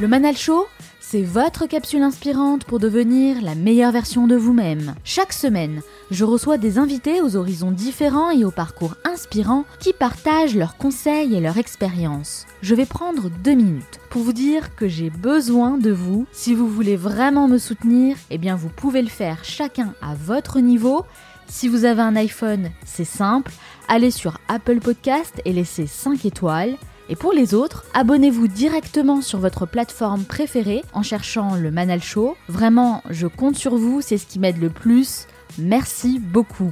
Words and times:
Le 0.00 0.08
Manal 0.08 0.34
Show, 0.34 0.66
c'est 0.98 1.20
votre 1.20 1.66
capsule 1.66 2.00
inspirante 2.00 2.64
pour 2.64 2.78
devenir 2.78 3.42
la 3.42 3.54
meilleure 3.54 3.92
version 3.92 4.26
de 4.26 4.34
vous-même. 4.34 4.94
Chaque 5.04 5.34
semaine, 5.34 5.82
je 6.10 6.24
reçois 6.24 6.56
des 6.56 6.78
invités 6.78 7.20
aux 7.20 7.36
horizons 7.36 7.70
différents 7.70 8.30
et 8.30 8.46
aux 8.46 8.50
parcours 8.50 8.94
inspirants 9.04 9.66
qui 9.78 9.92
partagent 9.92 10.56
leurs 10.56 10.78
conseils 10.78 11.34
et 11.34 11.40
leurs 11.40 11.58
expériences. 11.58 12.46
Je 12.62 12.74
vais 12.74 12.86
prendre 12.86 13.28
deux 13.44 13.52
minutes 13.52 14.00
pour 14.08 14.22
vous 14.22 14.32
dire 14.32 14.74
que 14.74 14.88
j'ai 14.88 15.10
besoin 15.10 15.76
de 15.76 15.90
vous. 15.90 16.26
Si 16.32 16.54
vous 16.54 16.66
voulez 16.66 16.96
vraiment 16.96 17.46
me 17.46 17.58
soutenir, 17.58 18.16
eh 18.30 18.38
bien 18.38 18.56
vous 18.56 18.70
pouvez 18.70 19.02
le 19.02 19.08
faire 19.08 19.44
chacun 19.44 19.92
à 20.00 20.14
votre 20.14 20.60
niveau. 20.60 21.04
Si 21.46 21.68
vous 21.68 21.84
avez 21.84 22.00
un 22.00 22.16
iPhone, 22.16 22.70
c'est 22.86 23.04
simple, 23.04 23.52
allez 23.86 24.12
sur 24.12 24.38
Apple 24.48 24.80
Podcast 24.80 25.42
et 25.44 25.52
laissez 25.52 25.86
5 25.86 26.24
étoiles. 26.24 26.78
Et 27.10 27.16
pour 27.16 27.32
les 27.32 27.54
autres, 27.54 27.84
abonnez-vous 27.92 28.46
directement 28.46 29.20
sur 29.20 29.40
votre 29.40 29.66
plateforme 29.66 30.22
préférée 30.22 30.84
en 30.92 31.02
cherchant 31.02 31.56
le 31.56 31.72
Manal 31.72 32.00
Show. 32.00 32.36
Vraiment, 32.48 33.02
je 33.10 33.26
compte 33.26 33.56
sur 33.56 33.74
vous, 33.74 34.00
c'est 34.00 34.16
ce 34.16 34.26
qui 34.26 34.38
m'aide 34.38 34.60
le 34.60 34.70
plus. 34.70 35.26
Merci 35.58 36.20
beaucoup. 36.20 36.70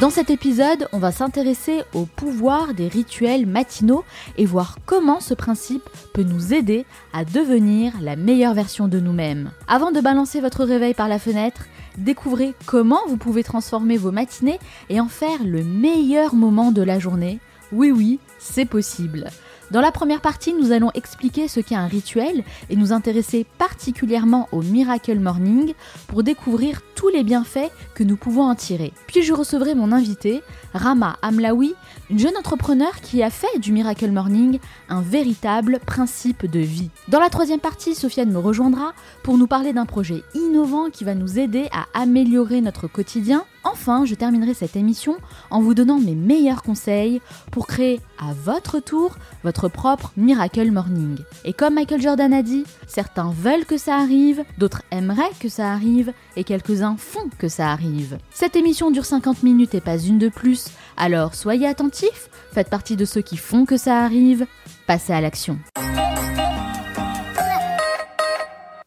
Dans 0.00 0.10
cet 0.10 0.30
épisode, 0.30 0.86
on 0.92 0.98
va 0.98 1.10
s'intéresser 1.10 1.82
au 1.92 2.06
pouvoir 2.06 2.72
des 2.72 2.86
rituels 2.86 3.46
matinaux 3.46 4.04
et 4.38 4.46
voir 4.46 4.78
comment 4.86 5.18
ce 5.18 5.34
principe 5.34 5.88
peut 6.12 6.22
nous 6.22 6.54
aider 6.54 6.86
à 7.12 7.24
devenir 7.24 7.94
la 8.00 8.14
meilleure 8.14 8.54
version 8.54 8.86
de 8.86 9.00
nous-mêmes. 9.00 9.50
Avant 9.66 9.90
de 9.90 10.00
balancer 10.00 10.40
votre 10.40 10.64
réveil 10.64 10.94
par 10.94 11.08
la 11.08 11.18
fenêtre, 11.18 11.66
découvrez 11.98 12.54
comment 12.64 13.00
vous 13.08 13.16
pouvez 13.16 13.42
transformer 13.42 13.96
vos 13.96 14.12
matinées 14.12 14.60
et 14.88 15.00
en 15.00 15.08
faire 15.08 15.42
le 15.44 15.64
meilleur 15.64 16.36
moment 16.36 16.70
de 16.70 16.82
la 16.82 17.00
journée 17.00 17.40
oui, 17.72 17.90
oui, 17.90 18.18
c'est 18.38 18.66
possible. 18.66 19.30
Dans 19.72 19.80
la 19.80 19.90
première 19.90 20.20
partie, 20.20 20.52
nous 20.52 20.70
allons 20.70 20.90
expliquer 20.92 21.48
ce 21.48 21.58
qu'est 21.58 21.74
un 21.74 21.86
rituel 21.86 22.44
et 22.68 22.76
nous 22.76 22.92
intéresser 22.92 23.46
particulièrement 23.56 24.46
au 24.52 24.60
Miracle 24.60 25.18
Morning 25.18 25.72
pour 26.08 26.22
découvrir 26.22 26.82
tous 26.94 27.08
les 27.08 27.24
bienfaits 27.24 27.70
que 27.94 28.04
nous 28.04 28.16
pouvons 28.16 28.42
en 28.42 28.54
tirer. 28.54 28.92
Puis 29.06 29.22
je 29.22 29.32
recevrai 29.32 29.74
mon 29.74 29.90
invité, 29.90 30.42
Rama 30.74 31.16
Amlaoui, 31.22 31.74
une 32.10 32.18
jeune 32.18 32.36
entrepreneur 32.36 33.00
qui 33.00 33.22
a 33.22 33.30
fait 33.30 33.58
du 33.58 33.72
Miracle 33.72 34.10
Morning 34.10 34.58
un 34.90 35.00
véritable 35.00 35.80
principe 35.86 36.44
de 36.44 36.60
vie. 36.60 36.90
Dans 37.08 37.20
la 37.20 37.30
troisième 37.30 37.58
partie, 37.58 37.94
Sofiane 37.94 38.30
me 38.30 38.38
rejoindra 38.38 38.92
pour 39.22 39.38
nous 39.38 39.46
parler 39.46 39.72
d'un 39.72 39.86
projet 39.86 40.22
innovant 40.34 40.90
qui 40.90 41.04
va 41.04 41.14
nous 41.14 41.38
aider 41.38 41.70
à 41.72 41.86
améliorer 41.98 42.60
notre 42.60 42.88
quotidien. 42.88 43.46
Enfin, 43.64 44.04
je 44.04 44.14
terminerai 44.14 44.54
cette 44.54 44.76
émission 44.76 45.16
en 45.50 45.60
vous 45.60 45.74
donnant 45.74 45.98
mes 45.98 46.14
meilleurs 46.14 46.62
conseils 46.62 47.20
pour 47.50 47.66
créer 47.66 48.00
à 48.18 48.32
votre 48.32 48.80
tour 48.80 49.16
votre 49.44 49.68
propre 49.68 50.12
Miracle 50.16 50.70
Morning. 50.70 51.18
Et 51.44 51.52
comme 51.52 51.74
Michael 51.74 52.00
Jordan 52.00 52.32
a 52.32 52.42
dit, 52.42 52.64
certains 52.86 53.30
veulent 53.30 53.64
que 53.64 53.78
ça 53.78 53.96
arrive, 53.96 54.44
d'autres 54.58 54.82
aimeraient 54.90 55.22
que 55.38 55.48
ça 55.48 55.70
arrive, 55.72 56.12
et 56.36 56.44
quelques-uns 56.44 56.96
font 56.96 57.28
que 57.38 57.48
ça 57.48 57.70
arrive. 57.70 58.18
Cette 58.30 58.56
émission 58.56 58.90
dure 58.90 59.04
50 59.04 59.42
minutes 59.42 59.74
et 59.74 59.80
pas 59.80 59.98
une 59.98 60.18
de 60.18 60.28
plus, 60.28 60.66
alors 60.96 61.34
soyez 61.34 61.66
attentifs, 61.66 62.30
faites 62.52 62.70
partie 62.70 62.96
de 62.96 63.04
ceux 63.04 63.22
qui 63.22 63.36
font 63.36 63.64
que 63.64 63.76
ça 63.76 64.00
arrive, 64.00 64.46
passez 64.86 65.12
à 65.12 65.20
l'action. 65.20 65.58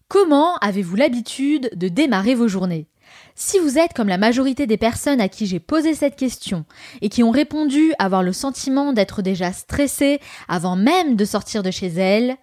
Comment 0.10 0.56
avez-vous 0.58 0.96
l'habitude 0.96 1.70
de 1.76 1.88
démarrer 1.88 2.36
vos 2.36 2.48
journées? 2.48 2.88
Si 3.36 3.60
vous 3.60 3.78
êtes 3.78 3.94
comme 3.94 4.08
la 4.08 4.18
majorité 4.18 4.66
des 4.66 4.78
personnes 4.78 5.20
à 5.20 5.28
qui 5.28 5.46
j'ai 5.46 5.60
posé 5.60 5.94
cette 5.94 6.16
question 6.16 6.66
et 7.02 7.10
qui 7.10 7.22
ont 7.22 7.32
répondu 7.32 7.94
avoir 8.00 8.24
le 8.24 8.32
sentiment 8.32 8.94
d'être 8.94 9.22
déjà 9.22 9.52
stressées 9.52 10.20
avant 10.48 10.78
même 10.78 11.18
de 11.18 11.26
sortir 11.26 11.62
de 11.62 11.70
chez 11.70 11.88
elles, 11.88 12.38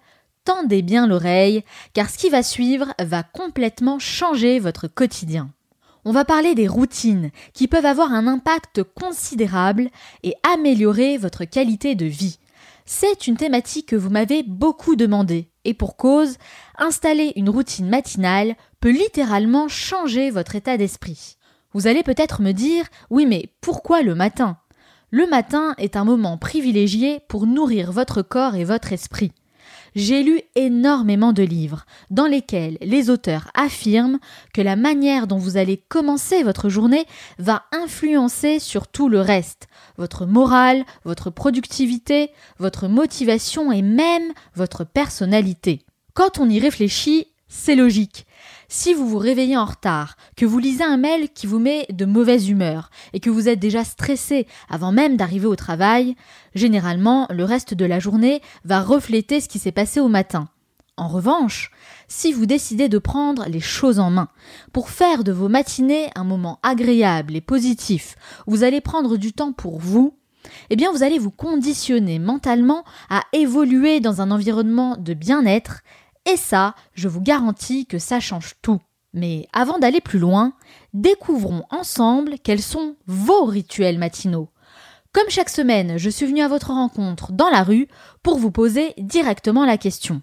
tendez 0.45 0.83
bien 0.83 1.07
l'oreille, 1.07 1.63
car 1.93 2.09
ce 2.09 2.17
qui 2.17 2.29
va 2.29 2.43
suivre 2.43 2.93
va 2.99 3.23
complètement 3.23 3.97
changer 3.97 4.59
votre 4.59 4.87
quotidien. 4.87 5.49
On 6.05 6.11
va 6.11 6.25
parler 6.25 6.53
des 6.53 6.67
routines 6.67 7.31
qui 7.53 7.67
peuvent 7.67 7.85
avoir 7.85 8.11
un 8.11 8.27
impact 8.27 8.83
considérable 8.83 9.89
et 10.21 10.35
améliorer 10.43 11.17
votre 11.17 11.45
qualité 11.45 11.95
de 11.95 12.05
vie. 12.05 12.39
C'est 12.85 13.27
une 13.27 13.37
thématique 13.37 13.87
que 13.87 13.95
vous 13.95 14.09
m'avez 14.09 14.43
beaucoup 14.43 14.97
demandé. 14.97 15.49
Et 15.63 15.73
pour 15.73 15.95
cause, 15.95 16.37
installer 16.77 17.31
une 17.37 17.49
routine 17.49 17.87
matinale 17.87 18.55
peut 18.83 18.91
littéralement 18.91 19.69
changer 19.69 20.29
votre 20.29 20.57
état 20.57 20.75
d'esprit. 20.75 21.37
Vous 21.71 21.87
allez 21.87 22.03
peut-être 22.03 22.41
me 22.41 22.51
dire, 22.51 22.83
oui 23.09 23.25
mais 23.25 23.47
pourquoi 23.61 24.01
le 24.01 24.13
matin? 24.13 24.57
Le 25.09 25.25
matin 25.25 25.73
est 25.77 25.95
un 25.95 26.03
moment 26.03 26.37
privilégié 26.37 27.21
pour 27.29 27.47
nourrir 27.47 27.93
votre 27.93 28.21
corps 28.21 28.55
et 28.55 28.65
votre 28.65 28.91
esprit 28.91 29.31
j'ai 29.95 30.23
lu 30.23 30.41
énormément 30.55 31.33
de 31.33 31.43
livres 31.43 31.85
dans 32.09 32.25
lesquels 32.25 32.79
les 32.81 33.11
auteurs 33.11 33.51
affirment 33.53 34.17
que 34.51 34.61
la 34.61 34.75
manière 34.75 35.27
dont 35.27 35.37
vous 35.37 35.55
allez 35.55 35.77
commencer 35.77 36.41
votre 36.41 36.67
journée 36.67 37.05
va 37.37 37.63
influencer 37.71 38.57
sur 38.57 38.87
tout 38.87 39.07
le 39.07 39.21
reste, 39.21 39.67
votre 39.97 40.25
morale, 40.25 40.83
votre 41.05 41.29
productivité, 41.29 42.31
votre 42.57 42.87
motivation 42.87 43.71
et 43.71 43.83
même 43.83 44.33
votre 44.55 44.83
personnalité. 44.83 45.85
Quand 46.15 46.39
on 46.39 46.49
y 46.49 46.59
réfléchit, 46.59 47.27
c'est 47.47 47.75
logique. 47.75 48.25
Si 48.75 48.95
vous 48.95 49.07
vous 49.07 49.19
réveillez 49.19 49.55
en 49.55 49.65
retard, 49.65 50.17
que 50.35 50.47
vous 50.47 50.57
lisez 50.57 50.83
un 50.83 50.97
mail 50.97 51.29
qui 51.29 51.45
vous 51.45 51.59
met 51.59 51.85
de 51.91 52.05
mauvaise 52.05 52.49
humeur 52.49 52.89
et 53.13 53.19
que 53.19 53.29
vous 53.29 53.47
êtes 53.47 53.59
déjà 53.59 53.83
stressé 53.83 54.47
avant 54.67 54.91
même 54.91 55.15
d'arriver 55.15 55.45
au 55.45 55.55
travail, 55.55 56.15
généralement 56.55 57.27
le 57.29 57.43
reste 57.43 57.75
de 57.75 57.85
la 57.85 57.99
journée 57.99 58.41
va 58.65 58.81
refléter 58.81 59.41
ce 59.41 59.47
qui 59.47 59.59
s'est 59.59 59.71
passé 59.71 59.99
au 59.99 60.07
matin. 60.07 60.49
En 60.97 61.07
revanche, 61.07 61.69
si 62.07 62.33
vous 62.33 62.47
décidez 62.47 62.89
de 62.89 62.97
prendre 62.97 63.45
les 63.47 63.59
choses 63.59 63.99
en 63.99 64.09
main 64.09 64.29
pour 64.71 64.89
faire 64.89 65.23
de 65.23 65.31
vos 65.31 65.49
matinées 65.49 66.09
un 66.15 66.23
moment 66.23 66.57
agréable 66.63 67.35
et 67.35 67.41
positif, 67.41 68.15
vous 68.47 68.63
allez 68.63 68.81
prendre 68.81 69.17
du 69.17 69.33
temps 69.33 69.53
pour 69.53 69.77
vous, 69.77 70.17
eh 70.71 70.75
bien 70.75 70.91
vous 70.91 71.03
allez 71.03 71.19
vous 71.19 71.29
conditionner 71.29 72.17
mentalement 72.17 72.83
à 73.11 73.21
évoluer 73.33 73.99
dans 73.99 74.19
un 74.19 74.31
environnement 74.31 74.97
de 74.97 75.13
bien-être 75.13 75.83
et 76.25 76.37
ça, 76.37 76.75
je 76.93 77.07
vous 77.07 77.21
garantis 77.21 77.85
que 77.85 77.99
ça 77.99 78.19
change 78.19 78.53
tout. 78.61 78.79
Mais 79.13 79.47
avant 79.53 79.77
d'aller 79.77 80.01
plus 80.01 80.19
loin, 80.19 80.53
découvrons 80.93 81.63
ensemble 81.69 82.35
quels 82.43 82.61
sont 82.61 82.95
vos 83.05 83.45
rituels 83.45 83.99
matinaux. 83.99 84.49
Comme 85.11 85.29
chaque 85.29 85.49
semaine, 85.49 85.97
je 85.97 86.09
suis 86.09 86.25
venue 86.25 86.41
à 86.41 86.47
votre 86.47 86.71
rencontre 86.71 87.31
dans 87.31 87.49
la 87.49 87.61
rue 87.61 87.87
pour 88.23 88.39
vous 88.39 88.49
poser 88.49 88.93
directement 88.97 89.65
la 89.65 89.77
question. 89.77 90.21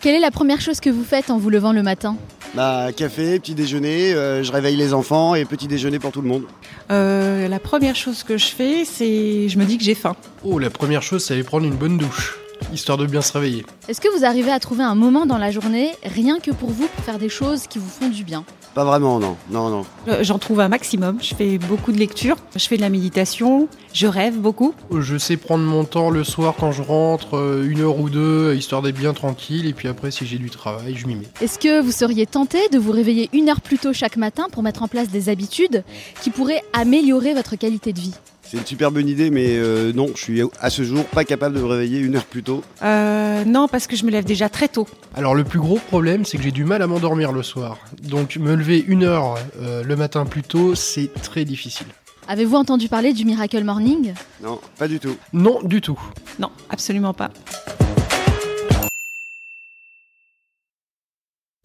Quelle 0.00 0.16
est 0.16 0.20
la 0.20 0.32
première 0.32 0.60
chose 0.60 0.80
que 0.80 0.90
vous 0.90 1.04
faites 1.04 1.30
en 1.30 1.38
vous 1.38 1.50
levant 1.50 1.72
le 1.72 1.84
matin? 1.84 2.16
Bah, 2.54 2.88
café, 2.94 3.38
petit 3.38 3.54
déjeuner, 3.54 4.12
euh, 4.14 4.42
je 4.42 4.50
réveille 4.50 4.76
les 4.76 4.92
enfants 4.92 5.36
et 5.36 5.44
petit 5.44 5.68
déjeuner 5.68 6.00
pour 6.00 6.10
tout 6.10 6.20
le 6.20 6.28
monde. 6.28 6.44
Euh, 6.90 7.46
la 7.46 7.60
première 7.60 7.94
chose 7.94 8.24
que 8.24 8.36
je 8.36 8.46
fais, 8.46 8.84
c'est 8.84 9.48
je 9.48 9.58
me 9.58 9.64
dis 9.64 9.78
que 9.78 9.84
j'ai 9.84 9.94
faim. 9.94 10.16
Oh, 10.42 10.58
la 10.58 10.68
première 10.68 11.02
chose, 11.02 11.24
c'est 11.24 11.34
aller 11.34 11.44
prendre 11.44 11.66
une 11.66 11.76
bonne 11.76 11.98
douche 11.98 12.41
histoire 12.72 12.98
de 12.98 13.06
bien 13.06 13.22
se 13.22 13.32
réveiller. 13.32 13.64
Est-ce 13.88 14.00
que 14.00 14.08
vous 14.16 14.24
arrivez 14.24 14.50
à 14.50 14.60
trouver 14.60 14.84
un 14.84 14.94
moment 14.94 15.26
dans 15.26 15.38
la 15.38 15.50
journée, 15.50 15.92
rien 16.04 16.38
que 16.38 16.50
pour 16.50 16.70
vous, 16.70 16.86
pour 16.86 17.04
faire 17.04 17.18
des 17.18 17.28
choses 17.28 17.66
qui 17.66 17.78
vous 17.78 17.88
font 17.88 18.08
du 18.08 18.24
bien? 18.24 18.44
Pas 18.74 18.84
vraiment, 18.84 19.20
non. 19.20 19.36
Non, 19.50 19.68
non. 19.68 19.84
Euh, 20.08 20.24
J'en 20.24 20.38
trouve 20.38 20.60
un 20.60 20.68
maximum. 20.68 21.18
Je 21.20 21.34
fais 21.34 21.58
beaucoup 21.58 21.92
de 21.92 21.98
lectures, 21.98 22.36
je 22.56 22.66
fais 22.66 22.76
de 22.78 22.80
la 22.80 22.88
méditation, 22.88 23.68
je 23.92 24.06
rêve 24.06 24.38
beaucoup. 24.38 24.72
Je 24.98 25.18
sais 25.18 25.36
prendre 25.36 25.62
mon 25.64 25.84
temps 25.84 26.08
le 26.08 26.24
soir 26.24 26.54
quand 26.58 26.72
je 26.72 26.80
rentre, 26.80 27.36
euh, 27.36 27.68
une 27.68 27.80
heure 27.80 27.98
ou 28.00 28.08
deux, 28.08 28.54
histoire 28.54 28.80
d'être 28.80 28.96
bien 28.96 29.12
tranquille, 29.12 29.66
et 29.66 29.74
puis 29.74 29.88
après, 29.88 30.10
si 30.10 30.26
j'ai 30.26 30.38
du 30.38 30.48
travail, 30.48 30.94
je 30.96 31.06
m'y 31.06 31.16
mets. 31.16 31.28
Est-ce 31.42 31.58
que 31.58 31.82
vous 31.82 31.92
seriez 31.92 32.24
tenté 32.24 32.58
de 32.70 32.78
vous 32.78 32.92
réveiller 32.92 33.28
une 33.34 33.50
heure 33.50 33.60
plus 33.60 33.76
tôt 33.78 33.92
chaque 33.92 34.16
matin 34.16 34.46
pour 34.50 34.62
mettre 34.62 34.82
en 34.82 34.88
place 34.88 35.08
des 35.08 35.28
habitudes 35.28 35.84
qui 36.22 36.30
pourraient 36.30 36.62
améliorer 36.72 37.34
votre 37.34 37.56
qualité 37.56 37.92
de 37.92 38.00
vie? 38.00 38.14
C'est 38.52 38.58
une 38.58 38.66
super 38.66 38.92
bonne 38.92 39.08
idée, 39.08 39.30
mais 39.30 39.56
euh, 39.56 39.94
non, 39.94 40.08
je 40.14 40.22
suis 40.22 40.42
à 40.60 40.68
ce 40.68 40.82
jour 40.82 41.06
pas 41.06 41.24
capable 41.24 41.56
de 41.56 41.62
me 41.62 41.64
réveiller 41.64 42.00
une 42.00 42.16
heure 42.16 42.26
plus 42.26 42.42
tôt. 42.42 42.62
Euh, 42.82 43.46
non, 43.46 43.66
parce 43.66 43.86
que 43.86 43.96
je 43.96 44.04
me 44.04 44.10
lève 44.10 44.26
déjà 44.26 44.50
très 44.50 44.68
tôt. 44.68 44.86
Alors 45.14 45.34
le 45.34 45.42
plus 45.42 45.58
gros 45.58 45.78
problème, 45.78 46.26
c'est 46.26 46.36
que 46.36 46.42
j'ai 46.42 46.50
du 46.50 46.66
mal 46.66 46.82
à 46.82 46.86
m'endormir 46.86 47.32
le 47.32 47.42
soir. 47.42 47.78
Donc 48.02 48.36
me 48.36 48.54
lever 48.54 48.84
une 48.86 49.04
heure 49.04 49.38
euh, 49.58 49.82
le 49.82 49.96
matin 49.96 50.26
plus 50.26 50.42
tôt, 50.42 50.74
c'est 50.74 51.10
très 51.22 51.46
difficile. 51.46 51.86
Avez-vous 52.28 52.56
entendu 52.56 52.88
parler 52.88 53.14
du 53.14 53.24
Miracle 53.24 53.64
Morning? 53.64 54.12
Non, 54.42 54.60
pas 54.76 54.86
du 54.86 55.00
tout. 55.00 55.16
Non, 55.32 55.60
du 55.62 55.80
tout. 55.80 55.98
Non, 56.38 56.50
absolument 56.68 57.14
pas. 57.14 57.30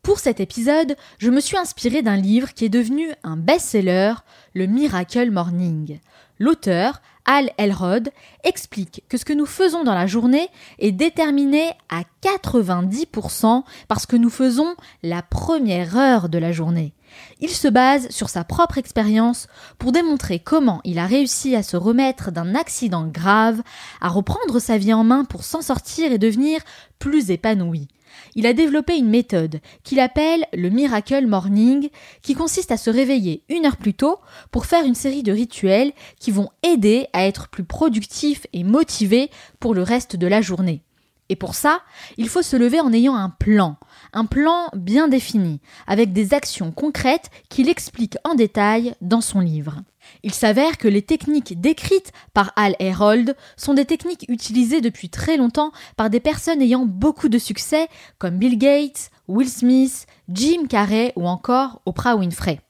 Pour 0.03 0.19
cet 0.19 0.39
épisode, 0.39 0.95
je 1.17 1.29
me 1.29 1.41
suis 1.41 1.57
inspirée 1.57 2.01
d'un 2.01 2.15
livre 2.15 2.53
qui 2.53 2.63
est 2.63 2.69
devenu 2.69 3.09
un 3.25 3.35
best-seller, 3.35 4.13
Le 4.53 4.65
Miracle 4.65 5.31
Morning. 5.31 5.99
L'auteur, 6.39 7.01
Al 7.25 7.51
Elrod, 7.57 8.09
explique 8.43 9.03
que 9.09 9.17
ce 9.17 9.25
que 9.25 9.33
nous 9.33 9.45
faisons 9.45 9.83
dans 9.83 9.93
la 9.93 10.07
journée 10.07 10.47
est 10.79 10.91
déterminé 10.91 11.71
à 11.89 12.03
90% 12.23 13.63
parce 13.87 14.05
que 14.05 14.15
nous 14.15 14.29
faisons 14.29 14.75
la 15.03 15.21
première 15.21 15.97
heure 15.97 16.29
de 16.29 16.37
la 16.37 16.51
journée. 16.51 16.93
Il 17.39 17.49
se 17.49 17.67
base 17.67 18.09
sur 18.09 18.29
sa 18.29 18.43
propre 18.43 18.77
expérience 18.77 19.47
pour 19.77 19.91
démontrer 19.91 20.39
comment 20.39 20.81
il 20.83 20.99
a 20.99 21.05
réussi 21.05 21.55
à 21.55 21.63
se 21.63 21.75
remettre 21.75 22.31
d'un 22.31 22.55
accident 22.55 23.07
grave, 23.07 23.61
à 23.99 24.09
reprendre 24.09 24.59
sa 24.59 24.77
vie 24.77 24.93
en 24.93 25.03
main 25.03 25.25
pour 25.25 25.43
s'en 25.43 25.61
sortir 25.61 26.11
et 26.11 26.17
devenir 26.19 26.61
plus 26.99 27.31
épanoui 27.31 27.87
il 28.35 28.45
a 28.47 28.53
développé 28.53 28.97
une 28.97 29.09
méthode 29.09 29.59
qu'il 29.83 29.99
appelle 29.99 30.45
le 30.53 30.69
Miracle 30.69 31.27
Morning, 31.27 31.89
qui 32.21 32.33
consiste 32.33 32.71
à 32.71 32.77
se 32.77 32.89
réveiller 32.89 33.43
une 33.49 33.65
heure 33.65 33.77
plus 33.77 33.93
tôt 33.93 34.19
pour 34.51 34.65
faire 34.65 34.85
une 34.85 34.95
série 34.95 35.23
de 35.23 35.31
rituels 35.31 35.93
qui 36.19 36.31
vont 36.31 36.49
aider 36.63 37.07
à 37.13 37.25
être 37.25 37.49
plus 37.49 37.63
productif 37.63 38.47
et 38.53 38.63
motivé 38.63 39.29
pour 39.59 39.73
le 39.73 39.83
reste 39.83 40.15
de 40.15 40.27
la 40.27 40.41
journée. 40.41 40.83
Et 41.29 41.35
pour 41.35 41.55
ça, 41.55 41.81
il 42.17 42.29
faut 42.29 42.41
se 42.41 42.55
lever 42.55 42.79
en 42.79 42.93
ayant 42.93 43.15
un 43.15 43.29
plan, 43.29 43.77
un 44.13 44.25
plan 44.25 44.69
bien 44.75 45.07
défini, 45.07 45.59
avec 45.85 46.13
des 46.13 46.33
actions 46.33 46.71
concrètes 46.71 47.29
qu'il 47.49 47.69
explique 47.69 48.17
en 48.23 48.35
détail 48.35 48.95
dans 49.01 49.21
son 49.21 49.39
livre. 49.39 49.81
Il 50.23 50.33
s'avère 50.33 50.77
que 50.77 50.87
les 50.87 51.01
techniques 51.01 51.59
décrites 51.59 52.13
par 52.33 52.53
Al 52.55 52.75
Herold 52.79 53.35
sont 53.57 53.73
des 53.73 53.85
techniques 53.85 54.25
utilisées 54.29 54.79
depuis 54.79 55.09
très 55.09 55.35
longtemps 55.35 55.71
par 55.97 56.09
des 56.09 56.21
personnes 56.21 56.61
ayant 56.61 56.85
beaucoup 56.85 57.27
de 57.27 57.37
succès 57.37 57.89
comme 58.17 58.37
Bill 58.37 58.57
Gates, 58.57 59.11
Will 59.27 59.49
Smith, 59.49 60.05
Jim 60.29 60.67
Carrey 60.69 61.11
ou 61.17 61.27
encore 61.27 61.81
Oprah 61.85 62.15
Winfrey. 62.15 62.61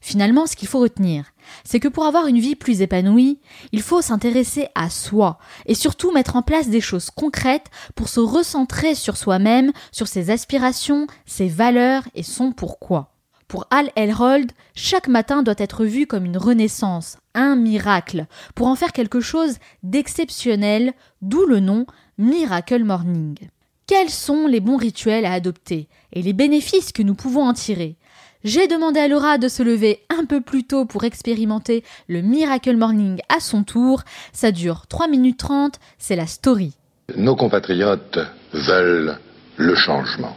Finalement, 0.00 0.46
ce 0.46 0.56
qu'il 0.56 0.68
faut 0.68 0.80
retenir, 0.80 1.24
c'est 1.64 1.80
que 1.80 1.88
pour 1.88 2.04
avoir 2.04 2.26
une 2.26 2.38
vie 2.38 2.56
plus 2.56 2.82
épanouie, 2.82 3.38
il 3.72 3.82
faut 3.82 4.02
s'intéresser 4.02 4.68
à 4.74 4.90
soi 4.90 5.38
et 5.66 5.74
surtout 5.74 6.12
mettre 6.12 6.36
en 6.36 6.42
place 6.42 6.68
des 6.68 6.80
choses 6.80 7.10
concrètes 7.10 7.66
pour 7.94 8.08
se 8.08 8.20
recentrer 8.20 8.94
sur 8.94 9.16
soi-même, 9.16 9.72
sur 9.92 10.08
ses 10.08 10.30
aspirations, 10.30 11.06
ses 11.26 11.48
valeurs 11.48 12.04
et 12.14 12.22
son 12.22 12.52
pourquoi. 12.52 13.12
Pour 13.48 13.66
Al 13.70 13.90
Elrold, 13.96 14.52
chaque 14.74 15.08
matin 15.08 15.42
doit 15.42 15.54
être 15.56 15.86
vu 15.86 16.06
comme 16.06 16.26
une 16.26 16.36
renaissance, 16.36 17.16
un 17.32 17.56
miracle, 17.56 18.26
pour 18.54 18.66
en 18.66 18.74
faire 18.74 18.92
quelque 18.92 19.20
chose 19.20 19.56
d'exceptionnel, 19.82 20.92
d'où 21.22 21.46
le 21.46 21.58
nom 21.58 21.86
Miracle 22.18 22.84
Morning. 22.84 23.38
Quels 23.86 24.10
sont 24.10 24.46
les 24.46 24.60
bons 24.60 24.76
rituels 24.76 25.24
à 25.24 25.32
adopter 25.32 25.88
et 26.12 26.20
les 26.20 26.34
bénéfices 26.34 26.92
que 26.92 27.02
nous 27.02 27.14
pouvons 27.14 27.44
en 27.44 27.54
tirer? 27.54 27.96
J'ai 28.44 28.68
demandé 28.68 29.00
à 29.00 29.08
Laura 29.08 29.38
de 29.38 29.48
se 29.48 29.62
lever 29.62 30.04
un 30.10 30.24
peu 30.24 30.40
plus 30.40 30.64
tôt 30.64 30.84
pour 30.84 31.04
expérimenter 31.04 31.82
le 32.06 32.22
Miracle 32.22 32.76
Morning 32.76 33.20
à 33.28 33.40
son 33.40 33.64
tour. 33.64 34.02
Ça 34.32 34.52
dure 34.52 34.86
3 34.86 35.08
minutes 35.08 35.38
30, 35.38 35.80
c'est 35.98 36.16
la 36.16 36.26
story. 36.26 36.74
Nos 37.16 37.36
compatriotes 37.36 38.18
veulent 38.52 39.18
le 39.56 39.74
changement. 39.74 40.36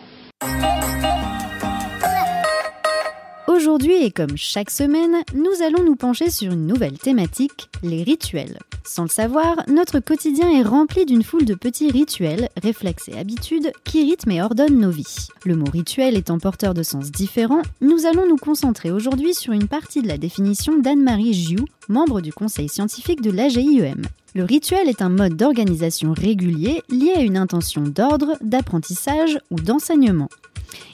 Aujourd'hui 3.61 4.03
et 4.03 4.09
comme 4.09 4.37
chaque 4.37 4.71
semaine, 4.71 5.17
nous 5.35 5.63
allons 5.63 5.83
nous 5.83 5.95
pencher 5.95 6.31
sur 6.31 6.51
une 6.51 6.65
nouvelle 6.65 6.97
thématique, 6.97 7.69
les 7.83 8.01
rituels. 8.01 8.57
Sans 8.83 9.03
le 9.03 9.09
savoir, 9.09 9.55
notre 9.67 9.99
quotidien 9.99 10.49
est 10.49 10.63
rempli 10.63 11.05
d'une 11.05 11.21
foule 11.21 11.45
de 11.45 11.53
petits 11.53 11.91
rituels, 11.91 12.49
réflexes 12.59 13.09
et 13.09 13.19
habitudes 13.19 13.71
qui 13.83 14.01
rythment 14.01 14.31
et 14.31 14.41
ordonnent 14.41 14.79
nos 14.79 14.89
vies. 14.89 15.27
Le 15.45 15.55
mot 15.55 15.69
rituel 15.71 16.17
étant 16.17 16.39
porteur 16.39 16.73
de 16.73 16.81
sens 16.81 17.11
différents, 17.11 17.61
nous 17.81 18.07
allons 18.07 18.27
nous 18.27 18.37
concentrer 18.37 18.89
aujourd'hui 18.89 19.35
sur 19.35 19.53
une 19.53 19.67
partie 19.67 20.01
de 20.01 20.07
la 20.07 20.17
définition 20.17 20.79
d'Anne-Marie 20.79 21.33
Giou, 21.33 21.65
membre 21.91 22.21
du 22.21 22.33
conseil 22.33 22.69
scientifique 22.69 23.21
de 23.21 23.29
l'AGIEM. 23.29 24.01
Le 24.33 24.43
rituel 24.43 24.89
est 24.89 25.01
un 25.01 25.09
mode 25.09 25.35
d'organisation 25.35 26.13
régulier 26.13 26.81
lié 26.89 27.11
à 27.15 27.21
une 27.21 27.37
intention 27.37 27.83
d'ordre, 27.83 28.37
d'apprentissage 28.41 29.37
ou 29.51 29.57
d'enseignement. 29.57 30.29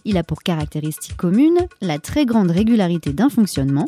Il 0.06 0.18
a 0.18 0.24
pour 0.24 0.42
caractéristique 0.42 1.16
commune 1.16 1.68
la 1.82 2.00
très 2.00 2.26
grande 2.26 2.52
régularité 2.52 3.14
d'un 3.14 3.30
fonctionnement, 3.30 3.86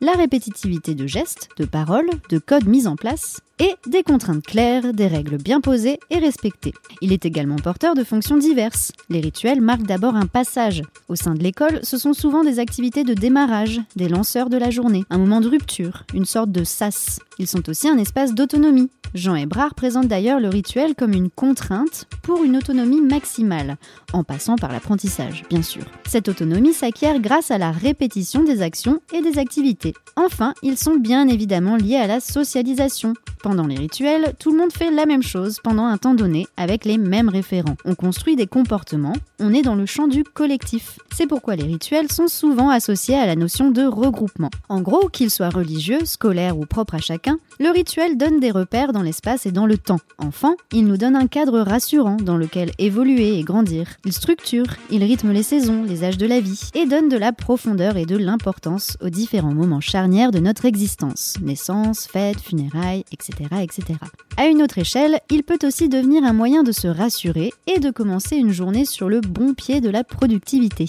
la 0.00 0.12
répétitivité 0.12 0.94
de 0.94 1.06
gestes, 1.06 1.48
de 1.56 1.64
paroles, 1.64 2.10
de 2.30 2.38
codes 2.38 2.66
mis 2.66 2.86
en 2.86 2.96
place, 2.96 3.40
et 3.60 3.76
des 3.86 4.02
contraintes 4.02 4.44
claires, 4.44 4.94
des 4.94 5.06
règles 5.06 5.36
bien 5.36 5.60
posées 5.60 6.00
et 6.08 6.18
respectées. 6.18 6.72
Il 7.02 7.12
est 7.12 7.26
également 7.26 7.56
porteur 7.56 7.94
de 7.94 8.04
fonctions 8.04 8.38
diverses. 8.38 8.90
Les 9.10 9.20
rituels 9.20 9.60
marquent 9.60 9.86
d'abord 9.86 10.16
un 10.16 10.26
passage. 10.26 10.82
Au 11.08 11.14
sein 11.14 11.34
de 11.34 11.42
l'école, 11.42 11.80
ce 11.82 11.98
sont 11.98 12.14
souvent 12.14 12.42
des 12.42 12.58
activités 12.58 13.04
de 13.04 13.14
démarrage, 13.14 13.80
des 13.96 14.08
lanceurs 14.08 14.48
de 14.48 14.56
la 14.56 14.70
journée, 14.70 15.04
un 15.10 15.18
moment 15.18 15.42
de 15.42 15.48
rupture, 15.48 16.04
une 16.14 16.24
sorte 16.24 16.50
de 16.50 16.64
sas. 16.64 17.20
Ils 17.38 17.46
sont 17.46 17.68
aussi 17.68 17.88
un 17.88 17.98
espace 17.98 18.34
d'autonomie. 18.34 18.90
Jean 19.14 19.34
Hébrard 19.34 19.74
présente 19.74 20.06
d'ailleurs 20.06 20.38
le 20.38 20.48
rituel 20.48 20.94
comme 20.94 21.12
une 21.12 21.30
contrainte 21.30 22.06
pour 22.22 22.44
une 22.44 22.56
autonomie 22.56 23.00
maximale, 23.00 23.76
en 24.12 24.22
passant 24.22 24.56
par 24.56 24.72
l'apprentissage, 24.72 25.44
bien 25.50 25.62
sûr. 25.62 25.82
Cette 26.06 26.28
autonomie 26.28 26.72
s'acquiert 26.72 27.18
grâce 27.18 27.50
à 27.50 27.58
la 27.58 27.72
répétition 27.72 28.44
des 28.44 28.62
actions 28.62 29.00
et 29.12 29.20
des 29.20 29.38
activités. 29.38 29.94
Enfin, 30.14 30.54
ils 30.62 30.78
sont 30.78 30.96
bien 30.96 31.26
évidemment 31.26 31.76
liés 31.76 31.96
à 31.96 32.06
la 32.06 32.20
socialisation. 32.20 33.14
Pendant 33.50 33.66
les 33.66 33.78
rituels, 33.78 34.34
tout 34.38 34.52
le 34.52 34.58
monde 34.58 34.72
fait 34.72 34.92
la 34.92 35.06
même 35.06 35.24
chose 35.24 35.58
pendant 35.60 35.86
un 35.86 35.98
temps 35.98 36.14
donné 36.14 36.46
avec 36.56 36.84
les 36.84 36.98
mêmes 36.98 37.28
référents. 37.28 37.74
On 37.84 37.96
construit 37.96 38.36
des 38.36 38.46
comportements, 38.46 39.16
on 39.40 39.52
est 39.52 39.62
dans 39.62 39.74
le 39.74 39.86
champ 39.86 40.06
du 40.06 40.22
collectif. 40.22 41.00
C'est 41.12 41.26
pourquoi 41.26 41.56
les 41.56 41.64
rituels 41.64 42.12
sont 42.12 42.28
souvent 42.28 42.70
associés 42.70 43.16
à 43.16 43.26
la 43.26 43.34
notion 43.34 43.72
de 43.72 43.82
regroupement. 43.82 44.50
En 44.68 44.82
gros, 44.82 45.08
qu'ils 45.08 45.32
soient 45.32 45.48
religieux, 45.48 46.04
scolaires 46.04 46.56
ou 46.56 46.64
propres 46.64 46.94
à 46.94 47.00
chacun, 47.00 47.40
le 47.58 47.70
rituel 47.70 48.16
donne 48.16 48.38
des 48.38 48.52
repères 48.52 48.92
dans 48.92 49.02
l'espace 49.02 49.46
et 49.46 49.50
dans 49.50 49.66
le 49.66 49.78
temps. 49.78 49.98
Enfin, 50.18 50.54
il 50.70 50.86
nous 50.86 50.96
donne 50.96 51.16
un 51.16 51.26
cadre 51.26 51.58
rassurant 51.58 52.18
dans 52.18 52.36
lequel 52.36 52.70
évoluer 52.78 53.36
et 53.36 53.42
grandir. 53.42 53.88
Il 54.04 54.12
structure, 54.12 54.66
il 54.92 55.02
rythme 55.02 55.32
les 55.32 55.42
saisons, 55.42 55.82
les 55.82 56.04
âges 56.04 56.18
de 56.18 56.26
la 56.26 56.38
vie 56.38 56.70
et 56.74 56.86
donne 56.86 57.08
de 57.08 57.16
la 57.16 57.32
profondeur 57.32 57.96
et 57.96 58.06
de 58.06 58.16
l'importance 58.16 58.96
aux 59.00 59.10
différents 59.10 59.54
moments 59.54 59.80
charnières 59.80 60.30
de 60.30 60.38
notre 60.38 60.66
existence. 60.66 61.34
Naissance, 61.42 62.06
fête, 62.06 62.40
funérailles, 62.40 63.04
etc 63.10 63.39
etc., 63.60 63.98
À 64.36 64.46
une 64.46 64.62
autre 64.62 64.78
échelle, 64.78 65.20
il 65.30 65.42
peut 65.42 65.58
aussi 65.64 65.88
devenir 65.88 66.24
un 66.24 66.32
moyen 66.32 66.62
de 66.62 66.72
se 66.72 66.88
rassurer 66.88 67.52
et 67.66 67.78
de 67.78 67.90
commencer 67.90 68.36
une 68.36 68.52
journée 68.52 68.84
sur 68.84 69.08
le 69.08 69.20
bon 69.20 69.54
pied 69.54 69.80
de 69.80 69.90
la 69.90 70.04
productivité. 70.04 70.86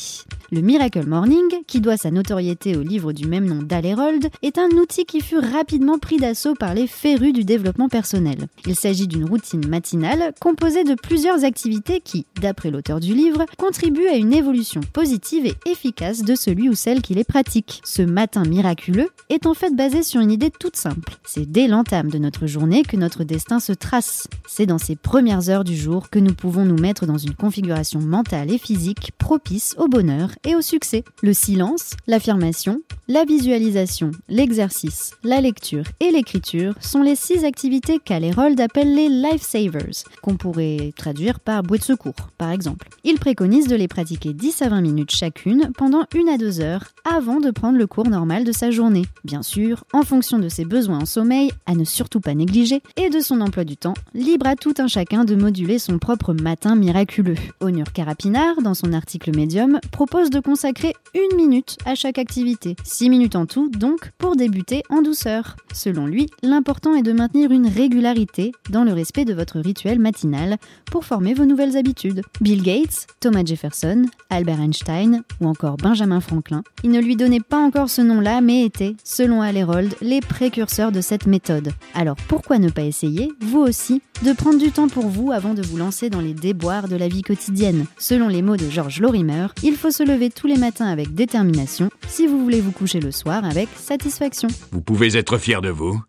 Le 0.54 0.60
Miracle 0.60 1.06
Morning, 1.06 1.48
qui 1.66 1.80
doit 1.80 1.96
sa 1.96 2.12
notoriété 2.12 2.76
au 2.76 2.82
livre 2.82 3.14
du 3.14 3.26
même 3.26 3.46
nom 3.46 3.64
d'Alerold, 3.64 4.30
est 4.42 4.58
un 4.58 4.68
outil 4.72 5.06
qui 5.06 5.22
fut 5.22 5.38
rapidement 5.38 5.98
pris 5.98 6.18
d'assaut 6.18 6.56
par 6.56 6.74
les 6.74 6.88
férus 6.88 7.32
du 7.32 7.46
développement 7.46 7.88
personnel. 7.88 8.48
Il 8.66 8.76
s'agit 8.76 9.08
d'une 9.08 9.24
routine 9.24 9.66
matinale 9.68 10.34
composée 10.42 10.84
de 10.84 10.96
plusieurs 10.96 11.46
activités 11.46 12.02
qui, 12.02 12.26
d'après 12.42 12.70
l'auteur 12.70 13.00
du 13.00 13.14
livre, 13.14 13.46
contribuent 13.58 14.08
à 14.08 14.16
une 14.16 14.34
évolution 14.34 14.82
positive 14.92 15.46
et 15.46 15.56
efficace 15.70 16.24
de 16.24 16.36
celui 16.36 16.68
ou 16.68 16.74
celle 16.74 17.02
qui 17.02 17.14
les 17.14 17.24
pratique. 17.24 17.82
Ce 17.86 18.02
matin 18.02 18.44
miraculeux 18.44 19.10
est 19.30 19.46
en 19.46 19.54
fait 19.54 19.74
basé 19.74 20.04
sur 20.04 20.20
une 20.20 20.32
idée 20.32 20.52
toute 20.52 20.76
simple. 20.76 21.18
C'est 21.24 21.50
dès 21.50 21.68
l'entame 21.68 22.10
de 22.10 22.18
notre 22.18 22.41
journée 22.48 22.84
que 22.84 22.98
notre 22.98 23.24
destin 23.24 23.60
se 23.60 23.74
trace. 23.74 24.28
C'est 24.48 24.66
dans 24.66 24.78
ces 24.78 24.96
premières 24.96 25.50
heures 25.50 25.64
du 25.64 25.76
jour 25.76 26.10
que 26.10 26.20
nous 26.20 26.34
pouvons 26.34 26.66
nous 26.66 26.78
mettre 26.78 27.06
dans 27.06 27.18
une 27.18 27.36
configuration 27.36 28.00
mentale 28.00 28.52
et 28.52 28.58
physique 28.58 29.12
propice 29.18 29.76
au 29.78 29.88
bonheur 29.88 30.30
et 30.44 30.56
au 30.56 30.62
succès. 30.62 31.04
Le 31.22 31.34
silence, 31.34 31.92
l'affirmation, 32.08 32.82
la 33.08 33.26
visualisation, 33.26 34.12
l'exercice, 34.30 35.12
la 35.24 35.42
lecture 35.42 35.84
et 36.00 36.12
l'écriture 36.12 36.76
sont 36.80 37.02
les 37.02 37.16
six 37.16 37.44
activités 37.44 38.00
qu'Alerold 38.00 38.60
appelle 38.60 38.96
les 38.96 39.10
lifesavers, 39.10 40.06
qu'on 40.22 40.38
pourrait 40.38 40.94
traduire 40.96 41.40
par 41.40 41.64
bouée 41.64 41.80
de 41.80 41.84
secours, 41.84 42.16
par 42.38 42.52
exemple. 42.52 42.88
Il 43.04 43.20
préconise 43.20 43.68
de 43.68 43.76
les 43.76 43.88
pratiquer 43.88 44.34
10 44.34 44.62
à 44.62 44.70
20 44.70 44.82
minutes 44.82 45.12
chacune 45.12 45.72
pendant 45.78 46.06
une 46.16 46.30
à 46.30 46.38
deux 46.38 46.62
heures 46.62 46.86
avant 47.04 47.40
de 47.40 47.52
prendre 47.52 47.78
le 47.78 47.88
cours 47.88 48.08
normal 48.08 48.44
de 48.44 48.52
sa 48.52 48.72
journée. 48.72 49.06
Bien 49.24 49.44
sûr, 49.44 49.84
en 49.94 50.04
fonction 50.04 50.40
de 50.40 50.50
ses 50.50 50.66
besoins 50.66 51.00
en 51.00 51.06
sommeil, 51.06 51.52
à 51.66 51.76
ne 51.76 51.84
surtout 51.84 52.21
pas 52.22 52.34
négliger, 52.34 52.82
et 52.98 53.10
de 53.10 53.20
son 53.20 53.42
emploi 53.42 53.64
du 53.64 53.78
temps, 53.78 53.94
libre 54.14 54.48
à 54.48 54.56
tout 54.56 54.74
un 54.78 54.88
chacun 54.88 55.26
de 55.26 55.36
moduler 55.36 55.80
son 55.80 56.00
propre 56.00 56.34
matin 56.34 56.76
miraculeux. 56.76 57.36
Onur 57.60 57.92
Karapinard, 57.94 58.62
dans 58.62 58.74
son 58.74 58.94
article 58.94 59.36
Medium, 59.36 59.80
propose 59.92 60.30
de 60.30 60.40
consacrer 60.40 60.94
une 61.14 61.36
minute 61.36 61.78
à 61.86 61.96
chaque 61.96 62.18
activité, 62.18 62.76
6 62.84 63.10
minutes 63.10 63.36
en 63.36 63.46
tout 63.46 63.70
donc 63.70 64.12
pour 64.18 64.36
débuter 64.36 64.84
en 64.90 65.02
douceur. 65.02 65.56
Selon 65.74 66.06
lui, 66.06 66.28
l'important 66.44 66.96
est 66.96 67.02
de 67.02 67.14
maintenir 67.14 67.52
une 67.52 67.68
régularité 67.68 68.52
dans 68.70 68.84
le 68.84 68.94
respect 68.94 69.26
de 69.26 69.34
votre 69.34 69.60
rituel 69.60 70.00
matinal 70.00 70.58
pour 70.92 71.06
former 71.06 71.34
vos 71.34 71.46
nouvelles 71.46 71.78
habitudes. 71.78 72.22
Bill 72.40 72.64
Gates, 72.64 73.08
Thomas 73.20 73.44
Jefferson, 73.46 74.06
Albert 74.30 74.62
Einstein 74.62 75.24
ou 75.40 75.48
encore 75.48 75.78
Benjamin 75.78 76.20
Franklin, 76.20 76.64
ils 76.84 76.92
ne 76.92 77.00
lui 77.00 77.16
donnaient 77.16 77.40
pas 77.40 77.60
encore 77.60 77.90
ce 77.90 78.02
nom-là 78.02 78.42
mais 78.42 78.66
étaient, 78.66 78.96
selon 79.04 79.42
Alerold, 79.42 79.94
les 80.02 80.22
précurseurs 80.22 80.92
de 80.92 81.02
cette 81.02 81.28
méthode. 81.28 81.72
Alors 81.94 82.11
pourquoi 82.28 82.60
ne 82.60 82.70
pas 82.70 82.84
essayer, 82.84 83.32
vous 83.42 83.60
aussi, 83.60 84.02
de 84.24 84.34
prendre 84.34 84.60
du 84.60 84.72
temps 84.72 84.88
pour 84.88 85.08
vous 85.08 85.32
avant 85.32 85.54
de 85.54 85.62
vous 85.62 85.78
lancer 85.78 86.10
dans 86.10 86.22
les 86.22 86.34
déboires 86.34 86.88
de 86.88 86.96
la 86.96 87.08
vie 87.08 87.22
quotidienne? 87.22 87.86
Selon 87.98 88.28
les 88.28 88.42
mots 88.42 88.58
de 88.58 88.70
George 88.70 89.00
Lorimer, 89.02 89.48
il 89.64 89.76
faut 89.76 89.92
se 89.92 90.04
lever 90.04 90.30
tous 90.30 90.48
les 90.48 90.58
matins 90.58 90.88
avec 90.88 91.14
détermination 91.14 91.90
si 92.08 92.28
vous 92.28 92.42
voulez 92.42 92.62
vous 92.62 92.72
coucher 92.72 93.00
le 93.00 93.12
soir 93.12 93.46
avec 93.46 93.70
satisfaction. 93.76 94.48
Vous 94.72 94.82
pouvez 94.82 95.18
être 95.18 95.38
fier 95.38 95.62
de 95.62 95.70
vous. 95.70 96.02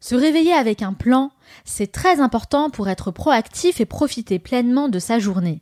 Se 0.00 0.14
réveiller 0.14 0.52
avec 0.52 0.82
un 0.82 0.92
plan, 0.92 1.32
c'est 1.64 1.92
très 1.92 2.20
important 2.20 2.70
pour 2.70 2.88
être 2.88 3.10
proactif 3.10 3.80
et 3.80 3.84
profiter 3.84 4.38
pleinement 4.38 4.88
de 4.88 4.98
sa 4.98 5.18
journée. 5.18 5.60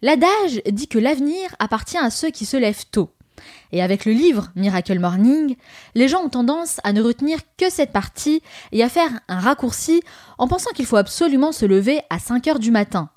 L'adage 0.00 0.62
dit 0.70 0.88
que 0.88 0.98
l'avenir 0.98 1.54
appartient 1.58 1.98
à 1.98 2.10
ceux 2.10 2.30
qui 2.30 2.46
se 2.46 2.56
lèvent 2.56 2.86
tôt. 2.90 3.10
Et 3.72 3.82
avec 3.82 4.04
le 4.04 4.12
livre 4.12 4.50
Miracle 4.56 4.98
Morning, 4.98 5.56
les 5.94 6.08
gens 6.08 6.22
ont 6.22 6.28
tendance 6.28 6.80
à 6.84 6.92
ne 6.92 7.02
retenir 7.02 7.38
que 7.56 7.70
cette 7.70 7.92
partie 7.92 8.42
et 8.72 8.82
à 8.82 8.88
faire 8.88 9.10
un 9.28 9.40
raccourci 9.40 10.02
en 10.38 10.48
pensant 10.48 10.70
qu'il 10.72 10.86
faut 10.86 10.96
absolument 10.96 11.52
se 11.52 11.66
lever 11.66 12.00
à 12.10 12.18
5 12.18 12.46
heures 12.48 12.58
du 12.58 12.70
matin. 12.70 13.10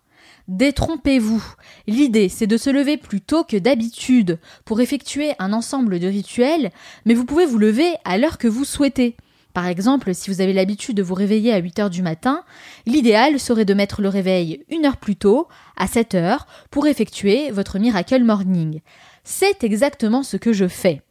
Détrompez-vous. 0.48 1.44
L'idée, 1.88 2.29
c'est 2.29 2.46
de 2.46 2.58
se 2.58 2.70
lever 2.70 2.98
plus 2.98 3.22
tôt 3.22 3.44
que 3.44 3.58
d'habitude 3.58 4.39
pour 4.63 4.79
effectuer 4.79 5.34
un 5.39 5.53
ensemble 5.53 6.00
de 6.00 6.08
rituels, 6.08 6.72
mais 7.05 7.15
vous 7.15 7.25
pouvez 7.25 7.48
vous 7.48 7.58
lever 7.58 7.96
à 8.03 8.17
l'heure 8.17 8.38
que 8.38 8.48
vous 8.48 8.65
souhaitez. 8.65 9.15
Par 9.55 9.67
exemple, 9.67 10.13
si 10.13 10.29
vous 10.29 10.41
avez 10.41 10.51
l'habitude 10.51 10.98
de 10.98 11.01
vous 11.01 11.13
réveiller 11.13 11.53
à 11.53 11.60
8 11.60 11.79
heures 11.79 11.89
du 11.89 12.01
matin, 12.01 12.44
l'idéal 12.86 13.39
serait 13.39 13.63
de 13.63 13.74
mettre 13.74 14.01
le 14.01 14.10
réveil 14.10 14.65
une 14.70 14.86
heure 14.86 14.98
plus 14.98 15.15
tôt, 15.15 15.48
à 15.77 15.88
7 15.88 16.13
heures, 16.15 16.46
pour 16.70 16.88
effectuer 16.88 17.51
votre 17.51 17.79
Miracle 17.79 18.24
Morning. 18.24 18.82
C'est 19.27 19.63
exactement 19.63 20.22
ce 20.22 20.38
que 20.38 20.53
je 20.53 20.67
fais. 20.67 21.01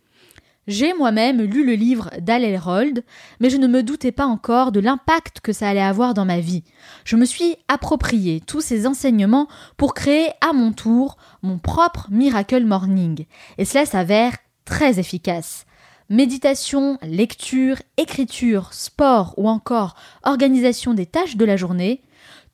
J'ai 0.68 0.94
moi-même 0.94 1.42
lu 1.42 1.66
le 1.66 1.74
livre 1.74 2.10
d'Al 2.20 2.44
Herold, 2.44 3.04
mais 3.40 3.50
je 3.50 3.56
ne 3.56 3.66
me 3.66 3.82
doutais 3.82 4.12
pas 4.12 4.24
encore 4.24 4.70
de 4.70 4.78
l'impact 4.78 5.40
que 5.40 5.52
ça 5.52 5.68
allait 5.68 5.82
avoir 5.82 6.14
dans 6.14 6.24
ma 6.24 6.38
vie. 6.38 6.62
Je 7.04 7.16
me 7.16 7.24
suis 7.24 7.56
approprié 7.66 8.40
tous 8.40 8.60
ces 8.60 8.86
enseignements 8.86 9.48
pour 9.76 9.92
créer 9.94 10.28
à 10.40 10.52
mon 10.52 10.72
tour 10.72 11.16
mon 11.42 11.58
propre 11.58 12.06
Miracle 12.10 12.64
Morning, 12.64 13.26
et 13.58 13.64
cela 13.64 13.84
s'avère 13.84 14.36
très 14.64 15.00
efficace. 15.00 15.66
Méditation, 16.08 16.98
lecture, 17.02 17.76
écriture, 17.96 18.72
sport 18.72 19.34
ou 19.36 19.48
encore 19.48 19.96
organisation 20.22 20.94
des 20.94 21.06
tâches 21.06 21.36
de 21.36 21.44
la 21.44 21.56
journée, 21.56 22.00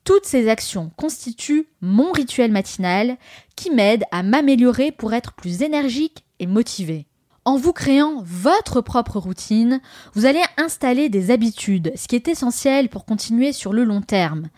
toutes 0.05 0.27
ces 0.27 0.49
actions 0.49 0.91
constituent 0.97 1.69
mon 1.81 2.13
rituel 2.13 2.53
matinal 2.53 3.17
qui 3.57 3.71
m'aide 3.71 4.05
à 4.11 4.23
m'améliorer 4.23 4.93
pour 4.93 5.13
être 5.13 5.33
plus 5.33 5.63
énergique 5.63 6.25
et 6.39 6.47
motivé. 6.47 7.07
En 7.45 7.57
vous 7.57 7.73
créant 7.73 8.23
votre 8.23 8.81
propre 8.81 9.19
routine, 9.19 9.81
vous 10.15 10.27
allez 10.27 10.43
installer 10.59 11.09
des 11.09 11.31
habitudes, 11.31 11.93
ce 11.97 12.07
qui 12.07 12.17
est 12.17 12.29
essentiel 12.29 12.89
pour 12.89 13.05
continuer 13.05 13.53
sur 13.53 13.73
le 13.73 13.85
long 13.85 14.03
terme. 14.03 14.49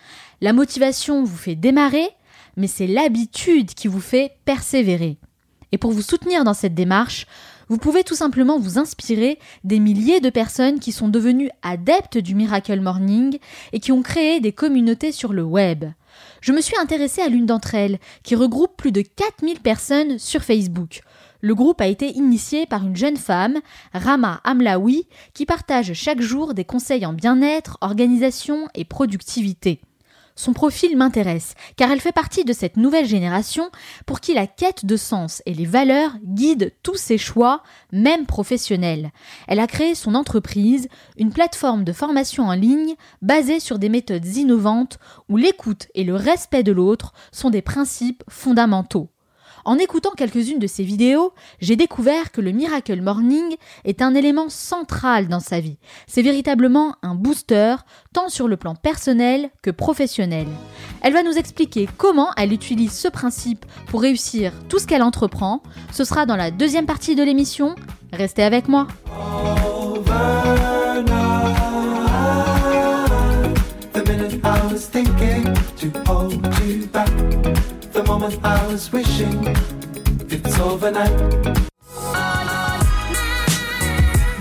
La 0.41 0.53
motivation 0.53 1.23
vous 1.23 1.37
fait 1.37 1.55
démarrer, 1.55 2.09
mais 2.57 2.67
c'est 2.67 2.89
l'habitude 2.89 3.75
qui 3.75 3.89
vous 3.89 4.01
fait 4.01 4.33
persévérer. 4.45 5.19
Et 5.71 5.79
pour 5.79 5.93
vous 5.93 6.03
soutenir 6.03 6.45
dans 6.45 6.55
cette 6.55 6.75
démarche, 6.75 7.27
vous 7.73 7.79
pouvez 7.79 8.05
tout 8.05 8.15
simplement 8.15 8.59
vous 8.59 8.79
inspirer 8.79 9.39
des 9.65 9.79
milliers 9.79 10.21
de 10.21 10.29
personnes 10.29 10.79
qui 10.79 10.93
sont 10.93 11.09
devenues 11.09 11.49
adeptes 11.63 12.19
du 12.19 12.35
Miracle 12.35 12.79
Morning 12.83 13.39
et 13.73 13.81
qui 13.81 13.93
ont 13.93 14.03
créé 14.03 14.41
des 14.41 14.53
communautés 14.53 15.11
sur 15.11 15.33
le 15.33 15.43
web. 15.43 15.87
Je 16.43 16.53
me 16.53 16.61
suis 16.61 16.77
intéressée 16.77 17.23
à 17.23 17.31
l'une 17.31 17.47
d'entre 17.47 17.75
elles, 17.75 17.99
qui 18.25 18.35
regroupe 18.35 18.77
plus 18.77 18.93
de 18.93 19.01
4000 19.01 19.61
personnes 19.61 20.19
sur 20.19 20.43
Facebook. 20.43 21.01
Le 21.41 21.55
groupe 21.55 21.81
a 21.81 21.87
été 21.87 22.11
initié 22.11 22.67
par 22.67 22.87
une 22.87 22.95
jeune 22.95 23.17
femme, 23.17 23.59
Rama 23.95 24.43
Amlaoui, 24.45 25.07
qui 25.33 25.47
partage 25.47 25.95
chaque 25.95 26.21
jour 26.21 26.53
des 26.53 26.67
conseils 26.67 27.07
en 27.07 27.15
bien-être, 27.15 27.79
organisation 27.81 28.69
et 28.75 28.85
productivité. 28.85 29.81
Son 30.35 30.53
profil 30.53 30.97
m'intéresse, 30.97 31.55
car 31.77 31.91
elle 31.91 32.01
fait 32.01 32.13
partie 32.13 32.45
de 32.45 32.53
cette 32.53 32.77
nouvelle 32.77 33.07
génération 33.07 33.71
pour 34.07 34.21
qui 34.21 34.35
la 34.35 34.47
quête 34.47 34.87
de 34.87 34.97
sens 34.97 35.43
et 35.47 35.55
les 35.55 35.67
valeurs 35.67 36.13
guident 36.25 36.73
tous 36.83 36.97
ses 36.97 37.19
choix, 37.19 37.63
même 37.93 38.27
professionnels. 38.27 39.11
Elle 39.47 39.61
a 39.61 39.67
créé 39.67 39.95
son 39.95 40.15
entreprise, 40.15 40.89
une 41.17 41.33
plateforme 41.33 41.85
de 41.85 41.93
formation 41.93 42.49
en 42.49 42.55
ligne 42.55 42.95
basée 43.21 43.61
sur 43.61 43.79
des 43.79 43.89
méthodes 43.89 44.27
innovantes 44.27 44.99
où 45.29 45.37
l'écoute 45.37 45.89
et 45.95 46.05
le 46.05 46.17
respect 46.17 46.63
de 46.63 46.73
l'autre 46.73 47.13
sont 47.31 47.51
des 47.51 47.63
principes 47.63 48.25
fondamentaux. 48.29 49.12
En 49.65 49.79
écoutant 49.79 50.11
quelques-unes 50.17 50.59
de 50.59 50.67
ses 50.67 50.83
vidéos, 50.83 51.33
j'ai 51.61 51.77
découvert 51.77 52.33
que 52.33 52.41
le 52.41 52.51
Miracle 52.51 53.01
Morning 53.01 53.57
est 53.85 54.03
un 54.03 54.15
élément 54.15 54.49
central 54.49 55.29
dans 55.29 55.41
sa 55.41 55.61
vie. 55.61 55.79
C'est 56.07 56.23
véritablement 56.23 56.97
un 57.03 57.15
booster, 57.15 57.77
tant 58.13 58.29
sur 58.29 58.49
le 58.49 58.57
plan 58.57 58.75
personnel 58.75 59.51
que 59.63 59.71
professionnel. 59.71 60.47
Elle 61.03 61.13
va 61.13 61.23
nous 61.23 61.39
expliquer 61.39 61.89
comment 61.97 62.31
elle 62.37 62.53
utilise 62.53 62.93
ce 62.93 63.09
principe 63.09 63.65
pour 63.87 64.03
réussir 64.03 64.53
tout 64.69 64.79
ce 64.79 64.87
qu'elle 64.87 65.03
entreprend. 65.03 65.63
Ce 65.93 66.05
sera 66.05 66.27
dans 66.27 66.37
la 66.37 66.51
deuxième 66.51 66.87
partie 66.87 67.15
de 67.15 67.23
l'émission. 67.23 67.77
Restez 68.13 68.43
avec 68.43 68.69
moi. 68.69 68.89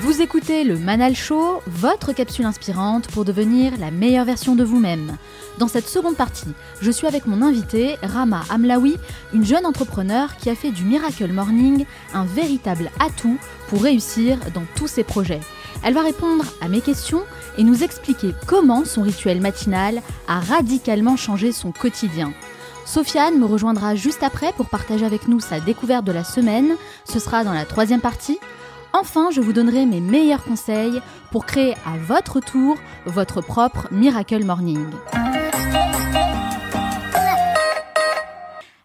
Vous 0.02 0.22
écoutez 0.22 0.66
le 0.66 0.78
Manal 0.78 1.16
Show, 1.16 1.62
votre 1.68 2.12
capsule 2.12 2.46
inspirante 2.46 3.08
pour 3.08 3.24
devenir 3.24 3.72
la 3.80 3.90
meilleure 3.90 4.26
version 4.26 4.56
de 4.58 4.66
vous-même. 4.66 5.16
Dans 5.58 5.70
cette 5.70 5.88
seconde 5.88 6.18
partie, 6.18 6.52
je 6.82 6.92
suis 6.92 7.08
avec 7.08 7.26
mon 7.28 7.42
invité, 7.42 7.96
Rama 8.04 8.42
Amlaoui, 8.50 8.98
une 9.34 9.46
jeune 9.46 9.66
entrepreneur 9.66 10.36
qui 10.36 10.50
a 10.50 10.56
fait 10.56 10.72
du 10.72 10.84
Miracle 10.84 11.32
Morning 11.32 11.86
un 12.14 12.26
véritable 12.26 12.92
atout 13.00 13.38
pour 13.70 13.84
réussir 13.84 14.38
dans 14.54 14.66
tous 14.76 14.88
ses 14.88 15.06
projets. 15.06 15.40
Elle 15.82 15.94
va 15.94 16.02
répondre 16.02 16.44
à 16.60 16.68
mes 16.68 16.82
questions 16.82 17.24
et 17.58 17.64
nous 17.64 17.84
expliquer 17.84 18.36
comment 18.48 18.84
son 18.84 19.02
rituel 19.02 19.40
matinal 19.40 20.02
a 20.28 20.42
radicalement 20.42 21.16
changé 21.16 21.54
son 21.54 21.72
quotidien. 21.72 22.34
Sofiane 22.86 23.38
me 23.40 23.46
rejoindra 23.46 23.96
juste 23.96 24.24
après 24.24 24.54
pour 24.54 24.70
partager 24.70 25.06
avec 25.06 25.28
nous 25.28 25.40
sa 25.40 25.60
découverte 25.60 26.06
de 26.06 26.12
la 26.12 26.24
semaine. 26.24 26.76
Ce 27.06 27.20
sera 27.20 27.44
dans 27.44 27.54
la 27.54 27.66
troisième 27.66 28.02
partie. 28.02 28.40
Enfin, 28.94 29.30
je 29.32 29.40
vous 29.40 29.54
donnerai 29.54 29.86
mes 29.86 30.02
meilleurs 30.02 30.44
conseils 30.44 31.02
pour 31.32 31.46
créer 31.46 31.74
à 31.86 31.98
votre 32.06 32.40
tour 32.40 32.78
votre 33.06 33.42
propre 33.42 33.88
Miracle 33.92 34.44
Morning. 34.44 34.86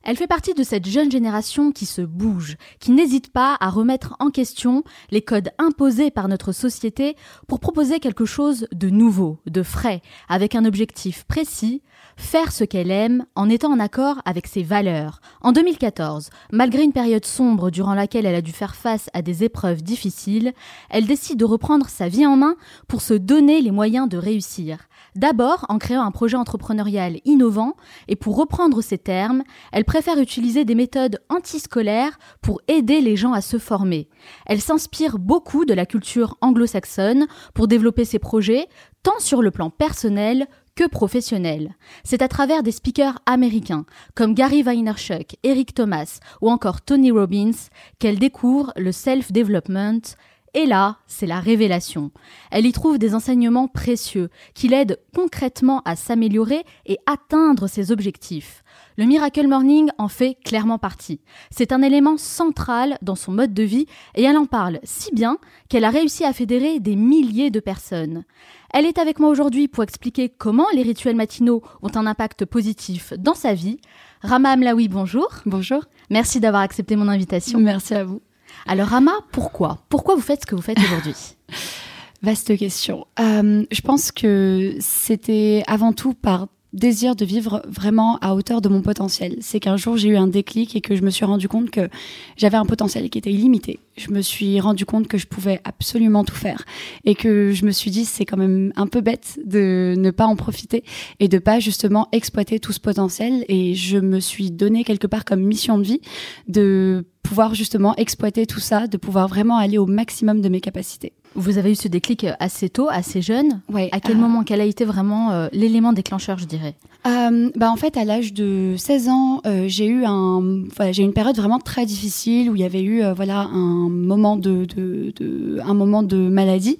Elle 0.09 0.17
fait 0.17 0.29
partie 0.29 0.55
de 0.55 0.63
cette 0.63 0.87
jeune 0.87 1.11
génération 1.11 1.73
qui 1.73 1.85
se 1.85 2.01
bouge, 2.01 2.57
qui 2.79 2.93
n'hésite 2.93 3.33
pas 3.33 3.57
à 3.59 3.69
remettre 3.69 4.15
en 4.21 4.31
question 4.31 4.85
les 5.11 5.21
codes 5.21 5.51
imposés 5.59 6.13
par 6.13 6.29
notre 6.29 6.53
société 6.53 7.17
pour 7.49 7.59
proposer 7.59 7.99
quelque 7.99 8.25
chose 8.25 8.69
de 8.73 8.89
nouveau, 8.89 9.41
de 9.47 9.65
frais, 9.65 10.03
avec 10.29 10.55
un 10.55 10.65
objectif 10.65 11.25
précis, 11.25 11.83
faire 12.17 12.51
ce 12.51 12.65
qu'elle 12.65 12.91
aime 12.91 13.27
en 13.35 13.49
étant 13.49 13.73
en 13.73 13.79
accord 13.79 14.21
avec 14.25 14.47
ses 14.47 14.63
valeurs. 14.63 15.21
En 15.43 15.53
2014, 15.53 16.31
malgré 16.51 16.83
une 16.83 16.93
période 16.93 17.25
sombre 17.25 17.71
durant 17.71 17.95
laquelle 17.95 18.27
elle 18.27 18.35
a 18.35 18.43
dû 18.43 18.53
faire 18.53 18.75
face 18.75 19.09
à 19.13 19.23
des 19.23 19.45
épreuves 19.45 19.83
difficiles, 19.83 20.53
elle 20.91 21.07
décide 21.07 21.39
de 21.39 21.45
reprendre 21.45 21.89
sa 21.89 22.09
vie 22.09 22.27
en 22.27 22.37
main 22.37 22.57
pour 22.89 23.03
se 23.03 23.15
donner 23.15 23.61
les 23.61 23.71
moyens 23.71 24.09
de 24.09 24.17
réussir. 24.17 24.79
D'abord 25.15 25.65
en 25.69 25.79
créant 25.79 26.03
un 26.03 26.11
projet 26.11 26.37
entrepreneurial 26.37 27.21
innovant 27.25 27.75
et 28.09 28.17
pour 28.17 28.37
reprendre 28.37 28.83
ses 28.83 28.99
termes, 28.99 29.43
elle 29.73 29.85
préfère 29.85 30.19
utiliser 30.19 30.65
des 30.65 30.75
méthodes 30.75 31.21
antiscolaires 31.29 32.19
pour 32.43 32.61
aider 32.69 33.01
les 33.01 33.17
gens 33.17 33.33
à 33.33 33.41
se 33.41 33.59
former. 33.59 34.09
Elle 34.47 34.61
s'inspire 34.61 35.19
beaucoup 35.19 35.65
de 35.65 35.75
la 35.75 35.87
culture 35.87 36.37
anglo-saxonne 36.41 37.27
pour 37.55 37.69
développer 37.69 38.05
ses 38.05 38.19
projets, 38.19 38.69
tant 39.03 39.19
sur 39.19 39.43
le 39.43 39.51
plan 39.51 39.71
personnel 39.71 40.47
que 40.77 40.87
professionnel. 40.87 41.75
C'est 42.05 42.23
à 42.23 42.29
travers 42.29 42.63
des 42.63 42.71
speakers 42.71 43.19
américains 43.27 43.87
comme 44.15 44.35
Gary 44.35 44.63
Vaynerchuk, 44.63 45.37
Eric 45.43 45.75
Thomas 45.75 46.21
ou 46.41 46.51
encore 46.51 46.83
Tony 46.83 47.11
Robbins 47.11 47.69
qu'elle 47.99 48.19
découvre 48.19 48.73
le 48.77 48.93
self-development 48.93 50.17
et 50.57 50.65
là, 50.65 50.97
c'est 51.07 51.27
la 51.27 51.39
révélation. 51.39 52.13
Elle 52.51 52.65
y 52.65 52.73
trouve 52.73 52.99
des 52.99 53.15
enseignements 53.15 53.69
précieux 53.69 54.31
qui 54.55 54.69
l'aident 54.69 54.99
concrètement 55.15 55.83
à 55.85 55.97
s'améliorer 55.97 56.65
et 56.87 56.97
atteindre 57.05 57.67
ses 57.67 57.93
objectifs. 57.93 58.65
Le 58.97 59.05
Miracle 59.05 59.49
Morning 59.49 59.91
en 59.99 60.09
fait 60.09 60.39
clairement 60.43 60.79
partie. 60.79 61.21
C'est 61.51 61.73
un 61.73 61.83
élément 61.83 62.17
central 62.17 62.97
dans 63.03 63.17
son 63.17 63.33
mode 63.33 63.53
de 63.53 63.65
vie 63.65 63.85
et 64.15 64.23
elle 64.23 64.39
en 64.39 64.47
parle 64.47 64.81
si 64.83 65.13
bien 65.13 65.37
qu'elle 65.69 65.85
a 65.85 65.91
réussi 65.91 66.25
à 66.25 66.33
fédérer 66.33 66.81
des 66.81 66.97
milliers 66.97 67.51
de 67.51 67.61
personnes. 67.61 68.25
Elle 68.73 68.87
est 68.87 68.99
avec 68.99 69.19
moi 69.19 69.31
aujourd'hui 69.31 69.69
pour 69.69 69.83
expliquer 69.83 70.29
comment 70.29 70.67
les 70.75 70.83
rituels 70.83 71.17
matinaux 71.17 71.63
ont 71.83 71.91
un 71.95 72.07
impact 72.07 72.45
positif 72.45 73.13
dans 73.19 73.35
sa 73.35 73.55
vie. 73.55 73.79
Rama 74.23 74.51
Amlaoui, 74.51 74.89
bonjour. 74.89 75.29
Bonjour. 75.47 75.85
Merci 76.11 76.41
d'avoir 76.41 76.63
accepté 76.63 76.97
mon 76.97 77.09
invitation. 77.09 77.59
Merci 77.61 77.95
à 77.95 78.05
vous. 78.05 78.23
Alors 78.67 78.89
Rama, 78.89 79.13
pourquoi? 79.33 79.79
Pourquoi 79.89 80.15
vous 80.15 80.21
faites 80.21 80.43
ce 80.43 80.47
que 80.47 80.55
vous 80.55 80.63
faites 80.63 80.79
aujourd'hui? 80.79 81.15
Vaste 82.23 82.57
question. 82.57 83.07
Euh, 83.21 83.65
je 83.71 83.81
pense 83.83 84.11
que 84.11 84.75
c'était 84.81 85.63
avant 85.67 85.93
tout 85.93 86.15
par 86.15 86.49
désir 86.73 87.17
de 87.17 87.25
vivre 87.25 87.63
vraiment 87.69 88.19
à 88.19 88.35
hauteur 88.35 88.61
de 88.61 88.69
mon 88.69 88.83
potentiel. 88.83 89.37
C'est 89.41 89.61
qu'un 89.61 89.77
jour 89.77 89.97
j'ai 89.97 90.09
eu 90.09 90.17
un 90.17 90.27
déclic 90.27 90.77
et 90.77 90.81
que 90.81 90.95
je 90.95 91.03
me 91.03 91.11
suis 91.11 91.25
rendu 91.25 91.49
compte 91.49 91.71
que 91.71 91.89
j'avais 92.37 92.57
un 92.57 92.67
potentiel 92.67 93.09
qui 93.09 93.19
était 93.19 93.33
illimité. 93.33 93.79
Je 93.97 94.11
me 94.11 94.21
suis 94.21 94.61
rendu 94.61 94.85
compte 94.85 95.09
que 95.09 95.19
je 95.19 95.27
pouvais 95.27 95.61
absolument 95.65 96.25
tout 96.25 96.35
faire 96.35 96.65
et 97.05 97.15
que 97.15 97.53
je 97.53 97.65
me 97.65 97.71
suis 97.71 97.91
dit 97.91 98.05
c'est 98.05 98.25
quand 98.25 98.37
même 98.37 98.73
un 98.77 98.87
peu 98.87 99.01
bête 99.01 99.39
de 99.45 99.95
ne 99.97 100.11
pas 100.11 100.27
en 100.27 100.37
profiter 100.37 100.85
et 101.21 101.29
de 101.29 101.39
pas 101.39 101.61
justement 101.61 102.09
exploiter 102.13 102.61
tout 102.61 102.73
ce 102.73 102.81
potentiel 102.81 103.45
et 103.49 103.75
je 103.75 103.99
me 103.99 104.21
suis 104.21 104.51
donné 104.51 104.85
quelque 104.85 105.07
part 105.07 105.25
comme 105.25 105.41
mission 105.41 105.79
de 105.79 105.85
vie 105.85 106.01
de 106.49 107.07
pouvoir 107.23 107.55
justement 107.55 107.95
exploiter 107.97 108.47
tout 108.47 108.61
ça, 108.61 108.87
de 108.87 108.97
pouvoir 108.97 109.29
vraiment 109.29 109.57
aller 109.57 109.79
au 109.79 109.87
maximum 109.87 110.41
de 110.41 110.49
mes 110.49 110.61
capacités. 110.61 111.13
Vous 111.37 111.59
avez 111.59 111.71
eu 111.73 111.75
ce 111.75 111.89
déclic 111.89 112.27
assez 112.41 112.69
tôt, 112.69 112.89
assez 112.91 113.23
jeune. 113.23 113.61
Ouais, 113.73 113.89
à 113.93 114.01
quel 114.01 114.17
euh, 114.17 114.21
moment, 114.21 114.43
quel 114.43 114.61
a 114.61 114.65
été 114.65 114.85
vraiment 114.85 115.31
euh, 115.33 115.49
l'élément 115.53 115.93
déclencheur, 115.93 116.39
je 116.39 116.47
dirais? 116.47 116.75
Euh, 117.07 117.51
bah 117.55 117.71
en 117.71 117.77
fait, 117.77 117.97
à 117.97 118.05
l'âge 118.05 118.33
de 118.33 118.75
16 118.77 119.09
ans, 119.09 119.41
euh, 119.47 119.67
j'ai 119.69 119.87
eu 119.87 120.05
un, 120.05 120.43
voilà, 120.75 120.91
j'ai 120.91 121.03
eu 121.03 121.05
une 121.05 121.13
période 121.13 121.37
vraiment 121.37 121.61
très 121.61 121.87
difficile 121.87 122.51
où 122.51 122.57
il 122.57 122.63
y 122.63 122.65
avait 122.65 122.83
eu, 122.83 123.03
euh, 123.05 123.13
voilà, 123.15 123.43
un 123.43 123.89
moment 123.89 124.37
de, 124.37 124.65
de, 124.65 125.13
de- 125.15 125.61
un 125.65 125.75
moment 125.75 126.03
de 126.03 126.17
maladie. 126.17 126.79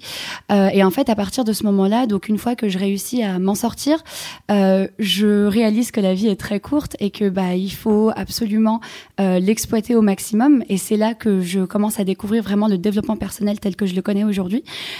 Euh, 0.51 0.67
et 0.73 0.83
en 0.83 0.89
fait, 0.91 1.09
à 1.09 1.15
partir 1.15 1.45
de 1.45 1.53
ce 1.53 1.63
moment-là, 1.63 2.07
donc 2.07 2.27
une 2.27 2.37
fois 2.37 2.55
que 2.55 2.67
je 2.67 2.77
réussis 2.77 3.23
à 3.23 3.39
m'en 3.39 3.55
sortir, 3.55 4.03
euh, 4.51 4.87
je 4.99 5.45
réalise 5.45 5.91
que 5.91 6.01
la 6.01 6.13
vie 6.13 6.27
est 6.27 6.35
très 6.39 6.59
courte 6.59 6.95
et 6.99 7.09
que 7.09 7.29
bah 7.29 7.55
il 7.55 7.71
faut 7.71 8.11
absolument 8.15 8.81
euh, 9.21 9.39
l'exploiter 9.39 9.95
au 9.95 10.01
maximum. 10.01 10.63
Et 10.67 10.77
c'est 10.77 10.97
là 10.97 11.13
que 11.13 11.41
je 11.41 11.61
commence 11.65 11.99
à 11.99 12.03
découvrir 12.03 12.43
vraiment 12.43 12.67
le 12.67 12.77
développement 12.77 13.15
personnel 13.17 13.59
tel 13.59 13.75
que 13.75 13.85
je 13.85 13.95
le 13.95 14.01
connais 14.01 14.23
aujourd'hui. 14.23 14.46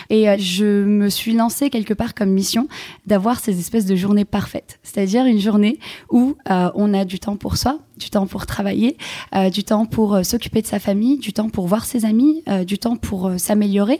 Et 0.09 0.29
euh, 0.29 0.35
je 0.37 0.83
me 0.83 1.09
suis 1.09 1.33
lancée 1.33 1.69
quelque 1.69 1.93
part 1.93 2.13
comme 2.13 2.29
mission 2.29 2.67
d'avoir 3.05 3.39
ces 3.39 3.59
espèces 3.59 3.85
de 3.85 3.95
journées 3.95 4.25
parfaites, 4.25 4.79
c'est-à-dire 4.83 5.25
une 5.25 5.39
journée 5.39 5.79
où 6.11 6.35
euh, 6.49 6.69
on 6.75 6.93
a 6.93 7.05
du 7.05 7.19
temps 7.19 7.35
pour 7.37 7.57
soi, 7.57 7.79
du 7.97 8.09
temps 8.09 8.27
pour 8.27 8.45
travailler, 8.45 8.97
euh, 9.35 9.49
du 9.49 9.63
temps 9.63 9.85
pour 9.85 10.23
s'occuper 10.23 10.61
de 10.61 10.67
sa 10.67 10.79
famille, 10.79 11.17
du 11.17 11.33
temps 11.33 11.49
pour 11.49 11.67
voir 11.67 11.85
ses 11.85 12.05
amis, 12.05 12.43
du 12.67 12.77
temps 12.77 12.95
pour 12.95 13.31
s'améliorer, 13.37 13.99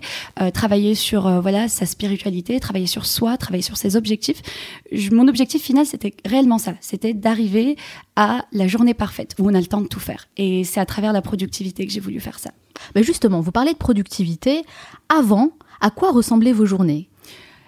travailler 0.54 0.94
sur 0.96 1.42
voilà 1.42 1.68
sa 1.68 1.86
spiritualité, 1.86 2.60
travailler 2.60 2.86
sur 2.88 3.06
soi, 3.06 3.38
travailler 3.38 3.64
sur 3.64 3.78
ses 3.78 3.96
objectifs. 3.96 4.42
Je- 4.92 5.12
mon 5.12 5.28
objectif 5.28 5.64
final, 5.64 5.86
c'était 5.86 6.14
réellement 6.26 6.58
ça, 6.60 6.74
c'était 6.82 7.14
d'arriver 7.14 7.76
à 8.16 8.46
la 8.52 8.68
journée 8.68 8.94
parfaite 8.94 9.36
où 9.40 9.50
on 9.50 9.54
a 9.56 9.60
le 9.60 9.66
temps 9.68 9.82
de 9.82 9.88
tout 9.88 10.00
faire. 10.00 10.28
Et 10.38 10.64
c'est 10.64 10.80
à 10.80 10.86
travers 10.86 11.14
la 11.14 11.22
productivité 11.22 11.86
que 11.86 11.92
j'ai 11.92 12.00
voulu 12.00 12.20
faire 12.20 12.40
ça. 12.40 12.52
Ben 12.96 13.04
Justement, 13.04 13.42
vous 13.42 13.52
parlez 13.52 13.74
de 13.74 13.78
productivité. 13.78 14.64
Avant, 15.10 15.52
à 15.82 15.90
quoi 15.90 16.12
ressemblaient 16.12 16.54
vos 16.54 16.66
journées? 16.66 17.10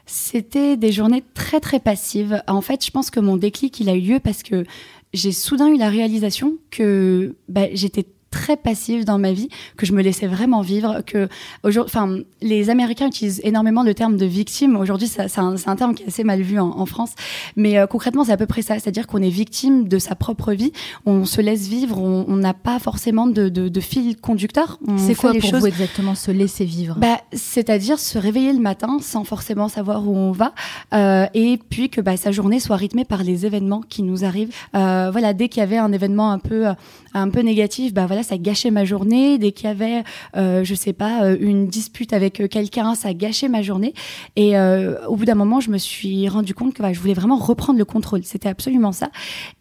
C'était 0.05 0.75
des 0.75 0.91
journées 0.91 1.23
très 1.35 1.59
très 1.59 1.79
passives. 1.79 2.41
En 2.47 2.61
fait, 2.61 2.83
je 2.83 2.89
pense 2.89 3.11
que 3.11 3.19
mon 3.19 3.37
déclic, 3.37 3.79
il 3.79 3.89
a 3.89 3.95
eu 3.95 4.01
lieu 4.01 4.19
parce 4.19 4.41
que 4.41 4.65
j'ai 5.13 5.31
soudain 5.31 5.67
eu 5.67 5.77
la 5.77 5.89
réalisation 5.89 6.57
que 6.71 7.35
bah, 7.47 7.67
j'étais 7.73 8.05
très 8.31 8.57
passive 8.57 9.05
dans 9.05 9.17
ma 9.17 9.31
vie, 9.31 9.49
que 9.77 9.85
je 9.85 9.93
me 9.93 10.01
laissais 10.01 10.27
vraiment 10.27 10.61
vivre, 10.61 11.01
que 11.05 11.27
aujourd'hui, 11.63 11.91
enfin, 11.93 12.19
les 12.41 12.69
Américains 12.69 13.07
utilisent 13.07 13.41
énormément 13.43 13.83
le 13.83 13.93
terme 13.93 14.17
de 14.17 14.25
victime. 14.25 14.75
Aujourd'hui, 14.75 15.07
c'est 15.07 15.39
un, 15.39 15.75
terme 15.75 15.95
qui 15.95 16.03
est 16.03 16.07
assez 16.07 16.23
mal 16.23 16.41
vu 16.41 16.59
en, 16.59 16.69
en 16.69 16.85
France, 16.85 17.11
mais 17.55 17.77
euh, 17.77 17.87
concrètement, 17.87 18.23
c'est 18.23 18.31
à 18.31 18.37
peu 18.37 18.45
près 18.45 18.61
ça, 18.61 18.75
c'est-à-dire 18.75 19.07
qu'on 19.07 19.21
est 19.21 19.29
victime 19.29 19.87
de 19.87 19.97
sa 19.99 20.15
propre 20.15 20.53
vie, 20.53 20.71
on 21.05 21.25
se 21.25 21.41
laisse 21.41 21.67
vivre, 21.67 21.99
on 21.99 22.35
n'a 22.35 22.53
pas 22.53 22.79
forcément 22.79 23.27
de, 23.27 23.49
de, 23.49 23.67
de 23.67 23.79
fil 23.79 24.17
conducteur. 24.17 24.79
On 24.87 24.97
C'est 24.97 25.15
quoi 25.15 25.33
les 25.33 25.39
pour 25.39 25.49
choses 25.49 25.61
vous 25.61 25.67
exactement 25.67 26.15
se 26.15 26.31
laisser 26.31 26.65
vivre? 26.65 26.95
Bah, 26.97 27.19
c'est-à-dire 27.33 27.99
se 27.99 28.17
réveiller 28.17 28.53
le 28.53 28.59
matin 28.59 28.99
sans 29.01 29.23
forcément 29.23 29.67
savoir 29.69 30.07
où 30.07 30.15
on 30.15 30.31
va, 30.31 30.53
euh, 30.93 31.25
et 31.33 31.59
puis 31.69 31.89
que 31.89 32.01
bah, 32.01 32.17
sa 32.17 32.31
journée 32.31 32.59
soit 32.59 32.75
rythmée 32.75 33.05
par 33.05 33.23
les 33.23 33.45
événements 33.45 33.81
qui 33.81 34.03
nous 34.03 34.23
arrivent. 34.23 34.53
Euh, 34.75 35.09
voilà, 35.11 35.33
dès 35.33 35.49
qu'il 35.49 35.61
y 35.61 35.63
avait 35.63 35.77
un 35.77 35.91
événement 35.91 36.31
un 36.31 36.39
peu 36.39 36.67
un 37.13 37.29
peu 37.29 37.41
négatif, 37.41 37.93
bah 37.93 38.05
voilà, 38.05 38.18
ça 38.23 38.37
gâchait 38.37 38.71
ma 38.71 38.85
journée. 38.85 39.37
Dès 39.37 39.51
qu'il 39.51 39.67
y 39.67 39.71
avait, 39.71 40.03
euh, 40.35 40.63
je 40.63 40.75
sais 40.75 40.93
pas, 40.93 41.23
euh, 41.23 41.37
une 41.39 41.67
dispute 41.67 42.13
avec 42.13 42.39
euh, 42.39 42.47
quelqu'un, 42.47 42.95
ça 42.95 43.13
gâchait 43.13 43.49
ma 43.49 43.61
journée. 43.61 43.93
Et 44.35 44.57
euh, 44.57 45.05
au 45.07 45.15
bout 45.15 45.25
d'un 45.25 45.35
moment, 45.35 45.59
je 45.59 45.69
me 45.69 45.77
suis 45.77 46.27
rendu 46.27 46.53
compte 46.53 46.73
que 46.73 46.93
je 46.93 46.99
voulais 46.99 47.13
vraiment 47.13 47.37
reprendre 47.37 47.79
le 47.79 47.85
contrôle. 47.85 48.23
C'était 48.23 48.49
absolument 48.49 48.91
ça. 48.91 49.09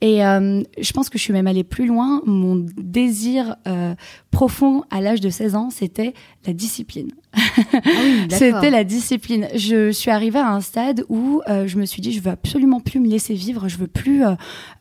Et 0.01 0.19
je 0.19 0.93
pense 0.93 1.09
que 1.09 1.19
je 1.19 1.23
suis 1.23 1.33
même 1.33 1.47
allée 1.47 1.65
plus 1.65 1.87
loin. 1.87 2.23
Mon 2.27 2.57
désir 2.77 3.57
profond 4.31 4.83
à 4.91 5.01
l'âge 5.01 5.21
de 5.21 5.31
16 5.31 5.55
ans, 5.55 5.71
c'était 5.71 6.15
la 6.47 6.53
discipline. 6.53 7.11
Ah. 8.31 8.35
C'était 8.37 8.71
la 8.71 8.85
discipline. 8.85 9.49
Je 9.55 9.91
suis 9.91 10.11
arrivée 10.11 10.39
à 10.39 10.51
un 10.51 10.61
stade 10.61 11.05
où 11.09 11.43
euh, 11.49 11.67
je 11.67 11.79
me 11.79 11.87
suis 11.87 12.03
dit, 12.03 12.13
je 12.13 12.21
veux 12.21 12.31
absolument 12.31 12.81
plus 12.81 13.01
me 13.01 13.09
laisser 13.09 13.35
vivre. 13.35 13.69
Je 13.69 13.79
veux 13.79 13.87
plus, 13.87 14.25
euh, 14.25 14.35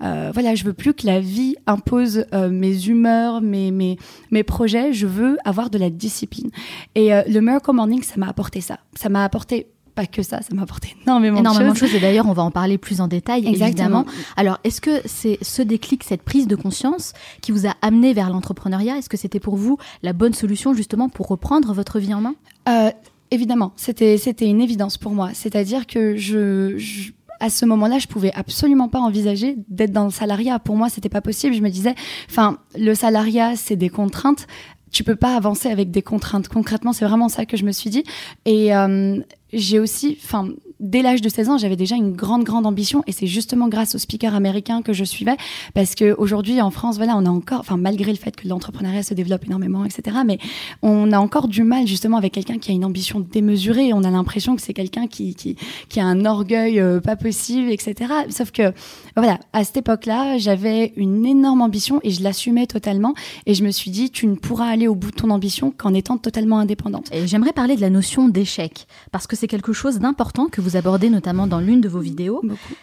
euh, 0.04 0.32
voilà, 0.34 0.56
je 0.56 0.63
veux 0.63 0.74
plus 0.74 0.93
que 0.93 1.06
la 1.06 1.20
vie 1.20 1.56
impose 1.65 2.26
mes 2.34 2.88
humeurs, 2.88 3.41
mes, 3.41 3.72
mes, 3.72 3.98
mes 4.32 4.43
projets. 4.43 4.93
Je 4.93 5.08
veux 5.08 5.38
avoir 5.46 5.70
de 5.70 5.78
la 5.78 5.89
discipline. 5.89 6.50
Et 6.96 7.10
le 7.10 7.39
Miracle 7.39 7.72
Morning, 7.72 8.02
ça 8.04 8.15
m'a 8.17 8.28
apporté 8.28 8.62
ça. 8.62 8.80
Ça 8.96 9.10
m'a 9.10 9.24
apporté 9.24 9.67
pas 9.97 10.05
que 10.05 10.21
ça, 10.23 10.41
ça 10.41 10.53
m'a 10.55 10.62
apporté 10.62 10.95
énormément, 11.05 11.39
Énormément 11.39 11.73
de 11.73 11.77
choses. 11.77 11.89
choses 11.89 11.97
et 11.97 11.99
d'ailleurs 11.99 12.27
on 12.27 12.33
va 12.33 12.43
en 12.43 12.51
parler 12.51 12.77
plus 12.77 13.01
en 13.01 13.07
détail 13.10 13.45
Exactement. 13.47 13.67
évidemment. 13.67 14.05
Alors 14.38 14.60
est-ce 14.63 14.79
que 14.79 15.01
c'est 15.05 15.38
ce 15.41 15.62
déclic, 15.62 16.03
cette 16.05 16.21
prise 16.21 16.47
de 16.47 16.55
conscience 16.55 17.13
qui 17.41 17.51
vous 17.51 17.67
a 17.67 17.73
amené 17.81 18.13
vers 18.13 18.29
l'entrepreneuriat? 18.29 18.97
Est-ce 18.97 19.10
que 19.10 19.17
c'était 19.17 19.39
pour 19.41 19.55
vous 19.57 19.77
la 20.03 20.13
bonne 20.13 20.33
solution 20.33 20.73
justement 20.73 21.10
pour 21.10 21.27
reprendre 21.27 21.73
votre 21.73 21.99
vie 21.99 22.13
en 22.13 22.21
main? 22.21 22.36
Euh, 22.69 22.91
évidemment, 23.31 23.73
c'était 23.75 24.17
c'était 24.17 24.47
une 24.47 24.62
évidence 24.62 24.97
pour 24.97 25.12
moi. 25.13 25.31
C'est-à-dire 25.33 25.88
que 25.88 26.15
je, 26.15 26.77
je- 26.77 27.12
à 27.39 27.49
ce 27.51 27.65
moment-là, 27.65 27.99
je 27.99 28.07
pouvais 28.07 28.31
absolument 28.33 28.88
pas 28.88 28.99
envisager 28.99 29.57
d'être 29.69 29.91
dans 29.91 30.05
le 30.05 30.10
salariat. 30.12 30.57
Pour 30.60 30.75
moi, 30.75 30.89
c'était 30.89 31.10
pas 31.10 31.21
possible. 31.21 31.53
Je 31.53 31.62
me 31.62 31.69
disais, 31.69 31.93
enfin, 32.29 32.57
le 32.77 32.95
salariat, 32.95 33.55
c'est 33.55 33.75
des 33.75 33.89
contraintes. 33.89 34.47
Tu 34.91 35.04
peux 35.04 35.15
pas 35.15 35.36
avancer 35.36 35.69
avec 35.69 35.91
des 35.91 36.02
contraintes. 36.02 36.47
Concrètement, 36.47 36.93
c'est 36.93 37.06
vraiment 37.06 37.30
ça 37.30 37.45
que 37.45 37.58
je 37.58 37.65
me 37.65 37.71
suis 37.71 37.89
dit. 37.89 38.04
Et 38.45 38.76
euh, 38.76 39.19
j'ai 39.54 39.80
aussi, 39.80 40.17
enfin, 40.23 40.50
dès 40.80 41.02
l'âge 41.02 41.22
de 41.22 41.30
16 41.30 41.50
ans, 41.50 41.58
j'avais 41.58 41.76
déjà 41.76 41.96
une 41.96 42.13
grande, 42.13 42.44
grande 42.44 42.66
ambition 42.66 43.04
et 43.08 43.12
c'est 43.12 43.28
justement 43.28 43.68
grâce 43.68 43.96
aux 43.96 43.98
speakers 43.98 44.36
américains 44.36 44.82
que 44.82 44.94
je 44.94 45.04
suivais 45.04 45.38
parce 45.74 45.96
qu'aujourd'hui 45.96 46.62
en 46.62 46.72
France, 46.72 46.98
voilà, 46.98 47.16
on 47.18 47.26
a 47.26 47.30
encore, 47.30 47.60
enfin, 47.60 47.78
malgré 47.78 48.12
le 48.12 48.18
fait 48.18 48.36
que 48.36 48.48
l'entrepreneuriat 48.48 49.04
se 49.04 49.13
développe 49.13 49.46
énormément, 49.46 49.86
etc., 49.86 50.18
mais 50.26 50.38
on 50.82 51.12
a 51.12 51.20
encore 51.20 51.48
du 51.48 51.63
mal 51.63 51.88
justement 51.88 52.18
avec 52.18 52.34
quelqu'un 52.34 52.58
qui 52.58 52.72
a 52.72 52.74
une 52.74 52.86
ambition 52.86 53.20
démesurée. 53.20 53.94
On 53.94 54.04
a 54.04 54.12
l'impression 54.12 54.56
que 54.56 54.62
c'est 54.62 54.74
quelqu'un 54.74 55.08
qui, 55.08 55.36
qui, 55.36 55.56
qui, 55.90 56.00
a 56.00 56.06
un 56.06 56.26
orgueil 56.26 56.80
euh, 56.80 57.00
pas 57.00 57.16
possible, 57.16 57.72
etc. 57.72 58.13
Sauf 58.30 58.52
que, 58.52 58.74
voilà, 59.16 59.40
à 59.54 59.63
cette 59.63 59.78
époque-là, 59.78 60.38
j'avais 60.38 60.94
une 60.96 61.26
énorme 61.26 61.62
ambition 61.62 62.00
et 62.04 62.12
je 62.12 62.24
l'assumais 62.24 62.68
totalement 62.68 63.13
et 63.46 63.54
je 63.54 63.63
me 63.63 63.72
suis 63.72 63.92
dit, 63.92 64.12
tu 64.12 64.28
ne 64.28 64.36
pourras 64.36 64.68
aller 64.68 64.88
au 64.88 64.96
bout 64.96 65.12
de 65.12 65.16
ton 65.16 65.30
ambition 65.30 65.72
qu'en 65.76 65.94
étant 65.94 66.18
totalement 66.18 66.60
indépendante. 66.60 67.08
Et 67.12 67.28
j'aimerais 67.28 67.54
parler 67.54 67.76
de 67.76 67.82
la 67.82 67.90
notion 67.90 68.28
d'échec 68.28 68.88
parce 69.12 69.28
que 69.28 69.36
c'est 69.36 69.48
quelque 69.48 69.74
chose 69.74 70.00
d'important 70.00 70.48
que 70.48 70.62
vous 70.62 70.66
abordez 70.75 71.10
notamment 71.10 71.47
dans 71.47 71.60
l'une 71.60 71.82
de 71.82 71.89
vos 71.89 71.99
vidéos. 71.99 72.41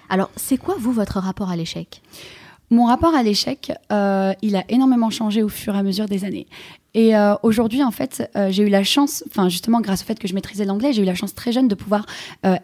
Alors, 0.09 0.31
c'est 0.37 0.57
quoi, 0.57 0.77
vous, 0.79 0.93
votre 0.93 1.19
rapport 1.19 1.51
à 1.51 1.57
l'échec? 1.57 2.03
Mon 2.71 2.87
rapport 2.87 3.15
à 3.15 3.23
l'échec, 3.23 3.73
euh, 3.93 4.33
il 4.43 4.57
a 4.57 4.65
énormément 4.69 5.11
changé 5.11 5.43
au 5.43 5.49
fur 5.49 5.75
et 5.75 5.79
à 5.79 5.83
mesure 5.83 6.07
des 6.07 6.25
années. 6.25 6.47
Et 6.95 7.15
euh, 7.15 7.35
aujourd'hui, 7.43 7.83
en 7.83 7.91
fait, 7.91 8.31
euh, 8.37 8.51
j'ai 8.51 8.63
eu 8.63 8.69
la 8.69 8.85
chance, 8.85 9.23
enfin 9.29 9.49
justement 9.49 9.81
grâce 9.81 10.03
au 10.03 10.07
fait 10.07 10.19
que 10.19 10.27
je 10.27 10.35
maîtrisais 10.35 10.65
l'anglais, 10.65 10.93
j'ai 10.93 11.03
eu 11.03 11.05
la 11.05 11.15
chance 11.15 11.35
très 11.35 11.53
jeune 11.53 11.69
de 11.69 11.75
pouvoir 11.75 12.07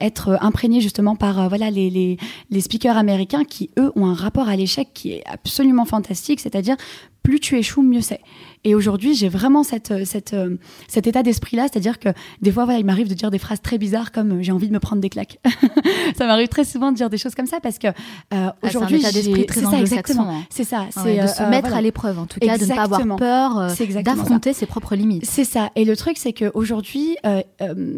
être 0.00 0.38
imprégnée 0.40 0.80
justement 0.80 1.16
par 1.16 1.48
voilà 1.48 1.70
les, 1.70 1.90
les, 1.90 2.16
les 2.50 2.60
speakers 2.60 2.96
américains 2.96 3.44
qui 3.44 3.70
eux 3.78 3.92
ont 3.96 4.06
un 4.06 4.14
rapport 4.14 4.48
à 4.48 4.56
l'échec 4.56 4.88
qui 4.94 5.12
est 5.12 5.24
absolument 5.26 5.84
fantastique, 5.84 6.40
c'est-à-dire 6.40 6.76
plus 7.22 7.40
tu 7.40 7.58
échoues, 7.58 7.82
mieux 7.82 8.00
c'est. 8.00 8.20
Et 8.64 8.74
aujourd'hui, 8.74 9.14
j'ai 9.14 9.28
vraiment 9.28 9.62
cette, 9.62 9.90
euh, 9.90 10.04
cette, 10.04 10.34
euh, 10.34 10.56
cet 10.86 11.06
état 11.06 11.22
d'esprit-là, 11.22 11.66
c'est-à-dire 11.70 11.98
que 11.98 12.10
des 12.42 12.52
fois, 12.52 12.64
voilà, 12.64 12.78
il 12.78 12.84
m'arrive 12.84 13.08
de 13.08 13.14
dire 13.14 13.30
des 13.30 13.38
phrases 13.38 13.62
très 13.62 13.78
bizarres 13.78 14.12
comme 14.12 14.32
euh, 14.32 14.42
j'ai 14.42 14.52
envie 14.52 14.68
de 14.68 14.72
me 14.72 14.80
prendre 14.80 15.00
des 15.00 15.08
claques. 15.08 15.38
ça 16.16 16.26
m'arrive 16.26 16.48
très 16.48 16.64
souvent 16.64 16.92
de 16.92 16.96
dire 16.96 17.08
des 17.08 17.16
choses 17.16 17.34
comme 17.34 17.46
ça 17.46 17.60
parce 17.60 17.78
que 17.78 17.88
euh, 18.34 18.50
aujourd'hui, 18.62 19.00
c'est 19.00 19.12
d'esprit 19.12 19.46
très 19.46 19.64
anglo-saxon. 19.64 20.26
C'est 20.50 20.64
ça, 20.64 20.86
c'est 20.90 21.22
de 21.22 21.26
se 21.26 21.42
mettre 21.44 21.74
à 21.74 21.80
l'épreuve 21.80 22.18
en 22.18 22.26
tout 22.26 22.40
cas, 22.40 22.58
de 22.58 22.64
ne 22.64 22.74
pas 22.74 22.82
avoir 22.82 23.16
peur, 23.16 23.72
d'affronter 24.02 24.52
ses 24.52 24.66
propres 24.66 24.94
limites. 24.94 25.24
C'est 25.26 25.44
ça. 25.44 25.70
Et 25.76 25.84
le 25.84 25.96
truc, 25.96 26.18
c'est 26.18 26.32
qu'aujourd'hui, 26.32 27.16
euh, 27.26 27.42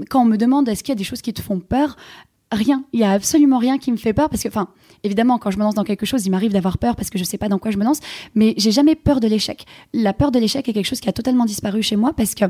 quand 0.08 0.22
on 0.22 0.26
me 0.26 0.36
demande 0.36 0.68
est-ce 0.68 0.82
qu'il 0.82 0.92
y 0.92 0.96
a 0.96 0.98
des 0.98 1.04
choses 1.04 1.22
qui 1.22 1.32
te 1.32 1.42
font 1.42 1.58
peur, 1.60 1.96
rien. 2.52 2.84
Il 2.92 3.00
y 3.00 3.04
a 3.04 3.10
absolument 3.10 3.58
rien 3.58 3.78
qui 3.78 3.90
me 3.90 3.96
fait 3.96 4.12
peur 4.12 4.28
parce 4.28 4.42
que, 4.42 4.48
enfin, 4.48 4.68
évidemment, 5.04 5.38
quand 5.38 5.50
je 5.50 5.58
me 5.58 5.62
lance 5.62 5.74
dans 5.74 5.84
quelque 5.84 6.06
chose, 6.06 6.24
il 6.26 6.30
m'arrive 6.30 6.52
d'avoir 6.52 6.78
peur 6.78 6.96
parce 6.96 7.10
que 7.10 7.18
je 7.18 7.24
sais 7.24 7.38
pas 7.38 7.48
dans 7.48 7.58
quoi 7.58 7.70
je 7.70 7.78
me 7.78 7.84
lance, 7.84 8.00
mais 8.34 8.54
j'ai 8.56 8.70
jamais 8.70 8.94
peur 8.94 9.20
de 9.20 9.28
l'échec. 9.28 9.64
La 9.92 10.12
peur 10.12 10.30
de 10.30 10.38
l'échec 10.38 10.68
est 10.68 10.72
quelque 10.72 10.86
chose 10.86 11.00
qui 11.00 11.08
a 11.08 11.12
totalement 11.12 11.44
disparu 11.44 11.82
chez 11.82 11.96
moi 11.96 12.12
parce 12.16 12.34
que 12.34 12.44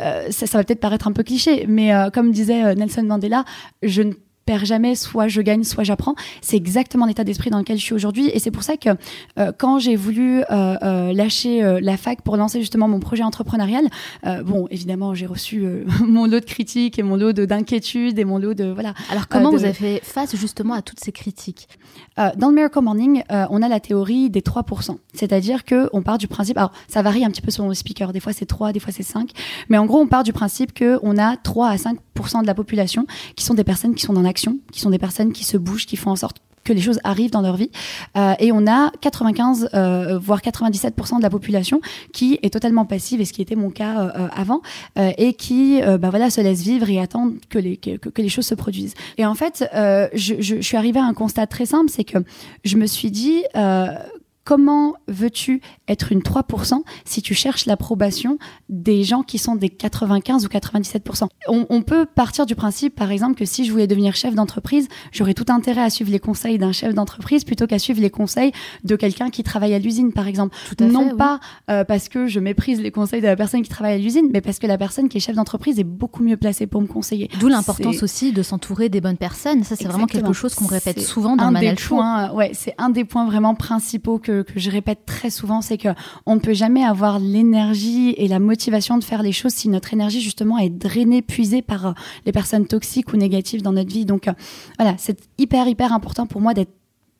euh, 0.00 0.30
ça, 0.30 0.46
va 0.58 0.64
peut-être 0.64 0.80
paraître 0.80 1.08
un 1.08 1.12
peu 1.12 1.22
cliché, 1.22 1.64
mais 1.66 1.94
euh, 1.94 2.10
comme 2.10 2.30
disait 2.30 2.64
euh, 2.64 2.74
Nelson 2.74 3.04
Mandela, 3.04 3.44
je 3.82 4.02
ne 4.02 4.12
perds 4.46 4.64
jamais, 4.64 4.94
soit 4.94 5.28
je 5.28 5.42
gagne, 5.42 5.64
soit 5.64 5.84
j'apprends. 5.84 6.14
C'est 6.40 6.56
exactement 6.56 7.04
l'état 7.04 7.24
d'esprit 7.24 7.50
dans 7.50 7.58
lequel 7.58 7.76
je 7.76 7.82
suis 7.82 7.94
aujourd'hui. 7.94 8.30
Et 8.32 8.38
c'est 8.38 8.50
pour 8.50 8.62
ça 8.62 8.76
que 8.76 8.90
euh, 9.38 9.52
quand 9.56 9.78
j'ai 9.78 9.96
voulu 9.96 10.40
euh, 10.40 10.44
euh, 10.50 11.12
lâcher 11.12 11.62
euh, 11.62 11.80
la 11.82 11.96
fac 11.96 12.22
pour 12.22 12.36
lancer 12.36 12.60
justement 12.60 12.88
mon 12.88 13.00
projet 13.00 13.24
entrepreneurial, 13.24 13.88
euh, 14.26 14.42
bon, 14.42 14.68
évidemment, 14.70 15.14
j'ai 15.14 15.26
reçu 15.26 15.64
euh, 15.64 15.84
mon 16.06 16.26
lot 16.26 16.40
de 16.40 16.44
critiques 16.46 16.98
et 16.98 17.02
mon 17.02 17.16
lot 17.16 17.32
d'inquiétudes 17.32 18.18
et 18.18 18.24
mon 18.24 18.38
lot 18.38 18.54
de... 18.54 18.64
Voilà. 18.66 18.94
Alors 19.10 19.28
comment 19.28 19.50
de... 19.50 19.58
vous 19.58 19.64
avez 19.64 19.74
fait 19.74 20.00
face 20.02 20.36
justement 20.36 20.74
à 20.74 20.82
toutes 20.82 21.00
ces 21.00 21.12
critiques? 21.12 21.68
Dans 22.16 22.48
le 22.48 22.54
Miracle 22.54 22.80
Morning, 22.80 23.22
on 23.30 23.62
a 23.62 23.68
la 23.68 23.80
théorie 23.80 24.30
des 24.30 24.40
3%. 24.40 24.96
C'est-à-dire 25.12 25.64
qu'on 25.64 26.02
part 26.02 26.18
du 26.18 26.28
principe... 26.28 26.56
Alors, 26.56 26.72
ça 26.88 27.02
varie 27.02 27.24
un 27.24 27.30
petit 27.30 27.42
peu 27.42 27.50
selon 27.50 27.68
le 27.68 27.74
speaker. 27.74 28.12
Des 28.12 28.20
fois, 28.20 28.32
c'est 28.32 28.46
3, 28.46 28.72
des 28.72 28.80
fois, 28.80 28.92
c'est 28.92 29.02
5. 29.02 29.30
Mais 29.68 29.78
en 29.78 29.86
gros, 29.86 29.98
on 30.00 30.06
part 30.06 30.22
du 30.22 30.32
principe 30.32 30.78
qu'on 30.78 31.18
a 31.18 31.36
3 31.36 31.68
à 31.68 31.76
5% 31.76 32.42
de 32.42 32.46
la 32.46 32.54
population 32.54 33.06
qui 33.34 33.44
sont 33.44 33.54
des 33.54 33.64
personnes 33.64 33.94
qui 33.94 34.04
sont 34.04 34.12
dans 34.12 34.22
la 34.22 34.32
qui 34.32 34.80
sont 34.80 34.90
des 34.90 34.98
personnes 34.98 35.32
qui 35.32 35.44
se 35.44 35.56
bougent, 35.56 35.86
qui 35.86 35.96
font 35.96 36.10
en 36.10 36.16
sorte 36.16 36.42
que 36.66 36.72
les 36.72 36.82
choses 36.82 37.00
arrivent 37.04 37.30
dans 37.30 37.40
leur 37.40 37.56
vie. 37.56 37.70
Euh, 38.16 38.34
et 38.38 38.52
on 38.52 38.66
a 38.66 38.90
95, 39.00 39.70
euh, 39.72 40.18
voire 40.18 40.40
97% 40.40 41.18
de 41.18 41.22
la 41.22 41.30
population 41.30 41.80
qui 42.12 42.38
est 42.42 42.52
totalement 42.52 42.84
passive, 42.84 43.20
et 43.20 43.24
ce 43.24 43.32
qui 43.32 43.40
était 43.40 43.54
mon 43.54 43.70
cas 43.70 44.00
euh, 44.00 44.28
avant, 44.34 44.60
euh, 44.98 45.12
et 45.16 45.32
qui 45.32 45.80
bah 46.00 46.10
voilà, 46.10 46.30
se 46.30 46.40
laisse 46.40 46.62
vivre 46.62 46.90
et 46.90 46.98
attend 46.98 47.30
que 47.48 47.58
les, 47.58 47.76
que, 47.76 47.96
que 47.96 48.22
les 48.22 48.28
choses 48.28 48.46
se 48.46 48.54
produisent. 48.54 48.94
Et 49.16 49.24
en 49.24 49.34
fait, 49.34 49.68
euh, 49.74 50.08
je, 50.12 50.34
je, 50.40 50.56
je, 50.56 50.60
suis 50.60 50.76
arrivée 50.76 51.00
à 51.00 51.04
un 51.04 51.14
constat 51.14 51.46
très 51.46 51.66
simple, 51.66 51.90
c'est 51.90 52.04
que 52.04 52.18
je 52.64 52.76
me 52.76 52.86
suis 52.86 53.10
dit 53.10 53.44
comment 54.44 54.94
veux-tu 55.08 55.60
être 55.88 56.12
une 56.12 56.20
3% 56.20 56.82
si 57.04 57.22
tu 57.22 57.34
cherches 57.34 57.66
l'approbation 57.66 58.38
des 58.68 59.04
gens 59.04 59.22
qui 59.22 59.38
sont 59.38 59.56
des 59.56 59.68
95 59.68 60.44
ou 60.44 60.48
97% 60.48 61.28
on, 61.48 61.66
on, 61.68 61.82
peut 61.82 62.06
partir 62.06 62.46
du 62.46 62.54
principe, 62.54 62.94
par 62.94 63.10
exemple, 63.10 63.36
que 63.36 63.44
si 63.44 63.64
je 63.64 63.72
voulais 63.72 63.86
devenir 63.86 64.14
chef 64.14 64.34
d'entreprise, 64.34 64.88
j'aurais 65.12 65.34
tout 65.34 65.44
intérêt 65.48 65.82
à 65.82 65.90
suivre 65.90 66.10
les 66.10 66.18
conseils 66.18 66.58
d'un 66.58 66.72
chef 66.72 66.94
d'entreprise 66.94 67.44
plutôt 67.44 67.66
qu'à 67.66 67.78
suivre 67.78 68.00
les 68.00 68.10
conseils 68.10 68.52
de 68.84 68.96
quelqu'un 68.96 69.30
qui 69.30 69.42
travaille 69.42 69.74
à 69.74 69.78
l'usine, 69.78 70.12
par 70.12 70.26
exemple. 70.26 70.56
non 70.80 71.10
fait, 71.10 71.16
pas 71.16 71.40
oui. 71.40 71.74
euh, 71.74 71.84
parce 71.84 72.08
que 72.08 72.26
je 72.26 72.40
méprise 72.40 72.80
les 72.80 72.90
conseils 72.90 73.20
de 73.20 73.26
la 73.26 73.36
personne 73.36 73.62
qui 73.62 73.68
travaille 73.68 73.94
à 73.94 73.98
l'usine, 73.98 74.28
mais 74.32 74.40
parce 74.40 74.58
que 74.58 74.66
la 74.66 74.78
personne 74.78 75.08
qui 75.08 75.18
est 75.18 75.20
chef 75.20 75.36
d'entreprise 75.36 75.78
est 75.78 75.84
beaucoup 75.84 76.22
mieux 76.22 76.36
placée 76.36 76.66
pour 76.66 76.80
me 76.80 76.86
conseiller. 76.86 77.30
D'où 77.40 77.48
l'importance 77.48 78.02
aussi 78.02 78.32
de 78.32 78.42
s'entourer 78.42 78.88
des 78.88 79.00
bonnes 79.00 79.16
personnes. 79.16 79.64
Ça, 79.64 79.76
c'est 79.76 79.88
vraiment 79.88 80.06
quelque 80.06 80.32
chose 80.32 80.54
qu'on 80.54 80.66
répète 80.66 81.00
souvent 81.00 81.36
dans 81.36 81.46
le 81.46 81.52
Manal 81.52 81.76
points, 81.76 82.32
Ouais, 82.32 82.50
c'est 82.54 82.74
un 82.78 82.90
des 82.90 83.04
points 83.04 83.26
vraiment 83.26 83.54
principaux 83.54 84.18
que, 84.18 84.42
que 84.42 84.58
je 84.58 84.70
répète 84.70 85.06
très 85.06 85.30
souvent, 85.30 85.62
c'est 85.62 85.75
que 85.78 85.88
on 86.26 86.34
ne 86.34 86.40
peut 86.40 86.54
jamais 86.54 86.84
avoir 86.84 87.18
l'énergie 87.18 88.14
et 88.16 88.28
la 88.28 88.38
motivation 88.38 88.98
de 88.98 89.04
faire 89.04 89.22
les 89.22 89.32
choses 89.32 89.52
si 89.52 89.68
notre 89.68 89.92
énergie 89.92 90.20
justement 90.20 90.58
est 90.58 90.70
drainée, 90.70 91.22
puisée 91.22 91.62
par 91.62 91.86
euh, 91.86 91.92
les 92.24 92.32
personnes 92.32 92.66
toxiques 92.66 93.12
ou 93.12 93.16
négatives 93.16 93.62
dans 93.62 93.72
notre 93.72 93.90
vie. 93.90 94.04
Donc 94.04 94.28
euh, 94.28 94.32
voilà, 94.78 94.94
c'est 94.98 95.18
hyper 95.38 95.68
hyper 95.68 95.92
important 95.92 96.26
pour 96.26 96.40
moi 96.40 96.54
d'être 96.54 96.72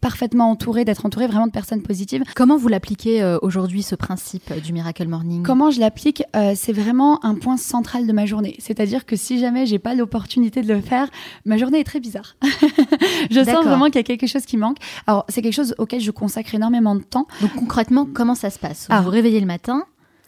parfaitement 0.07 0.49
entouré, 0.53 0.85
d'être 0.85 1.05
entouré 1.05 1.27
vraiment 1.27 1.49
de 1.49 1.51
personnes 1.51 1.83
positives. 1.83 2.23
Comment 2.37 2.57
vous 2.57 2.69
l'appliquez 2.69 3.25
euh, 3.25 3.39
aujourd'hui, 3.43 3.83
ce 3.83 3.97
principe 3.97 4.53
euh, 4.53 4.61
du 4.61 4.73
Miracle 4.73 5.09
Morning? 5.09 5.43
Comment 5.43 5.73
je 5.73 5.81
l'applique 5.81 6.23
euh, 6.37 6.53
C'est 6.55 6.73
vraiment 6.73 7.25
un 7.25 7.35
point 7.35 7.57
central 7.57 8.07
de 8.07 8.13
ma 8.13 8.25
journée. 8.25 8.55
C'est-à-dire 8.61 9.05
que 9.05 9.17
si 9.17 9.41
jamais 9.41 9.67
j'ai 9.67 9.81
pas 9.81 9.97
l'opportunité 9.97 10.63
de 10.63 10.73
le 10.73 10.81
faire, 10.81 11.09
ma 11.45 11.57
journée 11.57 11.81
est 11.81 11.85
très 11.85 11.99
bizarre. 11.99 12.37
je 13.33 13.45
sens 13.45 13.65
vraiment 13.65 13.87
qu'il 13.87 13.97
y 13.97 13.99
a 13.99 14.05
quelque 14.05 14.29
chose 14.29 14.45
qui 14.45 14.57
manque. 14.57 14.77
Alors, 15.09 15.25
c'est 15.29 15.43
quelque 15.43 15.55
chose 15.55 15.75
auquel 15.77 16.01
je 16.01 16.13
consacre 16.13 16.55
énormément 16.55 16.95
de 16.95 17.03
temps. 17.03 17.27
Donc 17.41 17.55
concrètement, 17.57 18.07
comment 18.07 18.37
ça 18.37 18.51
se 18.51 18.61
passe? 18.61 18.83
Vous 18.89 18.95
Ah. 18.97 19.01
vous 19.01 19.11
réveillez 19.11 19.41
le 19.41 19.47
matin 19.47 19.87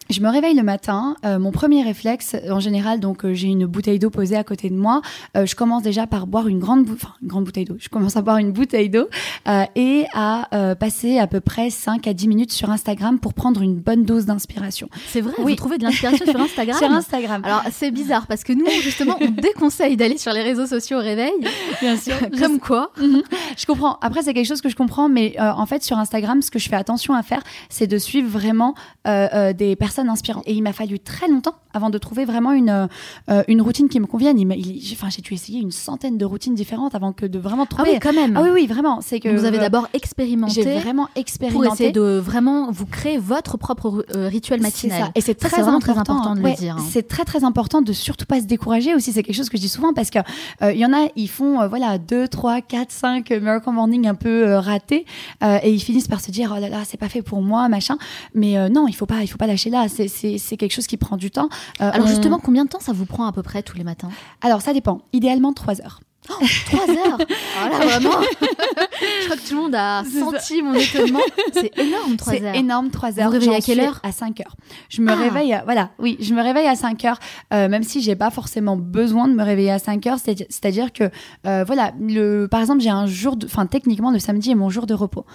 Je 0.09 0.21
me 0.21 0.29
réveille 0.29 0.55
le 0.55 0.63
matin. 0.63 1.15
Euh, 1.23 1.37
mon 1.37 1.51
premier 1.51 1.83
réflexe, 1.83 2.35
en 2.49 2.59
général, 2.59 2.99
donc 2.99 3.23
euh, 3.25 3.33
j'ai 3.35 3.47
une 3.47 3.67
bouteille 3.67 3.99
d'eau 3.99 4.09
posée 4.09 4.35
à 4.35 4.43
côté 4.43 4.69
de 4.71 4.75
moi. 4.75 5.01
Euh, 5.37 5.45
je 5.45 5.55
commence 5.55 5.83
déjà 5.83 6.07
par 6.07 6.25
boire 6.25 6.47
une 6.47 6.57
grande, 6.57 6.83
bou- 6.85 6.95
enfin, 6.95 7.13
une 7.21 7.27
grande 7.27 7.43
bouteille 7.43 7.65
d'eau. 7.65 7.75
Je 7.79 7.89
commence 7.89 8.15
à 8.17 8.23
boire 8.23 8.37
une 8.37 8.51
bouteille 8.51 8.89
d'eau 8.89 9.07
euh, 9.47 9.63
et 9.75 10.05
à 10.15 10.47
euh, 10.55 10.73
passer 10.73 11.19
à 11.19 11.27
peu 11.27 11.41
près 11.41 11.69
5 11.69 12.07
à 12.07 12.13
10 12.13 12.27
minutes 12.27 12.51
sur 12.51 12.71
Instagram 12.71 13.19
pour 13.19 13.35
prendre 13.35 13.61
une 13.61 13.75
bonne 13.75 14.03
dose 14.03 14.25
d'inspiration. 14.25 14.89
C'est 15.09 15.21
vrai, 15.21 15.33
Oui. 15.37 15.51
vous 15.51 15.55
trouvez 15.57 15.77
de 15.77 15.83
l'inspiration 15.83 16.25
sur 16.25 16.39
Instagram 16.41 16.77
Sur 16.79 16.91
Instagram. 16.91 17.41
Alors 17.45 17.61
c'est 17.71 17.91
bizarre 17.91 18.25
parce 18.25 18.43
que 18.43 18.53
nous 18.53 18.65
justement 18.81 19.15
on 19.21 19.27
déconseille 19.41 19.95
d'aller 19.95 20.17
sur 20.17 20.33
les 20.33 20.41
réseaux 20.41 20.65
sociaux 20.65 20.97
au 20.97 21.01
réveil. 21.01 21.33
bien 21.81 21.95
sûr. 21.97 22.15
Comme 22.39 22.59
quoi 22.59 22.91
Mhm. 22.99 23.21
Je 23.57 23.65
comprends. 23.67 23.97
Après, 24.01 24.23
c'est 24.23 24.33
quelque 24.33 24.47
chose 24.47 24.61
que 24.61 24.69
je 24.69 24.75
comprends, 24.75 25.07
mais 25.09 25.35
euh, 25.39 25.51
en 25.51 25.65
fait, 25.65 25.83
sur 25.83 25.97
Instagram, 25.99 26.41
ce 26.41 26.49
que 26.49 26.57
je 26.59 26.67
fais 26.69 26.75
attention 26.77 27.13
à 27.13 27.21
faire, 27.23 27.41
c'est 27.69 27.87
de 27.87 27.97
suivre 27.97 28.27
vraiment 28.29 28.73
euh, 29.07 29.27
euh, 29.33 29.53
des 29.53 29.75
personnes 29.75 29.98
inspirantes. 30.07 30.43
Et 30.47 30.53
il 30.53 30.61
m'a 30.61 30.71
fallu 30.73 30.99
très 30.99 31.27
longtemps 31.27 31.55
avant 31.73 31.89
de 31.89 31.97
trouver 31.97 32.25
vraiment 32.25 32.51
une, 32.53 32.87
euh, 33.29 33.43
une 33.47 33.61
routine 33.61 33.89
qui 33.89 33.99
me 33.99 34.05
convienne. 34.05 34.39
Il 34.39 34.47
j'ai- 34.81 34.95
Enfin, 34.95 35.09
j'ai 35.09 35.21
dû 35.21 35.33
essayer 35.33 35.59
une 35.61 35.71
centaine 35.71 36.17
de 36.17 36.25
routines 36.25 36.55
différentes 36.55 36.93
avant 36.95 37.11
que 37.13 37.25
de 37.25 37.39
vraiment 37.39 37.63
Ah 37.63 37.73
trouver. 37.75 37.91
oui 37.93 37.99
quand 38.01 38.13
même. 38.13 38.35
Ah 38.37 38.41
oui, 38.43 38.49
oui, 38.53 38.67
vraiment. 38.67 39.01
C'est 39.01 39.19
que 39.19 39.29
vous 39.29 39.45
avez 39.45 39.57
euh, 39.57 39.61
d'abord 39.61 39.87
j'ai 39.93 39.97
expérimenté 39.97 40.61
vraiment 40.79 41.05
pour 41.07 41.21
expérimenté. 41.21 41.67
essayer 41.73 41.91
de 41.91 42.01
vraiment 42.19 42.69
vous 42.71 42.85
créer 42.85 43.17
votre 43.17 43.57
propre 43.57 44.05
euh, 44.15 44.27
rituel 44.27 44.61
matinal. 44.61 45.05
ça. 45.05 45.11
Et 45.15 45.21
c'est 45.21 45.35
très 45.35 45.61
vraiment 45.61 45.79
très 45.79 45.91
important, 45.91 46.13
important 46.19 46.35
de 46.35 46.41
ouais, 46.41 46.51
le 46.51 46.55
dire. 46.57 46.75
hein. 46.77 46.85
C'est 46.89 47.07
très 47.07 47.23
très 47.25 47.43
important 47.43 47.81
de 47.81 47.93
surtout 47.93 48.25
pas 48.25 48.39
se 48.41 48.45
décourager 48.45 48.93
aussi. 48.95 49.11
C'est 49.11 49.23
quelque 49.23 49.35
chose 49.35 49.49
que 49.49 49.57
je 49.57 49.61
dis 49.61 49.69
souvent 49.69 49.93
parce 49.93 50.09
que 50.09 50.19
euh, 50.61 50.73
il 50.73 50.79
y 50.79 50.85
en 50.85 50.93
a, 50.93 51.07
ils 51.15 51.29
font 51.29 51.61
euh, 51.61 51.67
voilà 51.67 51.97
deux, 51.97 52.27
trois, 52.27 52.61
quatre, 52.61 52.91
cinq 52.91 53.31
Miracle 53.31 53.69
Morning 53.71 54.07
un 54.07 54.15
peu 54.15 54.47
euh, 54.47 54.59
ratés 54.59 55.05
euh, 55.43 55.59
et 55.63 55.71
ils 55.71 55.79
finissent 55.79 56.07
par 56.07 56.21
se 56.21 56.31
dire 56.31 56.53
oh 56.55 56.59
là 56.59 56.69
là 56.69 56.79
c'est 56.85 56.97
pas 56.99 57.09
fait 57.09 57.21
pour 57.21 57.41
moi 57.41 57.69
machin. 57.69 57.97
Mais 58.33 58.57
euh, 58.57 58.69
non, 58.69 58.87
il 58.87 58.93
faut 58.93 59.05
pas, 59.05 59.21
il 59.21 59.27
faut 59.27 59.37
pas 59.37 59.47
lâcher 59.47 59.69
là. 59.69 59.87
C'est 59.89 60.07
c'est 60.07 60.37
c'est 60.37 60.55
quelque 60.57 60.73
chose 60.73 60.87
qui 60.87 60.97
prend 60.97 61.17
du 61.17 61.31
temps. 61.31 61.49
Euh, 61.81 61.91
Alors 61.91 62.05
on- 62.07 62.09
justement, 62.09 62.39
combien 62.39 62.65
de 62.65 62.69
temps 62.69 62.79
ça 62.79 62.93
vous 62.93 63.05
prend 63.05 63.25
à 63.25 63.31
peu 63.31 63.43
près 63.43 63.63
tous 63.63 63.77
les 63.77 63.83
matins? 63.83 64.09
Alors 64.41 64.61
ça 64.61 64.73
dépend. 64.73 65.01
Idéalement 65.13 65.53
trois 65.53 65.81
heures. 65.81 65.99
Trois 66.27 66.87
heures? 66.89 67.17
Voilà, 67.59 67.85
vraiment? 67.85 68.11
Je 68.21 69.25
crois 69.25 69.35
que 69.37 69.47
tout 69.49 69.55
le 69.55 69.61
monde 69.61 69.73
a 69.75 70.03
C'est 70.03 70.19
senti 70.19 70.61
mon 70.61 70.73
étonnement. 70.75 71.19
C'est 71.53 71.75
énorme, 71.79 72.17
trois 72.17 72.33
C'est 72.33 72.43
heures. 72.43 72.53
énorme, 72.55 72.89
3 72.91 73.11
Vous 73.11 73.19
heures. 73.19 73.25
vous 73.27 73.31
réveillez 73.31 73.55
à 73.55 73.61
quelle 73.61 73.79
heure? 73.79 73.99
À 74.03 74.11
5 74.11 74.39
heures. 74.41 74.55
Je 74.89 75.01
me 75.01 75.11
Ah. 75.11 75.15
réveille, 75.15 75.53
à- 75.53 75.63
voilà, 75.63 75.89
oui, 75.97 76.17
je 76.19 76.33
me 76.35 76.43
réveille 76.43 76.67
à 76.67 76.75
5 76.75 77.03
heures, 77.05 77.17
euh, 77.53 77.67
même 77.67 77.81
si 77.83 78.01
j'ai 78.01 78.15
pas 78.15 78.29
forcément 78.29 78.77
besoin 78.77 79.27
de 79.27 79.33
me 79.33 79.43
réveiller 79.43 79.71
à 79.71 79.79
5 79.79 80.05
heures. 80.05 80.19
C'est- 80.23 80.45
C'est-à-dire 80.51 80.93
que, 80.93 81.09
euh, 81.47 81.63
voilà, 81.65 81.93
le, 81.99 82.45
par 82.47 82.59
exemple, 82.59 82.81
j'ai 82.81 82.89
un 82.91 83.07
jour, 83.07 83.35
enfin, 83.45 83.65
techniquement, 83.65 84.11
le 84.11 84.19
samedi 84.19 84.51
est 84.51 84.55
mon 84.55 84.69
jour 84.69 84.85
de 84.85 84.93
repos. 84.93 85.25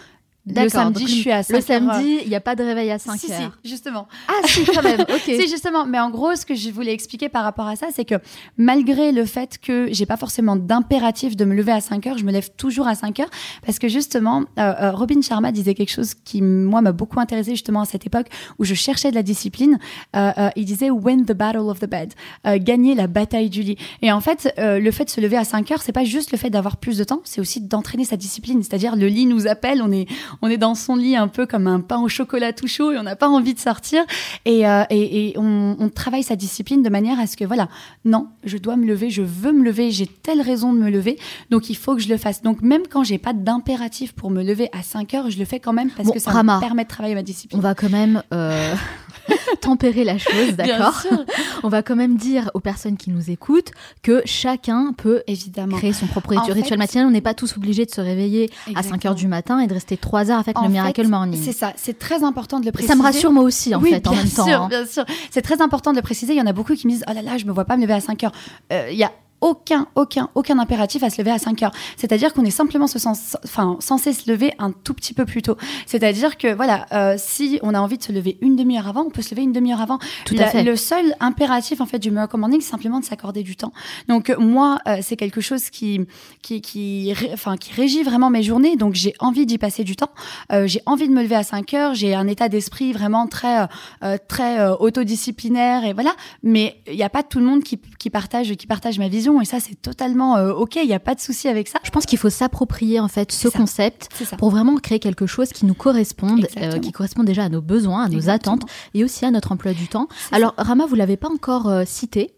Le 0.46 0.68
samedi, 0.68 1.06
je 1.06 1.14
suis 1.14 1.30
à 1.30 1.42
5 1.42 1.54
Le 1.56 1.62
samedi, 1.62 2.18
il 2.22 2.28
n'y 2.28 2.34
a 2.34 2.40
pas 2.40 2.54
de 2.54 2.62
réveil 2.62 2.90
à 2.90 2.98
5 2.98 3.18
si, 3.18 3.32
heures. 3.32 3.52
si, 3.62 3.70
justement. 3.70 4.06
Ah 4.28 4.46
si, 4.46 4.64
quand 4.64 4.82
même, 4.82 5.00
ok. 5.08 5.22
Si, 5.24 5.48
justement. 5.48 5.86
Mais 5.86 5.98
en 5.98 6.10
gros, 6.10 6.36
ce 6.36 6.44
que 6.44 6.54
je 6.54 6.70
voulais 6.70 6.92
expliquer 6.92 7.30
par 7.30 7.44
rapport 7.44 7.66
à 7.66 7.76
ça, 7.76 7.86
c'est 7.94 8.04
que 8.04 8.16
malgré 8.58 9.10
le 9.12 9.24
fait 9.24 9.58
que 9.58 9.88
j'ai 9.90 10.04
pas 10.04 10.18
forcément 10.18 10.56
d'impératif 10.56 11.34
de 11.34 11.46
me 11.46 11.54
lever 11.54 11.72
à 11.72 11.80
5 11.80 12.06
heures, 12.06 12.18
je 12.18 12.24
me 12.24 12.32
lève 12.32 12.50
toujours 12.58 12.86
à 12.86 12.94
5 12.94 13.20
heures 13.20 13.30
parce 13.64 13.78
que 13.78 13.88
justement, 13.88 14.42
euh, 14.58 14.74
euh, 14.80 14.90
Robin 14.92 15.22
Sharma 15.22 15.50
disait 15.50 15.74
quelque 15.74 15.92
chose 15.92 16.12
qui, 16.12 16.42
moi, 16.42 16.82
m'a 16.82 16.92
beaucoup 16.92 17.20
intéressé 17.20 17.52
justement 17.52 17.80
à 17.80 17.86
cette 17.86 18.06
époque 18.06 18.26
où 18.58 18.64
je 18.64 18.74
cherchais 18.74 19.10
de 19.10 19.14
la 19.14 19.22
discipline. 19.22 19.78
Euh, 20.14 20.30
euh, 20.36 20.50
il 20.56 20.66
disait 20.66 20.90
win 20.90 21.24
the 21.24 21.32
battle 21.32 21.70
of 21.70 21.80
the 21.80 21.88
bed, 21.88 22.12
gagner 22.62 22.94
la 22.94 23.06
bataille 23.06 23.48
du 23.48 23.62
lit. 23.62 23.78
Et 24.02 24.12
en 24.12 24.20
fait, 24.20 24.52
le 24.58 24.90
fait 24.90 25.06
de 25.06 25.10
se 25.10 25.20
lever 25.22 25.38
à 25.38 25.44
5 25.44 25.70
heures, 25.70 25.82
c'est 25.82 25.92
pas 25.92 26.04
juste 26.04 26.32
le 26.32 26.38
fait 26.38 26.50
d'avoir 26.50 26.76
plus 26.76 26.98
de 26.98 27.04
temps, 27.04 27.20
c'est 27.24 27.40
aussi 27.40 27.62
d'entraîner 27.62 28.04
sa 28.04 28.16
discipline. 28.16 28.62
C'est-à-dire, 28.62 28.96
le 28.96 29.06
lit 29.06 29.26
nous 29.26 29.46
appelle, 29.46 29.80
on 29.82 29.90
est, 29.90 30.06
on 30.42 30.48
est 30.48 30.56
dans 30.56 30.74
son 30.74 30.96
lit 30.96 31.16
un 31.16 31.28
peu 31.28 31.46
comme 31.46 31.66
un 31.66 31.80
pain 31.80 31.98
au 32.00 32.08
chocolat 32.08 32.52
tout 32.52 32.66
chaud 32.66 32.92
et 32.92 32.98
on 32.98 33.02
n'a 33.02 33.16
pas 33.16 33.28
envie 33.28 33.54
de 33.54 33.58
sortir. 33.58 34.04
Et, 34.44 34.66
euh, 34.68 34.84
et, 34.90 35.28
et 35.30 35.38
on, 35.38 35.76
on 35.78 35.88
travaille 35.88 36.22
sa 36.22 36.36
discipline 36.36 36.82
de 36.82 36.88
manière 36.90 37.18
à 37.20 37.26
ce 37.26 37.36
que, 37.36 37.44
voilà, 37.44 37.68
non, 38.04 38.28
je 38.44 38.58
dois 38.58 38.76
me 38.76 38.86
lever, 38.86 39.10
je 39.10 39.22
veux 39.22 39.52
me 39.52 39.62
lever, 39.64 39.90
j'ai 39.90 40.06
telle 40.06 40.40
raison 40.40 40.72
de 40.72 40.78
me 40.78 40.90
lever, 40.90 41.18
donc 41.50 41.70
il 41.70 41.76
faut 41.76 41.94
que 41.94 42.00
je 42.02 42.08
le 42.08 42.16
fasse. 42.16 42.42
Donc 42.42 42.62
même 42.62 42.82
quand 42.90 43.04
j'ai 43.04 43.18
pas 43.18 43.32
d'impératif 43.32 44.12
pour 44.12 44.30
me 44.30 44.42
lever 44.42 44.68
à 44.72 44.82
5 44.82 45.14
heures, 45.14 45.30
je 45.30 45.38
le 45.38 45.44
fais 45.44 45.60
quand 45.60 45.72
même 45.72 45.90
parce 45.90 46.06
Bon, 46.08 46.14
que 46.14 46.18
ça 46.20 46.30
Rama, 46.30 46.56
me 46.56 46.60
permet 46.60 46.84
de 46.84 46.88
travailler 46.88 47.14
ma 47.14 47.22
discipline. 47.22 47.58
On 47.58 47.62
va 47.62 47.74
quand 47.74 47.90
même 47.90 48.22
euh, 48.32 48.74
tempérer 49.60 50.04
la 50.04 50.18
chose, 50.18 50.54
d'accord? 50.56 51.02
On 51.62 51.68
va 51.68 51.82
quand 51.82 51.96
même 51.96 52.16
dire 52.16 52.50
aux 52.54 52.60
personnes 52.60 52.96
qui 52.96 53.10
nous 53.10 53.30
écoutent 53.30 53.70
que 54.02 54.22
chacun 54.24 54.92
peut 54.96 55.22
Évidemment. 55.26 55.76
créer 55.76 55.92
son 55.92 56.06
propre 56.06 56.36
En 56.36 56.40
rituel 56.42 56.64
fait- 56.64 56.76
matinal. 56.76 57.06
On 57.06 57.10
n'est 57.10 57.20
pas 57.20 57.34
tous 57.34 57.56
obligés 57.56 57.86
de 57.86 57.90
se 57.90 58.00
réveiller 58.00 58.50
à 58.74 58.82
5 58.82 59.04
heures 59.06 59.14
du 59.14 59.28
matin 59.28 59.58
et 59.60 59.66
de 59.66 59.72
rester 59.74 59.96
3 59.96 60.23
heures 60.30 60.38
avec 60.40 60.58
En 60.58 60.62
le 60.62 60.66
fait, 60.68 60.72
Miracle 60.72 61.06
Morning. 61.08 61.40
C'est 61.42 61.52
ça, 61.52 61.72
c'est 61.76 61.98
très 61.98 62.22
important 62.24 62.60
de 62.60 62.66
le 62.66 62.72
préciser. 62.72 62.92
ça 62.92 62.98
me 62.98 63.02
rassure 63.02 63.32
moi 63.32 63.42
aussi 63.44 63.74
en 63.74 63.80
oui, 63.80 63.90
fait 63.90 64.06
en 64.08 64.12
bien 64.12 64.20
même 64.22 64.30
temps. 64.30 64.44
sûr, 64.46 64.62
hein. 64.62 64.68
bien 64.68 64.86
sûr. 64.86 65.04
C'est 65.30 65.42
très 65.42 65.60
important 65.62 65.90
de 65.92 65.96
le 65.96 66.02
préciser. 66.02 66.32
Il 66.34 66.38
y 66.38 66.42
en 66.42 66.46
a 66.46 66.52
beaucoup 66.52 66.74
qui 66.74 66.86
me 66.86 66.92
disent 66.92 67.04
Oh 67.08 67.12
là 67.14 67.22
là, 67.22 67.38
je 67.38 67.44
me 67.44 67.52
vois 67.52 67.64
pas 67.64 67.76
me 67.76 67.82
lever 67.82 67.94
à 67.94 68.00
5 68.00 68.24
heures. 68.24 68.32
Euh, 68.72 68.88
Il 68.90 68.96
y 68.98 69.04
a 69.04 69.10
aucun, 69.44 69.86
aucun, 69.94 70.30
aucun 70.34 70.58
impératif 70.58 71.02
à 71.02 71.10
se 71.10 71.20
lever 71.20 71.30
à 71.30 71.38
5 71.38 71.62
heures. 71.62 71.72
C'est-à-dire 71.98 72.32
qu'on 72.32 72.46
est 72.46 72.50
simplement 72.50 72.86
se 72.86 72.98
sens, 72.98 73.36
enfin, 73.44 73.76
censé 73.78 74.14
se 74.14 74.30
lever 74.30 74.54
un 74.58 74.72
tout 74.72 74.94
petit 74.94 75.12
peu 75.12 75.26
plus 75.26 75.42
tôt. 75.42 75.58
C'est-à-dire 75.84 76.38
que, 76.38 76.54
voilà, 76.54 76.86
euh, 76.92 77.16
si 77.18 77.58
on 77.62 77.74
a 77.74 77.78
envie 77.78 77.98
de 77.98 78.02
se 78.02 78.10
lever 78.10 78.38
une 78.40 78.56
demi-heure 78.56 78.88
avant, 78.88 79.02
on 79.02 79.10
peut 79.10 79.20
se 79.20 79.34
lever 79.34 79.42
une 79.42 79.52
demi-heure 79.52 79.82
avant. 79.82 79.98
Tout 80.24 80.34
à 80.38 80.46
fait. 80.46 80.62
Le 80.62 80.76
seul 80.76 81.14
impératif, 81.20 81.82
en 81.82 81.86
fait, 81.86 81.98
du 81.98 82.10
Miracle 82.10 82.38
Morning, 82.38 82.62
c'est 82.62 82.70
simplement 82.70 83.00
de 83.00 83.04
s'accorder 83.04 83.42
du 83.42 83.54
temps. 83.54 83.74
Donc, 84.08 84.30
euh, 84.30 84.38
moi, 84.38 84.78
euh, 84.88 85.00
c'est 85.02 85.16
quelque 85.16 85.42
chose 85.42 85.68
qui, 85.68 86.00
qui, 86.40 87.12
enfin, 87.34 87.58
qui 87.58 87.74
régit 87.74 88.02
vraiment 88.02 88.30
mes 88.30 88.42
journées. 88.42 88.76
Donc, 88.76 88.94
j'ai 88.94 89.12
envie 89.18 89.44
d'y 89.44 89.58
passer 89.58 89.84
du 89.84 89.94
temps. 89.94 90.10
Euh, 90.52 90.66
j'ai 90.66 90.80
envie 90.86 91.06
de 91.06 91.12
me 91.12 91.22
lever 91.22 91.36
à 91.36 91.42
5 91.42 91.74
heures. 91.74 91.94
J'ai 91.94 92.14
un 92.14 92.28
état 92.28 92.48
d'esprit 92.48 92.94
vraiment 92.94 93.26
très, 93.26 93.68
très 94.26 94.66
autodisciplinaire 94.80 95.84
et 95.84 95.92
voilà. 95.92 96.14
Mais 96.42 96.80
il 96.86 96.96
n'y 96.96 97.02
a 97.02 97.10
pas 97.10 97.22
tout 97.22 97.40
le 97.40 97.44
monde 97.44 97.62
qui, 97.62 97.78
qui 97.98 98.08
partage, 98.08 98.54
qui 98.54 98.66
partage 98.66 98.98
ma 98.98 99.08
vision 99.08 99.33
et 99.40 99.44
ça, 99.44 99.60
c'est 99.60 99.80
totalement 99.80 100.36
euh, 100.36 100.52
ok. 100.52 100.76
Il 100.76 100.86
n'y 100.86 100.94
a 100.94 101.00
pas 101.00 101.14
de 101.14 101.20
souci 101.20 101.48
avec 101.48 101.68
ça. 101.68 101.78
Je 101.84 101.90
pense 101.90 102.06
qu'il 102.06 102.18
faut 102.18 102.30
s'approprier 102.30 103.00
en 103.00 103.08
fait 103.08 103.32
ce 103.32 103.48
ça. 103.50 103.58
concept 103.58 104.08
pour 104.38 104.50
vraiment 104.50 104.76
créer 104.76 104.98
quelque 104.98 105.26
chose 105.26 105.48
qui 105.50 105.66
nous 105.66 105.74
corresponde, 105.74 106.46
euh, 106.56 106.78
qui 106.78 106.92
correspond 106.92 107.24
déjà 107.24 107.44
à 107.44 107.48
nos 107.48 107.62
besoins, 107.62 108.04
à 108.04 108.08
nos 108.08 108.16
Exactement. 108.16 108.56
attentes 108.56 108.70
et 108.94 109.04
aussi 109.04 109.24
à 109.24 109.30
notre 109.30 109.52
emploi 109.52 109.72
du 109.72 109.88
temps. 109.88 110.08
Alors 110.32 110.54
Rama, 110.56 110.86
vous 110.86 110.94
l'avez 110.94 111.16
pas 111.16 111.28
encore 111.28 111.68
euh, 111.68 111.84
cité. 111.86 112.34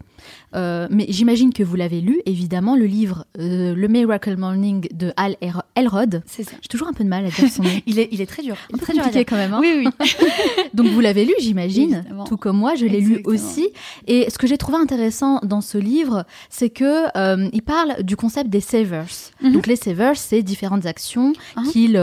Euh, 0.57 0.87
mais 0.91 1.07
j'imagine 1.09 1.53
que 1.53 1.63
vous 1.63 1.77
l'avez 1.77 2.01
lu, 2.01 2.21
évidemment, 2.27 2.77
le 2.77 2.87
livre 2.87 3.27
euh, 3.39 3.75
Le 3.75 3.89
Miracle 3.89 4.37
Morning 4.37 4.89
de 4.95 5.13
Al 5.17 5.37
Er- 5.41 5.63
Elrod. 5.75 6.23
C'est 6.27 6.43
ça. 6.45 6.53
J'ai 6.63 6.69
toujours 6.69 6.89
un 6.89 6.93
peu 6.93 7.05
de 7.05 7.09
mal 7.09 7.25
à 7.27 7.29
dire 7.31 7.49
son 7.51 7.63
nom. 7.63 7.71
Il 7.87 7.99
est, 7.99 8.09
il 8.13 8.21
est 8.21 8.27
très 8.27 8.43
dur. 8.43 8.57
Il 8.71 8.77
est 8.77 8.81
très 8.81 8.95
compliqué 8.95 9.25
quand 9.25 9.37
même. 9.37 9.55
hein. 9.55 9.59
Oui, 9.61 9.85
oui. 9.85 10.07
Donc 10.75 10.87
vous 10.89 11.01
l'avez 11.01 11.25
lu, 11.25 11.35
j'imagine, 11.41 12.05
tout 12.27 12.37
comme 12.37 12.57
moi, 12.57 12.75
je 12.75 12.87
l'ai 12.87 13.01
lu 13.01 13.21
aussi. 13.25 13.69
Et 14.07 14.29
ce 14.31 14.39
que 14.39 14.47
j'ai 14.47 14.59
trouvé 14.59 14.79
intéressant 14.79 15.41
dans 15.43 15.61
ce 15.61 15.79
livre, 15.79 16.25
c'est 16.51 16.71
que 16.71 17.07
euh, 17.17 17.49
il 17.53 17.63
parle 17.63 18.03
du 18.03 18.17
concept 18.17 18.51
des 18.51 18.61
savers. 18.61 19.07
Mhm. 19.43 19.53
Donc 19.53 19.67
les 19.67 19.77
savers, 19.77 20.17
c'est 20.17 20.43
différentes 20.43 20.87
actions 20.87 21.33
Ah. 21.57 21.63
qu'il 21.71 21.97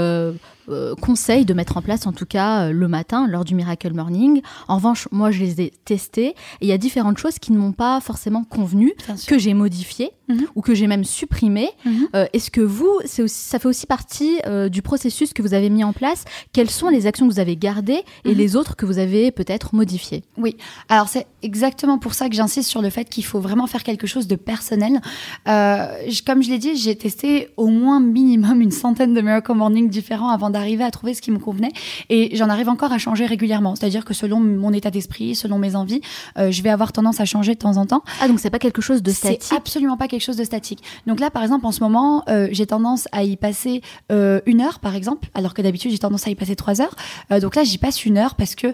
euh, 0.69 0.95
conseille 0.95 1.45
de 1.45 1.53
mettre 1.53 1.77
en 1.77 1.81
place, 1.81 2.07
en 2.07 2.13
tout 2.13 2.25
cas 2.25 2.65
euh, 2.67 2.71
le 2.71 2.87
matin 2.87 3.27
lors 3.27 3.43
du 3.45 3.55
Miracle 3.55 3.93
Morning. 3.93 4.41
En 4.67 4.75
revanche, 4.77 5.07
moi, 5.11 5.31
je 5.31 5.39
les 5.43 5.61
ai 5.61 5.73
testées 5.85 6.27
et 6.29 6.35
il 6.61 6.67
y 6.67 6.71
a 6.71 6.77
différentes 6.77 7.17
choses 7.17 7.39
qui 7.39 7.51
ne 7.51 7.57
m'ont 7.57 7.71
pas 7.73 7.99
forcément 7.99 8.43
convenu, 8.43 8.93
que 9.27 9.37
j'ai 9.37 9.53
modifiées 9.53 10.11
Mhm. 10.29 10.45
ou 10.55 10.61
que 10.61 10.73
j'ai 10.73 10.87
même 10.87 11.03
supprimées. 11.03 11.69
Mhm. 11.85 12.07
Euh, 12.15 12.25
Est-ce 12.31 12.49
que 12.49 12.61
vous, 12.61 12.87
aussi, 13.03 13.21
ça 13.27 13.59
fait 13.59 13.67
aussi 13.67 13.85
partie 13.85 14.37
euh, 14.47 14.69
du 14.69 14.81
processus 14.81 15.33
que 15.33 15.41
vous 15.41 15.53
avez 15.53 15.69
mis 15.69 15.83
en 15.83 15.91
place? 15.91 16.23
Quelles 16.53 16.69
sont 16.69 16.87
les 16.87 17.07
actions 17.07 17.27
que 17.27 17.33
vous 17.33 17.41
avez 17.41 17.57
gardées 17.57 18.03
et 18.23 18.29
Mhm. 18.31 18.37
les 18.37 18.55
autres 18.55 18.77
que 18.77 18.85
vous 18.85 18.99
avez 18.99 19.31
peut-être 19.31 19.75
modifiées? 19.75 20.23
Oui, 20.37 20.55
alors 20.87 21.09
c'est 21.09 21.27
exactement 21.41 21.97
pour 21.97 22.13
ça 22.13 22.29
que 22.29 22.35
j'insiste 22.35 22.69
sur 22.69 22.81
le 22.81 22.89
fait 22.89 23.09
qu'il 23.09 23.25
faut 23.25 23.41
vraiment 23.41 23.67
faire 23.67 23.83
quelque 23.83 24.07
chose 24.07 24.27
de 24.27 24.37
personnel. 24.37 25.01
Comme 25.45 26.41
je 26.41 26.49
l'ai 26.49 26.57
dit, 26.57 26.75
j'ai 26.77 26.95
testé 26.95 27.49
au 27.57 27.67
moins 27.67 27.99
minimum 27.99 28.61
une 28.61 28.71
centaine 28.71 29.13
de 29.13 29.19
Miracle 29.21 29.53
Morning 29.53 29.89
différents 29.89 30.29
avant 30.29 30.49
d'arriver 30.53 30.85
à 30.85 30.91
trouver 30.91 31.13
ce 31.13 31.21
qui 31.21 31.31
me 31.31 31.39
convenait. 31.39 31.73
Et 32.09 32.35
j'en 32.37 32.47
arrive 32.47 32.69
encore 32.69 32.93
à 32.93 32.97
changer 32.97 33.25
régulièrement. 33.25 33.75
C'est-à-dire 33.75 34.05
que 34.05 34.13
selon 34.13 34.39
mon 34.39 34.71
état 34.71 34.91
d'esprit, 34.91 35.35
selon 35.35 35.57
mes 35.57 35.75
envies, 35.75 36.01
euh, 36.37 36.51
je 36.51 36.61
vais 36.61 36.69
avoir 36.69 36.93
tendance 36.93 37.19
à 37.19 37.25
changer 37.25 37.53
de 37.53 37.59
temps 37.59 37.77
en 37.77 37.85
temps. 37.85 38.03
Ah, 38.21 38.27
donc 38.27 38.39
c'est 38.39 38.49
pas 38.49 38.59
quelque 38.59 38.81
chose 38.81 39.03
de 39.03 39.11
C'est 39.11 39.41
statique 39.41 39.53
absolument 39.53 39.97
pas 39.97 40.07
quelque 40.07 40.21
chose 40.21 40.37
de 40.37 40.43
statique. 40.43 40.83
Donc 41.07 41.19
là, 41.19 41.29
par 41.29 41.43
exemple, 41.43 41.65
en 41.65 41.71
ce 41.71 41.81
moment, 41.81 42.23
euh, 42.29 42.47
j'ai 42.51 42.65
tendance 42.65 43.07
à 43.11 43.23
y 43.23 43.35
passer 43.35 43.81
euh, 44.11 44.39
une 44.45 44.61
heure, 44.61 44.79
par 44.79 44.95
exemple, 44.95 45.29
alors 45.33 45.53
que 45.53 45.61
d'habitude, 45.61 45.91
j'ai 45.91 45.97
tendance 45.97 46.27
à 46.27 46.29
y 46.29 46.35
passer 46.35 46.55
trois 46.55 46.81
heures. 46.81 46.95
Donc 47.41 47.55
là, 47.55 47.63
j'y 47.63 47.77
passe 47.77 48.05
une 48.05 48.17
heure 48.17 48.35
parce 48.35 48.55
que 48.55 48.73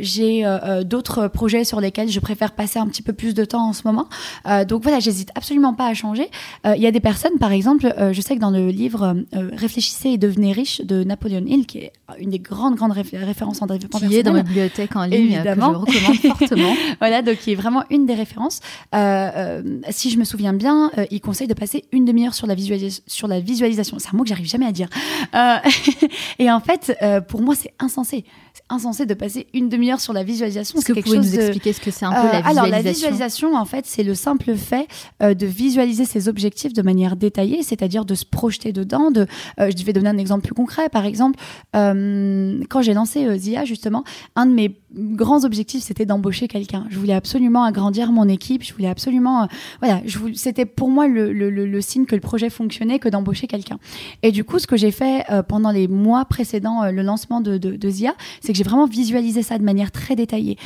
j'ai 0.00 0.44
d'autres 0.84 1.28
projets 1.28 1.64
sur 1.64 1.80
lesquels 1.80 2.08
je 2.08 2.20
préfère 2.20 2.52
passer 2.52 2.78
un 2.78 2.86
petit 2.86 3.02
peu 3.02 3.12
plus 3.12 3.34
de 3.34 3.44
temps 3.44 3.68
en 3.68 3.72
ce 3.72 3.82
moment. 3.84 4.08
Donc 4.68 4.82
voilà, 4.82 5.00
j'hésite 5.00 5.30
absolument 5.34 5.74
pas 5.74 5.86
à 5.86 5.94
changer. 5.94 6.30
Il 6.64 6.80
y 6.80 6.86
a 6.86 6.90
des 6.90 7.00
personnes, 7.00 7.38
par 7.38 7.52
exemple, 7.52 7.92
je 8.12 8.20
sais 8.20 8.36
que 8.36 8.40
dans 8.40 8.50
le 8.50 8.68
livre 8.68 9.16
Réfléchissez 9.32 10.10
et 10.10 10.18
devenez 10.18 10.52
riche 10.52 10.80
de 10.82 10.91
Napoleon 11.04 11.44
Hill, 11.46 11.66
qui 11.66 11.78
est 11.78 11.92
une 12.18 12.30
des 12.30 12.38
grandes, 12.38 12.76
grandes 12.76 12.92
réfé- 12.92 13.16
références 13.24 13.62
en 13.62 13.66
développement 13.66 14.00
qui 14.00 14.16
est 14.16 14.22
dans 14.22 14.32
ma 14.32 14.42
personnel, 14.42 14.68
bibliothèque 14.68 14.96
en 14.96 15.04
ligne 15.04 15.32
Évidemment. 15.32 15.84
que 15.84 15.92
je 15.92 15.98
recommande 15.98 16.16
fortement. 16.38 16.74
voilà, 17.00 17.22
donc 17.22 17.38
qui 17.38 17.52
est 17.52 17.54
vraiment 17.54 17.84
une 17.90 18.06
des 18.06 18.14
références. 18.14 18.60
Euh, 18.94 19.30
euh, 19.36 19.80
si 19.90 20.10
je 20.10 20.18
me 20.18 20.24
souviens 20.24 20.52
bien, 20.52 20.90
euh, 20.98 21.04
il 21.10 21.20
conseille 21.20 21.46
de 21.48 21.54
passer 21.54 21.84
une 21.92 22.04
demi-heure 22.04 22.34
sur 22.34 22.46
la 22.46 22.54
visualisation. 22.54 23.02
Sur 23.06 23.28
la 23.28 23.40
visualisation, 23.40 23.98
c'est 23.98 24.08
un 24.12 24.16
mot 24.16 24.22
que 24.24 24.28
j'arrive 24.28 24.46
jamais 24.46 24.66
à 24.66 24.72
dire. 24.72 24.88
Et 26.38 26.50
en 26.50 26.60
fait, 26.60 26.96
pour 27.28 27.42
moi, 27.42 27.54
c'est 27.54 27.72
insensé. 27.78 28.24
C'est 28.54 28.62
insensé 28.68 29.06
de 29.06 29.14
passer 29.14 29.46
une 29.54 29.68
demi-heure 29.70 30.00
sur 30.00 30.12
la 30.12 30.24
visualisation. 30.24 30.78
Est-ce 30.78 30.86
que 30.86 30.92
vous 30.92 31.00
pouvez 31.00 31.18
nous 31.18 31.24
de 31.30 31.40
expliquer 31.40 31.72
ce 31.72 31.80
que 31.80 31.90
c'est 31.90 32.04
un 32.04 32.10
peu 32.10 32.16
la 32.16 32.22
visualisation 32.22 32.50
alors 32.62 32.66
la 32.70 32.82
visualisation, 32.82 33.54
en 33.56 33.64
fait, 33.64 33.86
c'est 33.86 34.02
le 34.02 34.14
simple 34.14 34.54
fait 34.56 34.88
de 35.20 35.46
visualiser 35.46 36.04
ses 36.04 36.28
objectifs 36.28 36.72
de 36.74 36.82
manière 36.82 37.16
détaillée, 37.16 37.62
c'est-à-dire 37.62 38.04
de 38.04 38.14
se 38.14 38.24
projeter 38.26 38.72
dedans. 38.72 39.10
De, 39.10 39.26
je 39.58 39.84
vais 39.84 39.92
donner 39.92 40.10
un 40.10 40.18
exemple 40.18 40.44
plus 40.44 40.54
concret. 40.54 40.81
Par 40.88 41.04
exemple, 41.04 41.38
euh, 41.76 42.60
quand 42.68 42.82
j'ai 42.82 42.94
lancé 42.94 43.24
euh, 43.26 43.36
Zia, 43.36 43.64
justement, 43.64 44.04
un 44.36 44.46
de 44.46 44.52
mes 44.52 44.76
grands 44.94 45.44
objectifs, 45.44 45.82
c'était 45.82 46.06
d'embaucher 46.06 46.48
quelqu'un. 46.48 46.86
Je 46.90 46.98
voulais 46.98 47.14
absolument 47.14 47.64
agrandir 47.64 48.12
mon 48.12 48.28
équipe. 48.28 48.62
Je 48.62 48.72
voulais 48.72 48.88
absolument, 48.88 49.44
euh, 49.44 49.46
voilà, 49.80 50.02
c'était 50.34 50.66
pour 50.66 50.88
moi 50.88 51.06
le, 51.08 51.32
le, 51.32 51.50
le, 51.50 51.80
signe 51.80 52.04
que 52.04 52.14
le 52.14 52.20
projet 52.20 52.50
fonctionnait 52.50 52.98
que 52.98 53.08
d'embaucher 53.08 53.46
quelqu'un. 53.46 53.78
Et 54.22 54.32
du 54.32 54.44
coup, 54.44 54.58
ce 54.58 54.66
que 54.66 54.76
j'ai 54.76 54.90
fait 54.90 55.24
pendant 55.48 55.70
les 55.70 55.88
mois 55.88 56.24
précédant 56.24 56.82
euh, 56.82 56.90
le 56.90 57.02
lancement 57.02 57.40
de, 57.40 57.58
de, 57.58 57.90
Zia, 57.90 58.14
c'est 58.40 58.52
que 58.52 58.58
j'ai 58.58 58.64
vraiment 58.64 58.86
visualisé 58.86 59.42
ça 59.42 59.58
de 59.58 59.64
manière 59.64 59.90
très 59.90 60.16
détaillée. 60.16 60.56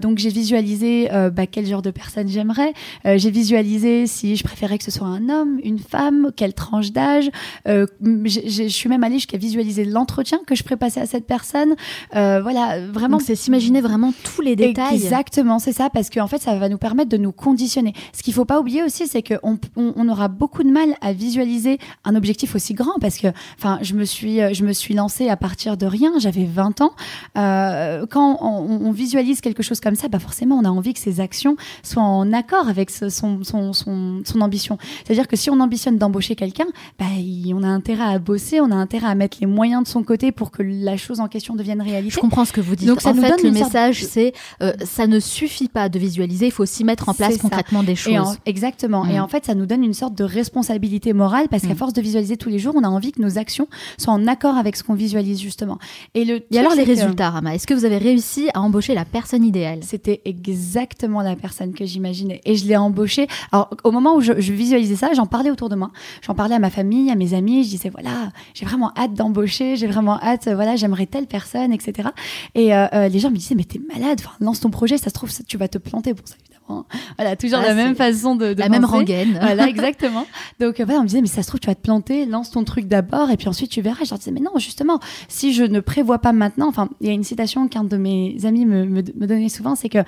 Donc 0.00 0.18
j'ai 0.18 0.28
visualisé 0.28 1.08
bah, 1.32 1.46
quel 1.46 1.66
genre 1.66 1.82
de 1.82 1.90
personne 1.90 2.28
j'aimerais. 2.28 2.72
J'ai 3.04 3.30
visualisé 3.30 4.06
si 4.06 4.36
je 4.36 4.44
préférais 4.44 4.78
que 4.78 4.84
ce 4.84 4.90
soit 4.90 5.06
un 5.06 5.28
homme, 5.28 5.58
une 5.64 5.78
femme, 5.78 6.30
quelle 6.36 6.54
tranche 6.54 6.92
d'âge. 6.92 7.30
Je 7.66 8.68
suis 8.68 8.88
même 8.88 9.02
allée 9.04 9.16
jusqu'à 9.16 9.38
visualiser 9.38 9.57
l'entretien 9.84 10.38
que 10.46 10.54
je 10.54 10.62
ferais 10.62 10.76
passer 10.76 11.00
à 11.00 11.06
cette 11.06 11.26
personne. 11.26 11.74
Euh, 12.16 12.40
voilà, 12.42 12.80
vraiment. 12.80 13.18
C'est 13.18 13.34
s'imaginer 13.36 13.80
vraiment 13.80 14.12
tous 14.24 14.40
les 14.42 14.56
détails. 14.56 14.94
Exactement, 14.94 15.58
c'est 15.58 15.72
ça, 15.72 15.90
parce 15.90 16.10
qu'en 16.10 16.26
fait, 16.26 16.40
ça 16.40 16.56
va 16.56 16.68
nous 16.68 16.78
permettre 16.78 17.08
de 17.10 17.16
nous 17.16 17.32
conditionner. 17.32 17.92
Ce 18.12 18.22
qu'il 18.22 18.34
faut 18.34 18.44
pas 18.44 18.60
oublier 18.60 18.82
aussi, 18.82 19.06
c'est 19.06 19.22
qu'on 19.22 19.58
on, 19.76 19.92
on 19.96 20.08
aura 20.08 20.28
beaucoup 20.28 20.62
de 20.62 20.70
mal 20.70 20.94
à 21.00 21.12
visualiser 21.12 21.78
un 22.04 22.14
objectif 22.14 22.54
aussi 22.54 22.74
grand, 22.74 22.98
parce 23.00 23.18
que, 23.18 23.28
enfin, 23.58 23.78
je 23.82 23.94
me 23.94 24.04
suis, 24.04 24.40
euh, 24.40 24.52
je 24.52 24.64
me 24.64 24.72
suis 24.72 24.94
lancée 24.94 25.28
à 25.28 25.36
partir 25.36 25.76
de 25.76 25.86
rien. 25.86 26.12
J'avais 26.18 26.44
20 26.44 26.80
ans. 26.80 26.92
Euh, 27.36 28.06
quand 28.08 28.38
on, 28.40 28.86
on 28.86 28.90
visualise 28.92 29.40
quelque 29.40 29.62
chose 29.62 29.80
comme 29.80 29.94
ça, 29.94 30.08
bah 30.08 30.18
forcément, 30.18 30.56
on 30.56 30.64
a 30.64 30.70
envie 30.70 30.94
que 30.94 31.00
ses 31.00 31.20
actions 31.20 31.56
soient 31.82 32.02
en 32.02 32.32
accord 32.32 32.68
avec 32.68 32.90
ce- 32.90 33.08
son, 33.08 33.42
son, 33.44 33.72
son, 33.72 34.22
son 34.24 34.40
ambition. 34.40 34.78
C'est-à-dire 35.04 35.28
que 35.28 35.36
si 35.36 35.50
on 35.50 35.60
ambitionne 35.60 35.98
d'embaucher 35.98 36.34
quelqu'un, 36.36 36.66
bah, 36.98 37.06
on 37.54 37.62
a 37.62 37.68
intérêt 37.68 38.04
à 38.14 38.18
bosser, 38.18 38.60
on 38.60 38.70
a 38.70 38.74
intérêt 38.76 39.06
à 39.08 39.14
mettre 39.14 39.38
les 39.40 39.46
moyens 39.48 39.82
de 39.82 39.88
son 39.88 40.02
côté 40.02 40.30
pour 40.32 40.50
que 40.50 40.62
la 40.62 40.96
chose 40.96 41.20
en 41.20 41.28
question 41.28 41.54
devienne 41.56 41.82
réalité. 41.82 42.10
Je 42.14 42.20
comprends 42.20 42.44
ce 42.44 42.52
que 42.52 42.60
vous 42.60 42.76
dites. 42.76 42.86
Donc, 42.88 43.00
ça 43.00 43.10
en 43.10 43.14
nous 43.14 43.22
fait, 43.22 43.30
donne 43.30 43.42
le 43.42 43.52
sorte 43.58 43.64
message, 43.72 44.04
c'est 44.04 44.32
euh, 44.62 44.72
ça 44.84 45.06
ne 45.06 45.18
suffit 45.20 45.68
pas 45.68 45.88
de 45.88 45.98
visualiser, 45.98 46.46
il 46.46 46.52
faut 46.52 46.62
aussi 46.62 46.84
mettre 46.84 47.08
en 47.08 47.14
place 47.14 47.36
concrètement 47.38 47.82
des 47.82 47.96
choses. 47.96 48.12
Et 48.12 48.18
en- 48.18 48.34
exactement. 48.46 49.04
Mm. 49.04 49.10
Et 49.10 49.20
en 49.20 49.28
fait, 49.28 49.44
ça 49.46 49.54
nous 49.54 49.66
donne 49.66 49.82
une 49.82 49.94
sorte 49.94 50.14
de 50.14 50.24
responsabilité 50.24 51.12
morale 51.12 51.48
parce 51.50 51.62
qu'à 51.66 51.74
Mm. 51.74 51.78
force 51.78 51.92
de 51.92 52.00
visualiser 52.00 52.36
tous 52.36 52.48
les 52.48 52.58
jours, 52.58 52.74
on 52.76 52.84
a 52.84 52.88
envie 52.88 53.12
que 53.12 53.20
nos 53.22 53.38
actions 53.38 53.66
soient 53.98 54.12
en 54.14 54.26
accord 54.26 54.56
avec 54.56 54.76
ce 54.76 54.82
qu'on 54.84 54.94
visualise 54.94 55.40
justement. 55.40 55.78
Et 56.14 56.24
le 56.24 56.36
Et 56.36 56.40
truc, 56.40 56.56
alors 56.58 56.74
les 56.74 56.84
que 56.84 56.88
résultats, 56.88 57.30
Rama 57.30 57.54
Est-ce 57.54 57.66
que 57.66 57.74
vous 57.74 57.84
avez 57.84 57.98
réussi 57.98 58.48
à 58.54 58.60
embaucher 58.60 58.94
la 58.94 59.04
personne 59.04 59.44
idéale? 59.44 59.80
C'était 59.82 60.20
exactement 60.24 61.22
la 61.22 61.36
personne 61.36 61.72
que 61.72 61.84
j'imaginais. 61.86 62.40
Et 62.44 62.56
je 62.56 62.66
l'ai 62.66 62.76
embauchée. 62.76 63.26
Alors, 63.52 63.70
au 63.84 63.90
moment 63.90 64.14
où 64.16 64.20
je, 64.20 64.32
je 64.40 64.52
visualisais 64.52 64.96
ça, 64.96 65.10
j'en 65.14 65.26
parlais 65.26 65.50
autour 65.50 65.68
de 65.68 65.76
moi. 65.76 65.90
J'en 66.22 66.34
parlais 66.34 66.54
à 66.54 66.58
ma 66.58 66.70
famille, 66.70 67.10
à 67.10 67.14
mes 67.14 67.34
amis. 67.34 67.64
Je 67.64 67.68
disais, 67.70 67.88
voilà, 67.90 68.30
j'ai 68.54 68.64
vraiment 68.66 68.92
hâte 68.96 69.14
d'embaucher. 69.14 69.37
J'ai 69.46 69.86
vraiment 69.86 70.20
hâte, 70.22 70.48
euh, 70.48 70.54
voilà, 70.54 70.76
j'aimerais 70.76 71.06
telle 71.06 71.26
personne, 71.26 71.72
etc. 71.72 72.08
Et 72.54 72.74
euh, 72.74 72.86
euh, 72.92 73.08
les 73.08 73.18
gens 73.18 73.30
me 73.30 73.36
disaient, 73.36 73.54
mais 73.54 73.64
t'es 73.64 73.80
malade. 73.94 74.20
Enfin, 74.24 74.32
lance 74.40 74.60
ton 74.60 74.70
projet. 74.70 74.98
Ça 74.98 75.10
se 75.10 75.14
trouve, 75.14 75.30
ça- 75.30 75.44
tu 75.46 75.56
vas 75.56 75.68
te 75.68 75.78
planter. 75.78 76.12
Bon, 76.14 76.22
ça, 76.24 76.34
évidemment. 76.40 76.86
Voilà, 77.16 77.34
toujours 77.36 77.60
Ah, 77.62 77.68
la 77.68 77.74
même 77.74 77.94
façon 77.94 78.36
de, 78.36 78.52
de 78.52 78.58
La 78.60 78.68
même 78.68 78.84
rengaine. 78.84 79.38
Voilà, 79.40 79.68
exactement. 79.68 80.26
Donc, 80.60 80.80
voilà, 80.80 81.00
on 81.00 81.02
me 81.02 81.08
disait, 81.08 81.20
mais 81.22 81.26
ça 81.28 81.42
se 81.42 81.48
trouve, 81.48 81.60
tu 81.60 81.66
vas 81.68 81.74
te 81.74 81.80
planter, 81.80 82.26
lance 82.26 82.50
ton 82.50 82.62
truc 82.64 82.86
d'abord, 82.86 83.30
et 83.30 83.36
puis 83.36 83.48
ensuite 83.48 83.70
tu 83.70 83.80
verras. 83.80 84.04
Je 84.04 84.10
leur 84.10 84.18
disais, 84.18 84.32
mais 84.32 84.40
non, 84.40 84.52
justement, 84.58 85.00
si 85.28 85.52
je 85.54 85.64
ne 85.64 85.80
prévois 85.80 86.18
pas 86.18 86.32
maintenant, 86.32 86.68
enfin, 86.68 86.88
il 87.00 87.06
y 87.06 87.10
a 87.10 87.14
une 87.14 87.24
citation 87.24 87.68
qu'un 87.68 87.84
de 87.84 87.96
mes 87.96 88.36
amis 88.44 88.66
me, 88.66 88.84
me, 88.84 89.02
me 89.02 89.26
donnait 89.26 89.48
souvent, 89.48 89.74
c'est 89.76 89.88
que 89.88 89.98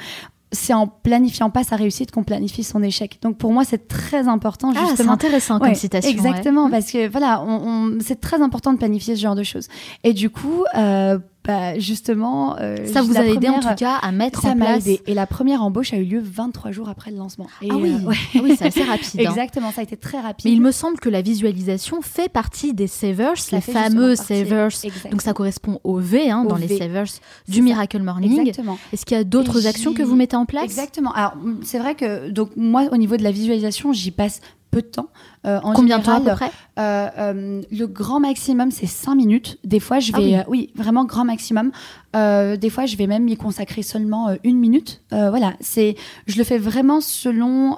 c'est 0.52 0.74
en 0.74 0.86
planifiant 0.88 1.48
pas 1.50 1.62
sa 1.64 1.76
réussite 1.76 2.10
qu'on 2.10 2.24
planifie 2.24 2.64
son 2.64 2.82
échec. 2.82 3.18
Donc, 3.22 3.38
pour 3.38 3.52
moi, 3.52 3.64
c'est 3.64 3.86
très 3.88 4.26
important, 4.28 4.72
Ah, 4.74 4.80
c'est 4.82 4.88
justement. 4.90 5.12
intéressant 5.12 5.58
comme 5.60 5.74
citation. 5.74 6.10
ouais. 6.10 6.16
Exactement, 6.16 6.68
parce 6.70 6.90
que 6.90 7.08
voilà, 7.08 7.42
on, 7.42 7.60
on- 7.94 7.98
c'est 8.00 8.20
très 8.20 8.42
important 8.42 8.72
de 8.72 8.78
planifier 8.78 9.14
ce 9.16 9.20
genre 9.20 9.36
de 9.36 9.44
choses. 9.44 9.68
Et 10.02 10.12
du 10.12 10.28
coup, 10.30 10.64
euh, 10.76 11.18
bah, 11.46 11.78
justement, 11.78 12.56
euh, 12.60 12.76
Ça 12.86 13.02
vous 13.02 13.16
a 13.16 13.24
aidé 13.24 13.48
en 13.48 13.60
tout 13.60 13.74
cas 13.76 13.94
à 13.94 14.12
mettre 14.12 14.42
ça 14.42 14.48
en 14.50 14.56
place. 14.56 14.86
aidé. 14.86 15.00
Et 15.06 15.14
la 15.14 15.26
première 15.26 15.62
embauche 15.62 15.92
a 15.94 15.96
eu 15.96 16.04
lieu 16.04 16.20
23 16.22 16.70
jours 16.70 16.88
après 16.88 17.10
le 17.10 17.16
lancement. 17.16 17.46
Et, 17.62 17.68
Ah 17.70 17.76
oui, 17.76 17.94
euh, 17.94 18.06
ouais. 18.06 18.16
Ah 18.34 18.38
oui 18.42 18.54
c'est 18.58 18.66
assez 18.66 18.82
rapide. 18.84 19.20
hein. 19.20 19.30
Exactement, 19.30 19.72
ça 19.72 19.80
a 19.80 19.84
été 19.84 19.96
très 19.96 20.20
rapide. 20.20 20.44
Mais 20.46 20.52
il 20.52 20.60
me 20.60 20.70
semble 20.70 20.98
que 21.00 21.08
la 21.08 21.22
visualisation 21.22 22.02
fait 22.02 22.28
partie 22.28 22.74
des 22.74 22.86
savers, 22.86 23.38
Ça 23.38 23.56
les 23.56 23.62
fameux 23.62 24.16
savers. 24.16 24.66
Exactement. 24.66 25.10
Donc 25.12 25.22
ça 25.22 25.32
correspond 25.32 25.80
au 25.82 25.98
V 25.98 26.30
hein, 26.30 26.42
Au 26.44 26.48
dans 26.48 26.56
les 26.56 26.68
savers 26.78 27.04
du. 27.48 27.62
Miracle 27.62 28.02
Morning. 28.02 28.40
Exactement. 28.40 28.78
Est-ce 28.92 29.06
qu'il 29.06 29.16
y 29.16 29.20
a 29.20 29.24
d'autres 29.24 29.66
actions 29.66 29.94
que 29.94 30.02
vous 30.02 30.16
mettez 30.16 30.36
en 30.36 30.46
place? 30.46 30.64
Exactement. 30.64 31.12
Alors, 31.12 31.36
mm, 31.36 31.60
c'est 31.62 31.78
vrai 31.78 31.94
que 31.94 32.28
donc 32.30 32.50
moi, 32.56 32.84
au 32.92 32.96
niveau 32.96 33.16
de 33.16 33.22
la 33.22 33.30
visualisation, 33.30 33.92
j'y 33.92 34.10
passe 34.10 34.40
peu 34.70 34.82
de 34.82 34.86
temps. 34.86 35.08
Euh, 35.46 35.58
en 35.62 35.72
Combien 35.72 35.98
de 35.98 36.04
temps 36.04 36.16
à 36.16 36.20
peu 36.20 36.32
près 36.32 36.50
euh, 36.78 37.08
euh, 37.18 37.62
Le 37.70 37.86
grand 37.86 38.20
maximum, 38.20 38.70
c'est 38.70 38.86
5 38.86 39.14
minutes. 39.14 39.58
Des 39.64 39.80
fois, 39.80 39.98
je 39.98 40.12
Ah 40.14 40.18
vais, 40.20 40.24
oui. 40.24 40.42
oui. 40.48 40.70
vraiment 40.74 41.04
grand 41.04 41.24
maximum. 41.24 41.70
Des 42.12 42.70
fois, 42.70 42.86
je 42.86 42.96
vais 42.96 43.06
même 43.06 43.28
y 43.28 43.36
consacrer 43.36 43.82
seulement 43.82 44.36
une 44.44 44.58
minute. 44.58 45.00
Voilà, 45.10 45.54
c'est, 45.60 45.96
je 46.26 46.36
le 46.36 46.44
fais 46.44 46.58
vraiment 46.58 47.00
selon 47.00 47.76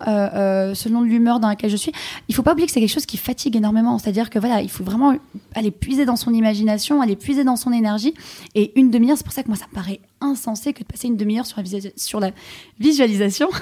selon 0.75 1.03
l'humeur 1.03 1.39
dans 1.39 1.49
laquelle 1.49 1.71
je 1.71 1.77
suis. 1.77 1.93
Il 2.29 2.35
faut 2.35 2.43
pas 2.43 2.53
oublier 2.53 2.67
que 2.67 2.73
c'est 2.73 2.81
quelque 2.81 2.89
chose 2.89 3.07
qui 3.07 3.19
fatigue 3.19 3.57
énormément. 3.57 3.99
C'est-à-dire 3.99 4.31
que 4.31 4.39
voilà, 4.39 4.63
il 4.63 4.71
faut 4.71 4.85
vraiment 4.85 5.15
aller 5.55 5.71
puiser 5.71 6.05
dans 6.05 6.17
son 6.17 6.33
imagination, 6.33 7.03
aller 7.03 7.17
puiser 7.17 7.45
dans 7.45 7.57
son 7.57 7.73
énergie. 7.73 8.15
Et 8.55 8.73
une 8.81 8.91
demi-heure, 8.91 9.19
c'est 9.19 9.25
pour 9.25 9.35
ça 9.35 9.43
que 9.43 9.49
moi, 9.49 9.57
ça 9.57 9.67
me 9.71 9.75
paraît 9.75 10.01
insensé 10.23 10.73
que 10.73 10.81
de 10.81 10.85
passer 10.85 11.09
une 11.09 11.17
demi-heure 11.17 11.47
sur 11.47 11.59
sur 11.97 12.21
la 12.21 12.31
visualisation. 12.81 13.49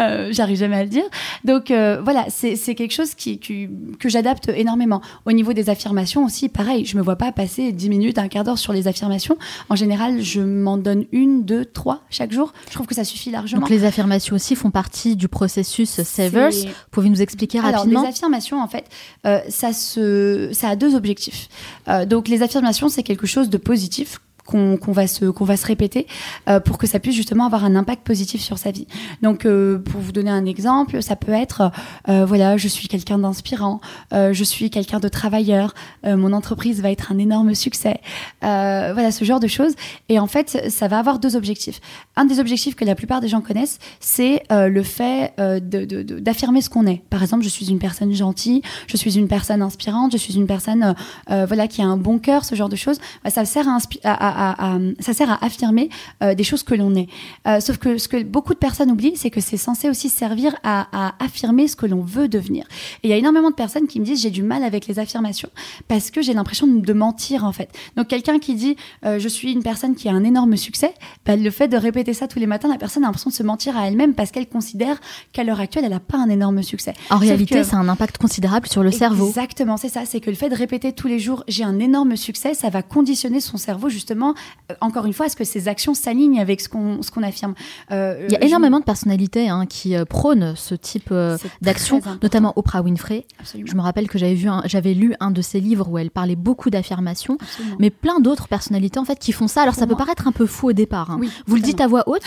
Euh, 0.00 0.30
J'arrive 0.32 0.56
jamais 0.56 0.76
à 0.76 0.82
le 0.82 0.88
dire. 0.88 1.04
Donc 1.44 1.70
euh, 1.70 2.00
voilà, 2.02 2.26
c'est 2.28 2.56
quelque 2.74 2.92
chose 2.92 3.13
qui, 3.16 3.38
qui- 3.38 3.68
que 3.98 4.08
j'adapte 4.08 4.48
énormément. 4.48 5.00
Au 5.26 5.32
niveau 5.32 5.52
des 5.52 5.70
affirmations 5.70 6.24
aussi, 6.24 6.48
pareil, 6.48 6.84
je 6.84 6.96
me 6.96 7.02
vois 7.02 7.16
pas 7.16 7.32
passer 7.32 7.72
10 7.72 7.88
minutes, 7.88 8.18
un 8.18 8.28
quart 8.28 8.44
d'heure 8.44 8.58
sur 8.58 8.72
les 8.72 8.88
affirmations. 8.88 9.36
En 9.68 9.76
général, 9.76 10.22
je 10.22 10.40
m'en 10.40 10.76
donne 10.76 11.04
une, 11.12 11.44
deux, 11.44 11.64
trois 11.64 12.02
chaque 12.10 12.32
jour. 12.32 12.52
Je 12.68 12.74
trouve 12.74 12.86
que 12.86 12.94
ça 12.94 13.04
suffit 13.04 13.30
largement. 13.30 13.60
Donc 13.60 13.70
les 13.70 13.84
affirmations 13.84 14.36
aussi 14.36 14.54
font 14.56 14.70
partie 14.70 15.16
du 15.16 15.28
processus 15.28 16.02
savers. 16.02 16.52
C'est- 16.52 16.66
Vous 16.66 16.72
pouvez 16.90 17.08
nous 17.08 17.22
expliquer 17.22 17.58
alors, 17.58 17.80
rapidement 17.80 18.02
les 18.02 18.08
affirmations, 18.08 18.60
en 18.62 18.68
fait, 18.68 18.84
euh, 19.26 19.40
ça, 19.48 19.72
se, 19.72 20.50
ça 20.52 20.68
a 20.70 20.76
deux 20.76 20.94
objectifs. 20.94 21.48
Euh, 21.88 22.04
donc, 22.06 22.28
les 22.28 22.42
affirmations, 22.42 22.88
c'est 22.88 23.02
quelque 23.02 23.26
chose 23.26 23.50
de 23.50 23.56
positif 23.58 24.20
qu'on 24.44 24.78
va 24.88 25.06
se 25.06 25.26
qu'on 25.26 25.44
va 25.44 25.56
se 25.56 25.66
répéter 25.66 26.06
euh, 26.48 26.60
pour 26.60 26.78
que 26.78 26.86
ça 26.86 26.98
puisse 26.98 27.14
justement 27.14 27.46
avoir 27.46 27.64
un 27.64 27.76
impact 27.76 28.06
positif 28.06 28.40
sur 28.40 28.58
sa 28.58 28.70
vie. 28.70 28.86
Donc 29.22 29.46
euh, 29.46 29.78
pour 29.78 30.00
vous 30.00 30.12
donner 30.12 30.30
un 30.30 30.44
exemple, 30.44 31.02
ça 31.02 31.16
peut 31.16 31.32
être 31.32 31.70
euh, 32.08 32.24
voilà, 32.24 32.56
je 32.56 32.68
suis 32.68 32.88
quelqu'un 32.88 33.18
d'inspirant, 33.18 33.80
je 34.12 34.44
suis 34.44 34.70
quelqu'un 34.70 35.00
de 35.00 35.08
travailleur, 35.08 35.74
mon 36.04 36.32
entreprise 36.32 36.80
va 36.82 36.90
être 36.90 37.12
un 37.12 37.18
énorme 37.18 37.54
succès. 37.54 38.00
Voilà 38.42 39.10
ce 39.10 39.24
genre 39.24 39.40
de 39.40 39.46
choses 39.46 39.74
et 40.08 40.18
en 40.18 40.26
fait, 40.26 40.70
ça 40.70 40.88
va 40.88 40.98
avoir 40.98 41.18
deux 41.18 41.36
objectifs. 41.36 41.80
Un 42.16 42.24
des 42.24 42.38
objectifs 42.40 42.74
que 42.74 42.84
la 42.84 42.94
plupart 42.94 43.20
des 43.20 43.28
gens 43.28 43.40
connaissent, 43.40 43.78
c'est 44.00 44.42
le 44.50 44.82
fait 44.82 45.32
d'affirmer 45.38 46.60
ce 46.60 46.70
qu'on 46.70 46.86
est. 46.86 47.02
Par 47.10 47.22
exemple, 47.22 47.44
je 47.44 47.48
suis 47.48 47.70
une 47.70 47.78
personne 47.78 48.12
gentille, 48.12 48.62
je 48.86 48.96
suis 48.96 49.16
une 49.18 49.28
personne 49.28 49.62
inspirante, 49.62 50.12
je 50.12 50.18
suis 50.18 50.34
une 50.36 50.46
personne 50.46 50.94
voilà 51.28 51.68
qui 51.68 51.82
a 51.82 51.86
un 51.86 51.96
bon 51.96 52.18
cœur, 52.18 52.44
ce 52.44 52.54
genre 52.54 52.68
de 52.68 52.76
choses. 52.76 52.98
Bah, 53.24 53.30
ça 53.30 53.44
sert 53.44 53.66
à- 54.04 54.33
à- 54.34 54.74
à- 54.74 54.78
ça 55.00 55.12
sert 55.12 55.30
à 55.30 55.44
affirmer 55.44 55.88
euh, 56.22 56.34
des 56.34 56.44
choses 56.44 56.62
que 56.62 56.74
l'on 56.74 56.94
est. 56.94 57.08
Euh, 57.46 57.60
sauf 57.60 57.78
que 57.78 57.98
ce 57.98 58.08
que 58.08 58.22
beaucoup 58.22 58.54
de 58.54 58.58
personnes 58.58 58.90
oublient, 58.90 59.16
c'est 59.16 59.30
que 59.30 59.40
c'est 59.40 59.56
censé 59.56 59.88
aussi 59.88 60.08
servir 60.08 60.54
à, 60.62 60.86
à 60.92 61.14
affirmer 61.24 61.68
ce 61.68 61.76
que 61.76 61.86
l'on 61.86 62.00
veut 62.02 62.28
devenir. 62.28 62.64
Et 63.02 63.08
il 63.08 63.10
y 63.10 63.12
a 63.12 63.16
énormément 63.16 63.50
de 63.50 63.54
personnes 63.54 63.86
qui 63.86 64.00
me 64.00 64.04
disent 64.04 64.20
j'ai 64.22 64.30
du 64.30 64.42
mal 64.42 64.62
avec 64.64 64.86
les 64.86 64.98
affirmations 64.98 65.48
parce 65.88 66.10
que 66.10 66.22
j'ai 66.22 66.34
l'impression 66.34 66.66
de, 66.66 66.92
mentir 66.92 67.44
en 67.44 67.52
fait. 67.52 67.70
Donc 67.96 68.08
quelqu'un 68.08 68.38
qui 68.38 68.54
dit 68.54 68.76
euh, 69.04 69.18
je 69.18 69.28
suis 69.28 69.52
une 69.52 69.62
personne 69.62 69.94
qui 69.94 70.08
a 70.08 70.12
un 70.12 70.24
énorme 70.24 70.56
succès, 70.56 70.94
bah, 71.26 71.36
le 71.36 71.50
fait 71.50 71.68
de 71.68 71.76
répéter 71.76 72.14
ça 72.14 72.28
tous 72.28 72.38
les 72.38 72.46
matins, 72.46 72.68
la 72.68 72.78
personne 72.78 73.02
a 73.04 73.06
l'impression 73.06 73.30
de 73.30 73.34
se 73.34 73.42
mentir 73.42 73.76
à 73.76 73.88
elle-même 73.88 74.14
parce 74.14 74.30
qu'elle 74.30 74.48
considère 74.48 75.00
qu'à 75.32 75.44
l'heure 75.44 75.60
actuelle 75.60 75.84
elle 75.84 75.90
n'a 75.90 76.00
pas 76.00 76.18
un 76.18 76.28
énorme 76.30 76.62
succès. 76.62 76.94
En 77.10 77.14
Sauf 77.18 77.24
réalité, 77.28 77.56
que- 77.56 77.62
ça 77.64 77.76
a 77.76 77.80
un 77.80 77.88
impact 77.88 78.18
considérable 78.18 78.68
sur 78.68 78.82
le 78.82 78.90
cerveau. 78.90 79.28
Exactement, 79.28 79.76
c'est 79.76 79.88
ça. 79.88 80.02
C'est 80.06 80.20
que 80.20 80.30
le 80.30 80.36
fait 80.36 80.48
de 80.48 80.54
répéter 80.54 80.92
tous 80.92 81.08
les 81.08 81.18
jours, 81.18 81.44
j'ai 81.48 81.64
un 81.64 81.78
énorme 81.78 82.16
succès, 82.16 82.54
ça 82.54 82.70
va 82.70 82.82
conditionner 82.82 83.40
son 83.40 83.56
cerveau 83.56 83.88
justement, 83.88 84.23
euh, 84.70 84.74
encore 84.80 85.04
une 85.06 85.12
fois, 85.12 85.26
à 85.26 85.28
ce 85.28 85.36
que 85.36 85.44
ses 85.44 85.68
actions 85.68 85.92
s'alignent 85.92 86.40
avec 86.40 86.60
ce 86.60 86.68
qu'on 86.68 87.22
affirme. 87.22 87.54
Euh, 87.90 88.24
Il 88.28 88.32
y 88.32 88.36
a 88.36 88.40
je- 88.40 88.46
énormément 88.46 88.78
de 88.80 88.84
personnalités 88.84 89.48
hein, 89.48 89.66
qui 89.66 89.94
euh, 89.96 90.04
prônent 90.04 90.54
ce 90.56 90.74
type 90.74 91.08
euh, 91.10 91.36
d'action, 91.60 92.00
notamment 92.22 92.52
Oprah 92.56 92.82
Winfrey. 92.82 93.26
Absolument. 93.40 93.70
Je 93.70 93.76
me 93.76 93.82
rappelle 93.82 94.08
que 94.08 94.18
j'avais 94.18 94.34
vu, 94.34 94.48
un- 94.48 94.62
j'avais 94.64 94.94
lu 94.94 95.14
un 95.20 95.30
de 95.30 95.42
ses 95.42 95.60
livres 95.60 95.88
où 95.90 95.98
elle 95.98 96.10
parlait 96.10 96.36
beaucoup 96.36 96.70
d'affirmations, 96.70 97.36
mais 97.78 97.90
plein 97.90 98.20
d'autres 98.20 98.48
personnalités 98.48 98.98
en 98.98 99.04
fait 99.04 99.18
qui 99.18 99.32
font 99.32 99.48
ça. 99.48 99.62
Alors 99.62 99.74
Pour 99.74 99.80
ça 99.80 99.86
peut 99.86 99.96
paraître 99.96 100.26
un 100.28 100.32
peu 100.32 100.46
fou 100.46 100.68
au 100.68 100.72
départ. 100.72 101.10
hein. 101.10 101.18
Oui, 101.20 101.30
Vous 101.46 101.56
le 101.56 101.62
dites 101.62 101.80
à 101.80 101.86
voix 101.86 102.04
haute 102.06 102.22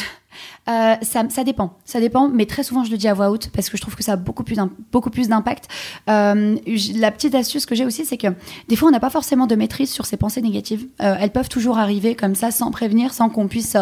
Euh, 0.70 0.96
ça, 1.02 1.24
ça 1.30 1.44
dépend, 1.44 1.74
ça 1.86 2.00
dépend, 2.00 2.28
mais 2.28 2.46
très 2.46 2.64
souvent 2.64 2.84
je 2.84 2.92
le 2.92 2.98
dis 2.98 3.08
à 3.08 3.14
voix 3.14 3.30
haute 3.30 3.50
parce 3.54 3.70
que 3.70 3.78
je 3.78 3.82
trouve 3.82 3.96
que 3.96 4.04
ça 4.04 4.14
a 4.14 4.16
beaucoup 4.18 4.44
plus 4.44 4.58
beaucoup 4.92 5.10
plus 5.10 5.30
d'impact. 5.30 5.68
Euh, 6.10 6.58
la 6.96 7.12
petite 7.12 7.36
astuce 7.36 7.66
que 7.66 7.76
j'ai 7.76 7.86
aussi, 7.86 8.06
c'est 8.06 8.18
que 8.18 8.28
des 8.68 8.76
fois 8.76 8.90
on 8.90 8.92
n'a 8.92 9.00
pas 9.00 9.10
forcément 9.10 9.48
de 9.48 9.56
maîtrise 9.56 9.92
sur 9.92 10.06
ces 10.06 10.18
pensées 10.18 10.42
négatives. 10.42 10.88
Euh, 11.02 11.16
elles 11.20 11.32
peuvent 11.32 11.50
toujours 11.50 11.78
arriver 11.78 12.16
comme 12.16 12.36
ça, 12.36 12.52
sans 12.52 12.72
prévenir, 12.72 13.14
sans 13.14 13.30
qu'on 13.30 13.48
puisse, 13.48 13.78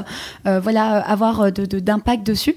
voilà, 0.45 0.97
avoir 0.99 1.51
de- 1.51 1.65
de- 1.65 1.79
d'impact 1.79 2.25
dessus. 2.25 2.55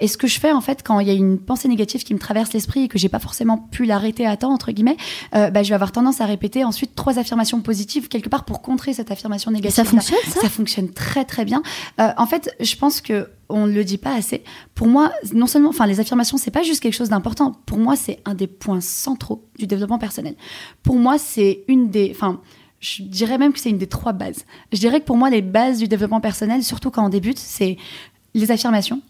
Et 0.00 0.08
ce 0.08 0.16
que 0.16 0.26
je 0.26 0.40
fais 0.40 0.52
en 0.52 0.60
fait, 0.60 0.82
quand 0.82 1.00
il 1.00 1.08
y 1.08 1.10
a 1.10 1.14
une 1.14 1.38
pensée 1.38 1.68
négative 1.68 2.04
qui 2.04 2.14
me 2.14 2.18
traverse 2.18 2.52
l'esprit 2.52 2.84
et 2.84 2.88
que 2.88 2.98
j'ai 2.98 3.08
pas 3.08 3.18
forcément 3.18 3.58
pu 3.58 3.84
l'arrêter 3.84 4.26
à 4.26 4.36
temps 4.36 4.52
entre 4.52 4.72
guillemets, 4.72 4.96
bah, 5.32 5.62
je 5.62 5.68
vais 5.68 5.74
avoir 5.74 5.92
tendance 5.92 6.20
à 6.20 6.26
répéter 6.26 6.64
ensuite 6.64 6.94
trois 6.94 7.18
affirmations 7.18 7.60
positives 7.60 8.08
quelque 8.08 8.28
part 8.28 8.44
pour 8.44 8.62
contrer 8.62 8.92
cette 8.92 9.10
affirmation 9.10 9.50
Et 9.50 9.54
négative. 9.54 9.76
ça 9.76 9.84
fonctionne 9.84 10.18
ça? 10.28 10.40
Ça 10.40 10.48
fonctionne 10.48 10.90
très 10.90 11.24
très 11.24 11.44
bien. 11.44 11.62
En 11.98 12.26
fait, 12.26 12.54
je 12.60 12.76
pense 12.76 13.00
que 13.00 13.27
on 13.48 13.66
ne 13.66 13.72
le 13.72 13.84
dit 13.84 13.98
pas 13.98 14.14
assez. 14.14 14.44
Pour 14.74 14.86
moi, 14.86 15.10
non 15.34 15.46
seulement, 15.46 15.70
enfin, 15.70 15.86
les 15.86 16.00
affirmations, 16.00 16.36
c'est 16.36 16.50
pas 16.50 16.62
juste 16.62 16.80
quelque 16.82 16.94
chose 16.94 17.08
d'important. 17.08 17.52
Pour 17.66 17.78
moi, 17.78 17.96
c'est 17.96 18.20
un 18.24 18.34
des 18.34 18.46
points 18.46 18.80
centraux 18.80 19.44
du 19.58 19.66
développement 19.66 19.98
personnel. 19.98 20.34
Pour 20.82 20.96
moi, 20.96 21.18
c'est 21.18 21.64
une 21.68 21.90
des, 21.90 22.10
enfin, 22.14 22.40
je 22.80 23.02
dirais 23.02 23.38
même 23.38 23.52
que 23.52 23.58
c'est 23.58 23.70
une 23.70 23.78
des 23.78 23.86
trois 23.86 24.12
bases. 24.12 24.44
Je 24.72 24.78
dirais 24.78 25.00
que 25.00 25.06
pour 25.06 25.16
moi, 25.16 25.30
les 25.30 25.42
bases 25.42 25.78
du 25.78 25.88
développement 25.88 26.20
personnel, 26.20 26.62
surtout 26.62 26.90
quand 26.90 27.04
on 27.04 27.08
débute, 27.08 27.38
c'est 27.38 27.76
les 28.34 28.50
affirmations, 28.50 29.00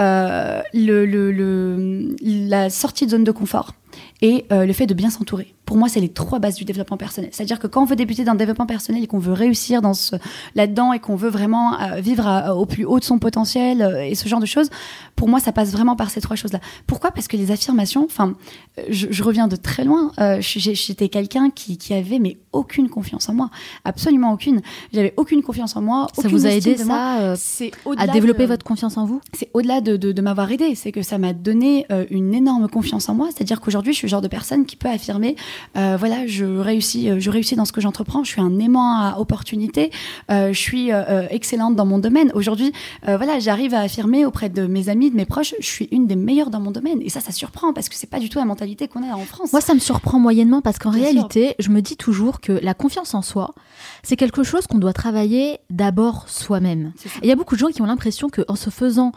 euh, 0.00 0.60
le, 0.74 1.06
le- 1.06 2.16
la 2.20 2.70
sortie 2.70 3.06
de 3.06 3.10
zone 3.12 3.24
de 3.24 3.32
confort 3.32 3.74
et 4.22 4.44
euh, 4.52 4.66
le 4.66 4.72
fait 4.72 4.86
de 4.86 4.94
bien 4.94 5.10
s'entourer. 5.10 5.54
Pour 5.64 5.76
moi, 5.76 5.88
c'est 5.90 6.00
les 6.00 6.08
trois 6.08 6.38
bases 6.38 6.54
du 6.54 6.64
développement 6.64 6.96
personnel. 6.96 7.28
C'est-à-dire 7.32 7.58
que 7.58 7.66
quand 7.66 7.82
on 7.82 7.84
veut 7.84 7.94
débuter 7.96 8.24
dans 8.24 8.32
le 8.32 8.38
développement 8.38 8.64
personnel 8.64 9.02
et 9.04 9.06
qu'on 9.06 9.18
veut 9.18 9.34
réussir 9.34 9.82
dans 9.82 9.92
ce, 9.92 10.16
là-dedans 10.54 10.94
et 10.94 10.98
qu'on 10.98 11.14
veut 11.14 11.28
vraiment 11.28 11.78
euh, 11.78 12.00
vivre 12.00 12.26
à- 12.26 12.56
au 12.56 12.64
plus 12.64 12.84
haut 12.86 12.98
de 12.98 13.04
son 13.04 13.18
potentiel 13.18 13.82
euh, 13.82 14.02
et 14.02 14.14
ce 14.14 14.28
genre 14.28 14.40
de 14.40 14.46
choses, 14.46 14.70
pour 15.14 15.28
moi, 15.28 15.40
ça 15.40 15.52
passe 15.52 15.70
vraiment 15.72 15.94
par 15.94 16.08
ces 16.10 16.22
trois 16.22 16.36
choses-là. 16.36 16.60
Pourquoi? 16.86 17.10
Parce 17.10 17.28
que 17.28 17.36
les 17.36 17.50
affirmations, 17.50 18.04
enfin, 18.06 18.34
euh, 18.78 18.82
je, 18.88 19.08
je 19.10 19.22
reviens 19.22 19.46
de 19.46 19.56
très 19.56 19.84
loin. 19.84 20.12
Euh, 20.18 20.38
J'étais 20.40 21.08
quelqu'un 21.10 21.50
qui, 21.50 21.76
qui 21.76 21.92
avait 21.92 22.18
mais 22.18 22.38
aucune 22.52 22.88
confiance 22.88 23.28
en 23.28 23.34
moi, 23.34 23.50
absolument 23.84 24.32
aucune. 24.32 24.62
J'avais 24.94 25.12
aucune 25.18 25.42
confiance 25.42 25.76
en 25.76 25.82
moi. 25.82 26.06
Ça 26.14 26.28
vous 26.28 26.46
a 26.46 26.50
aidé 26.50 26.76
ça 26.78 27.18
euh, 27.20 27.34
C'est 27.38 27.72
à 27.98 28.06
développer 28.06 28.44
de- 28.44 28.48
votre 28.48 28.64
confiance 28.64 28.96
en 28.96 29.04
vous? 29.04 29.20
C'est 29.34 29.50
au-delà 29.52 29.80
de, 29.82 29.96
de, 29.96 30.12
de 30.12 30.22
m'avoir 30.22 30.50
aidé, 30.50 30.74
c'est 30.74 30.92
que 30.92 31.02
ça 31.02 31.18
m'a 31.18 31.34
donné 31.34 31.84
euh, 31.92 32.06
une 32.10 32.32
énorme 32.34 32.68
confiance 32.68 33.08
en 33.10 33.14
moi. 33.14 33.28
C'est-à-dire 33.34 33.60
qu'aujourd'hui, 33.60 33.87
je 33.92 33.98
suis 33.98 34.06
le 34.06 34.10
genre 34.10 34.22
de 34.22 34.28
personne 34.28 34.66
qui 34.66 34.76
peut 34.76 34.88
affirmer, 34.88 35.36
euh, 35.76 35.96
voilà, 35.98 36.26
je 36.26 36.44
réussis, 36.44 37.10
euh, 37.10 37.20
je 37.20 37.30
réussis 37.30 37.56
dans 37.56 37.64
ce 37.64 37.72
que 37.72 37.80
j'entreprends, 37.80 38.24
je 38.24 38.30
suis 38.30 38.40
un 38.40 38.58
aimant 38.58 38.96
à 38.96 39.18
opportunité, 39.18 39.90
euh, 40.30 40.52
je 40.52 40.58
suis 40.58 40.92
euh, 40.92 41.26
excellente 41.30 41.76
dans 41.76 41.86
mon 41.86 41.98
domaine. 41.98 42.30
Aujourd'hui, 42.34 42.72
voilà, 43.06 43.38
j'arrive 43.38 43.74
à 43.74 43.80
affirmer 43.80 44.24
auprès 44.24 44.48
de 44.48 44.66
mes 44.66 44.88
amis, 44.88 45.10
de 45.10 45.16
mes 45.16 45.24
proches, 45.24 45.54
je 45.60 45.66
suis 45.66 45.88
une 45.92 46.06
des 46.06 46.16
meilleures 46.16 46.50
dans 46.50 46.60
mon 46.60 46.70
domaine. 46.70 47.00
Et 47.02 47.08
ça, 47.08 47.20
ça 47.20 47.32
surprend 47.32 47.72
parce 47.72 47.88
que 47.88 47.94
c'est 47.94 48.08
pas 48.08 48.18
du 48.18 48.28
tout 48.28 48.38
la 48.38 48.44
mentalité 48.44 48.88
qu'on 48.88 49.02
a 49.02 49.14
en 49.14 49.24
France. 49.24 49.52
Moi, 49.52 49.60
ça 49.60 49.74
me 49.74 49.78
surprend 49.78 50.18
moyennement 50.18 50.60
parce 50.62 50.78
qu'en 50.78 50.90
réalité, 50.90 51.54
je 51.58 51.70
me 51.70 51.80
dis 51.82 51.96
toujours 51.96 52.40
que 52.40 52.52
la 52.52 52.74
confiance 52.74 53.14
en 53.14 53.22
soi, 53.22 53.54
c'est 54.02 54.16
quelque 54.16 54.42
chose 54.42 54.66
qu'on 54.66 54.78
doit 54.78 54.92
travailler 54.92 55.58
d'abord 55.70 56.28
soi-même. 56.28 56.92
Il 57.22 57.28
y 57.28 57.32
a 57.32 57.36
beaucoup 57.36 57.54
de 57.54 57.60
gens 57.60 57.68
qui 57.68 57.82
ont 57.82 57.86
l'impression 57.86 58.28
qu'en 58.28 58.56
se 58.56 58.70
faisant 58.70 59.12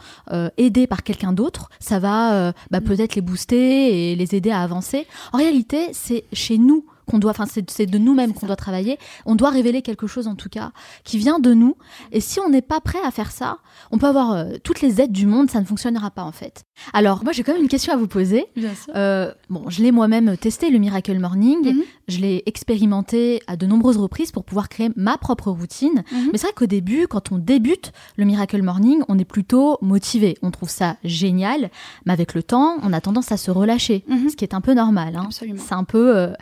aider 0.58 0.88
par 0.88 1.04
quelqu'un 1.04 1.34
d'autre, 1.34 1.70
ça 1.80 2.00
va 2.00 2.54
bah, 2.72 2.82
Mm. 2.82 2.86
peut-être 2.86 3.16
les 3.16 3.22
booster 3.22 4.12
et 4.12 4.16
les 4.16 4.36
aider 4.36 4.52
à 4.52 4.61
avancer. 4.64 5.08
En 5.34 5.38
réalité, 5.38 5.90
c'est 5.94 6.26
chez 6.34 6.58
nous 6.58 6.86
qu'on 7.12 7.20
doit, 7.20 7.32
enfin 7.32 7.46
c'est 7.46 7.70
c'est 7.70 7.86
de 7.86 7.98
nous-mêmes 7.98 8.34
qu'on 8.34 8.48
doit 8.48 8.56
travailler. 8.56 8.98
On 9.26 9.36
doit 9.36 9.50
révéler 9.50 9.82
quelque 9.82 10.08
chose 10.08 10.28
en 10.28 10.36
tout 10.36 10.50
cas 10.50 10.72
qui 11.04 11.18
vient 11.18 11.40
de 11.40 11.54
nous. 11.54 11.76
Et 12.12 12.22
si 12.22 12.40
on 12.40 12.50
n'est 12.50 12.62
pas 12.62 12.80
prêt 12.80 13.00
à 13.06 13.12
faire 13.12 13.32
ça, 13.32 13.58
on 13.92 13.98
peut 13.98 14.08
avoir 14.08 14.32
euh, 14.32 14.54
toutes 14.64 14.82
les 14.82 15.02
aides 15.02 15.12
du 15.12 15.28
monde, 15.28 15.50
ça 15.52 15.60
ne 15.60 15.66
fonctionnera 15.66 16.10
pas 16.12 16.24
en 16.24 16.32
fait. 16.32 16.64
Alors 16.94 17.24
moi 17.24 17.34
j'ai 17.34 17.44
quand 17.44 17.54
même 17.54 17.62
une 17.62 17.68
question 17.68 17.94
à 17.94 17.98
vous 17.98 18.08
poser. 18.08 18.46
Bien 18.56 18.74
sûr. 18.74 18.94
Euh, 18.96 19.32
bon, 19.50 19.70
je 19.70 19.84
l'ai 19.84 19.92
moi-même 19.92 20.38
testé, 20.38 20.70
le 20.70 20.80
Miracle 20.80 21.20
Morning. 21.20 21.76
Mhm. 21.76 21.84
Je 22.08 22.20
l'ai 22.20 22.44
expérimenté 22.46 23.42
à 23.48 23.56
de 23.58 23.66
nombreuses 23.66 23.98
reprises 23.98 24.32
pour 24.32 24.44
pouvoir 24.44 24.70
créer 24.70 24.90
ma 24.96 25.18
propre 25.18 25.52
routine. 25.52 26.04
Mhm. 26.12 26.30
Mais 26.32 26.38
c'est 26.38 26.48
vrai 26.48 26.54
qu'au 26.56 26.66
début, 26.66 27.08
quand 27.08 27.32
on 27.32 27.38
débute 27.38 27.92
le 28.16 28.26
Miracle 28.26 28.62
Morning, 28.62 29.02
on 29.10 29.20
est 29.20 29.26
plutôt 29.26 29.78
motivé. 29.82 30.38
On 30.42 30.52
trouve 30.52 30.70
ça 30.70 30.98
génial. 31.04 31.70
Mais 32.06 32.14
avec 32.14 32.34
le 32.34 32.44
temps, 32.44 32.78
on 32.84 32.94
a 32.94 33.02
tendance 33.02 33.32
à 33.32 33.38
se 33.38 33.52
relâcher. 33.52 34.04
Mhm. 34.08 34.30
Ce 34.30 34.36
qui 34.36 34.46
est 34.46 34.54
un 34.54 34.62
peu 34.62 34.74
normal. 34.74 35.16
hein. 35.16 35.30
C'est 35.32 35.74
un 35.74 35.84
peu, 35.84 36.16
euh, 36.18 36.34